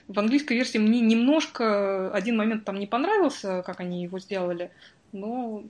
В 0.07 0.19
английской 0.19 0.53
версии 0.53 0.77
мне 0.77 1.01
немножко 1.01 2.11
один 2.11 2.37
момент 2.37 2.65
там 2.65 2.79
не 2.79 2.85
понравился, 2.85 3.63
как 3.65 3.79
они 3.79 4.03
его 4.03 4.19
сделали, 4.19 4.71
но 5.11 5.63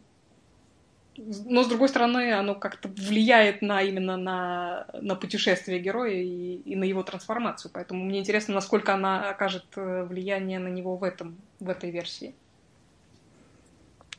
но 1.18 1.64
с 1.64 1.68
другой 1.68 1.90
стороны, 1.90 2.34
оно 2.34 2.56
как-то 2.56 2.90
влияет 2.90 3.62
на 3.62 3.82
именно 3.82 4.18
на, 4.18 4.88
на 4.94 5.16
путешествие 5.16 5.80
героя 5.80 6.14
и, 6.14 6.56
и 6.66 6.76
на 6.76 6.84
его 6.84 7.04
трансформацию. 7.04 7.72
Поэтому 7.74 8.04
мне 8.04 8.20
интересно, 8.20 8.54
насколько 8.54 8.94
она 8.94 9.30
окажет 9.30 9.66
э, 9.76 10.04
влияние 10.04 10.60
на 10.60 10.68
него 10.68 10.98
в 10.98 11.04
этом 11.04 11.38
в 11.60 11.70
этой 11.70 11.92
версии. 11.92 12.36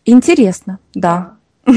Интересно, 0.05 0.78
да. 0.94 1.36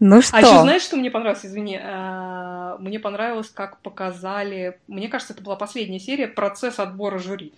Ну 0.00 0.22
что? 0.22 0.36
А 0.36 0.40
еще 0.40 0.60
знаешь, 0.60 0.82
что 0.82 0.96
мне 0.96 1.10
понравилось, 1.10 1.44
извини? 1.44 1.76
Э, 1.76 2.76
мне 2.78 3.00
понравилось, 3.00 3.48
как 3.48 3.80
показали, 3.80 4.78
мне 4.86 5.08
кажется, 5.08 5.34
это 5.34 5.42
была 5.42 5.56
последняя 5.56 5.98
серия, 5.98 6.28
процесс 6.28 6.78
отбора 6.78 7.18
жюри 7.18 7.52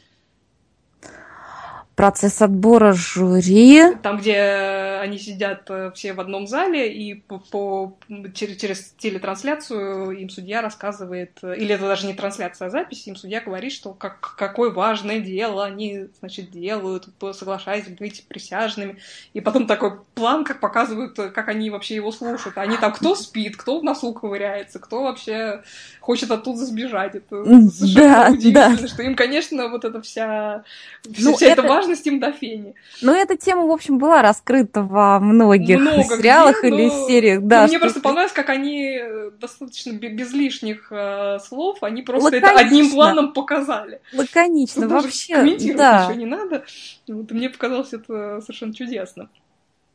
процесс 2.01 2.41
отбора 2.41 2.95
жюри. 2.95 3.95
Там, 4.03 4.17
где 4.17 4.99
они 5.03 5.19
сидят 5.19 5.65
э, 5.69 5.91
все 5.95 6.15
в 6.15 6.21
одном 6.21 6.47
зале, 6.47 6.91
и 6.91 7.15
по, 7.15 7.39
по, 7.39 7.99
через, 8.33 8.57
через 8.57 8.95
телетрансляцию 8.97 10.13
им 10.13 10.31
судья 10.31 10.63
рассказывает, 10.63 11.33
э, 11.43 11.57
или 11.59 11.75
это 11.75 11.87
даже 11.87 12.07
не 12.07 12.15
трансляция, 12.15 12.69
а 12.69 12.71
запись, 12.71 13.07
им 13.07 13.17
судья 13.17 13.43
говорит, 13.43 13.73
что 13.73 13.93
как, 13.93 14.35
какое 14.39 14.71
важное 14.71 15.21
дело 15.21 15.63
они, 15.63 16.07
значит, 16.21 16.51
делают, 16.51 17.09
соглашаясь 17.35 17.89
быть 17.89 18.25
присяжными. 18.27 18.97
И 19.35 19.43
потом 19.43 19.67
такой 19.67 20.01
план, 20.15 20.45
как 20.45 20.61
показывают, 20.61 21.19
э, 21.19 21.29
как 21.29 21.49
они 21.49 21.69
вообще 21.69 21.97
его 21.97 22.13
слушают. 22.13 22.57
Они 22.57 22.79
там 22.79 22.95
кто 22.95 23.15
спит, 23.15 23.59
кто 23.59 23.79
в 23.79 23.85
носу 23.85 24.15
ковыряется, 24.15 24.79
кто 24.79 25.03
вообще 25.03 25.63
хочет 26.01 26.31
оттуда 26.31 26.65
сбежать. 26.65 27.15
Это 27.15 27.45
да, 27.45 28.29
удивительно, 28.31 28.79
да. 28.79 28.89
что 28.89 29.03
им, 29.03 29.15
конечно, 29.15 29.69
вот 29.69 29.85
эта 29.85 30.01
вся, 30.01 30.65
ну, 31.05 31.37
вся 31.37 31.47
это... 31.47 31.61
эта 31.61 31.69
важность 31.69 31.90
важность 31.91 32.07
им 32.07 32.21
до 32.21 32.33
фени. 32.33 32.75
Ну, 33.03 33.12
эта 33.12 33.37
тема, 33.37 33.67
в 33.67 33.71
общем, 33.71 33.99
была 33.99 34.23
раскрыта 34.23 34.83
во 34.83 35.21
многих 35.21 35.79
Много 35.79 36.05
сериалах 36.05 36.61
где, 36.61 36.69
или 36.69 36.87
но... 36.87 37.09
сериях. 37.09 37.43
Да, 37.43 37.62
но 37.62 37.69
мне 37.69 37.79
просто 37.79 38.01
понравилось, 38.01 38.33
как 38.33 38.49
они 38.49 38.99
э, 39.01 39.31
достаточно 39.41 39.93
без 39.93 40.33
лишних 40.33 40.91
э, 40.91 41.39
слов, 41.41 41.83
они 41.83 42.03
просто 42.03 42.27
Лаконично. 42.27 42.47
это 42.49 42.61
одним 42.61 42.91
планом 42.91 43.33
показали. 43.33 44.01
Лаконично, 44.12 44.83
Тут 44.83 44.93
вообще. 44.93 45.35
Комментировать 45.35 45.79
да. 45.79 46.05
ничего 46.05 46.19
не 46.19 46.27
надо. 46.27 46.65
Вот, 47.09 47.31
мне 47.31 47.51
показалось 47.51 47.93
это 47.93 48.41
совершенно 48.41 48.75
чудесно. 48.75 49.29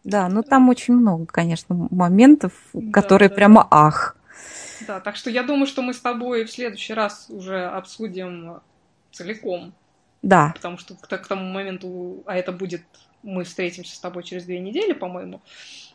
Да, 0.03 0.27
ну 0.29 0.43
там 0.43 0.69
очень 0.69 0.93
много, 0.93 1.25
конечно, 1.25 1.87
моментов, 1.89 2.53
которые 2.93 3.29
да. 3.29 3.35
прямо 3.35 3.67
ах. 3.71 4.15
Да, 4.87 4.99
так 4.99 5.15
что 5.15 5.29
я 5.29 5.41
думаю, 5.41 5.65
что 5.65 5.81
мы 5.81 5.93
с 5.93 5.99
тобой 5.99 6.43
в 6.43 6.51
следующий 6.51 6.93
раз 6.93 7.27
уже 7.29 7.65
обсудим 7.65 8.59
целиком 9.11 9.73
да. 10.25 10.53
Потому 10.55 10.77
что 10.79 10.95
к, 10.95 11.07
к 11.07 11.27
тому 11.27 11.45
моменту, 11.45 12.23
а 12.25 12.35
это 12.35 12.51
будет, 12.51 12.81
мы 13.21 13.43
встретимся 13.43 13.95
с 13.95 13.99
тобой 13.99 14.23
через 14.23 14.45
две 14.45 14.59
недели, 14.59 14.93
по-моему. 14.93 15.41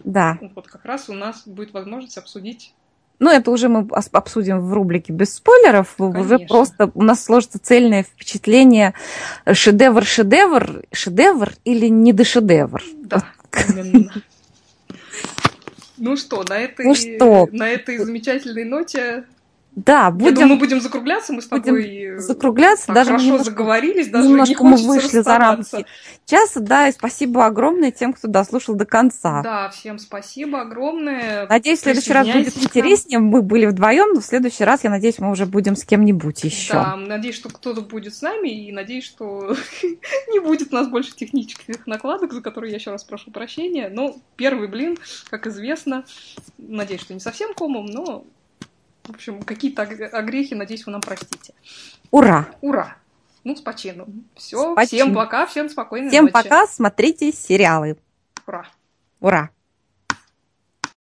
Да. 0.05 0.39
Вот 0.55 0.69
как 0.69 0.85
раз 0.85 1.09
у 1.09 1.15
нас 1.15 1.47
будет 1.47 1.73
возможность 1.73 2.17
обсудить 2.17 2.73
ну, 3.23 3.29
это 3.29 3.51
уже 3.51 3.69
мы 3.69 3.87
обсудим 3.93 4.61
в 4.61 4.73
рубрике 4.73 5.13
без 5.13 5.35
спойлеров. 5.35 5.95
Конечно. 5.99 6.21
Уже 6.21 6.39
просто 6.39 6.91
у 6.95 7.03
нас 7.03 7.23
сложится 7.23 7.59
цельное 7.59 8.03
впечатление 8.03 8.95
шедевр-шедевр, 9.45 10.87
шедевр 10.91 11.53
или 11.67 11.89
не 11.89 12.15
до 12.15 12.25
шедевр. 12.25 12.83
Да, 13.03 13.23
именно. 13.69 14.11
Ну 15.99 16.17
что, 16.17 16.43
на 16.49 16.59
этой, 16.61 16.87
ну 16.87 16.95
что? 16.95 17.47
на 17.53 17.69
этой 17.69 17.99
замечательной 17.99 18.65
ноте 18.65 19.25
да, 19.77 20.11
будем... 20.11 20.27
Я 20.27 20.33
думаю, 20.33 20.55
мы 20.55 20.59
будем 20.59 20.81
закругляться, 20.81 21.33
мы 21.33 21.43
с 21.43 21.47
тобой 21.47 21.71
будем 21.71 22.19
закругляться, 22.19 22.87
так 22.89 22.97
даже 22.97 23.11
хорошо 23.11 23.25
немножко, 23.25 23.45
заговорились, 23.45 24.09
даже 24.09 24.29
немножко 24.29 24.65
мы 24.65 24.77
вышли 24.77 25.21
за 25.21 25.39
рамки 25.39 25.87
часа, 26.27 26.61
да, 26.61 26.89
и 26.89 26.93
спасибо 26.93 27.47
огромное 27.47 27.91
тем, 27.91 28.13
кто 28.13 28.29
дослушал 28.29 28.75
до 28.75 28.85
конца. 28.85 29.43
Да, 29.43 29.69
всем 29.71 29.99
спасибо 29.99 30.61
огромное. 30.61 31.47
Надеюсь, 31.49 31.81
в 31.81 31.83
следующий 31.83 32.13
раз 32.13 32.27
будет 32.27 32.57
интереснее, 32.57 33.21
мы 33.21 33.43
были 33.43 33.67
вдвоем, 33.67 34.15
но 34.15 34.21
в 34.21 34.25
следующий 34.25 34.65
раз, 34.65 34.85
я 34.85 34.91
надеюсь, 34.91 35.19
мы 35.19 35.31
уже 35.31 35.47
будем 35.47 35.77
с 35.77 35.85
кем-нибудь 35.85 36.43
еще. 36.45 36.73
Да, 36.73 36.97
надеюсь, 36.97 37.37
что 37.37 37.49
кто-то 37.49 37.81
будет 37.81 38.15
с 38.15 38.23
нами, 38.23 38.49
и 38.49 38.73
надеюсь, 38.73 39.05
что 39.05 39.55
не 40.29 40.41
будет 40.41 40.73
у 40.73 40.77
нас 40.77 40.89
больше 40.89 41.15
технических 41.15 41.87
накладок, 41.87 42.33
за 42.33 42.41
которые 42.41 42.71
я 42.73 42.79
еще 42.79 42.91
раз 42.91 43.05
прошу 43.05 43.31
прощения, 43.31 43.89
но 43.89 44.17
первый 44.37 44.69
блин, 44.69 44.99
как 45.31 45.47
известно, 45.47 46.05
надеюсь, 46.59 47.03
что 47.03 47.15
не 47.15 47.21
совсем 47.21 47.55
комом, 47.55 47.87
но 47.87 48.25
в 49.11 49.15
общем, 49.15 49.43
какие-то 49.43 49.83
огрехи, 49.83 50.55
надеюсь, 50.55 50.87
вы 50.87 50.93
нам 50.93 51.01
простите. 51.01 51.53
Ура! 52.11 52.49
Ура! 52.61 52.97
Ну, 53.43 53.57
с 53.57 53.61
почином. 53.61 54.25
Все, 54.37 54.77
всем 54.85 55.15
пока, 55.15 55.47
всем 55.47 55.69
спокойной 55.69 56.11
Всем 56.11 56.25
ночи. 56.25 56.33
пока, 56.33 56.67
смотрите 56.67 57.33
сериалы. 57.33 57.97
Ура! 58.47 58.67
Ура! 59.21 59.51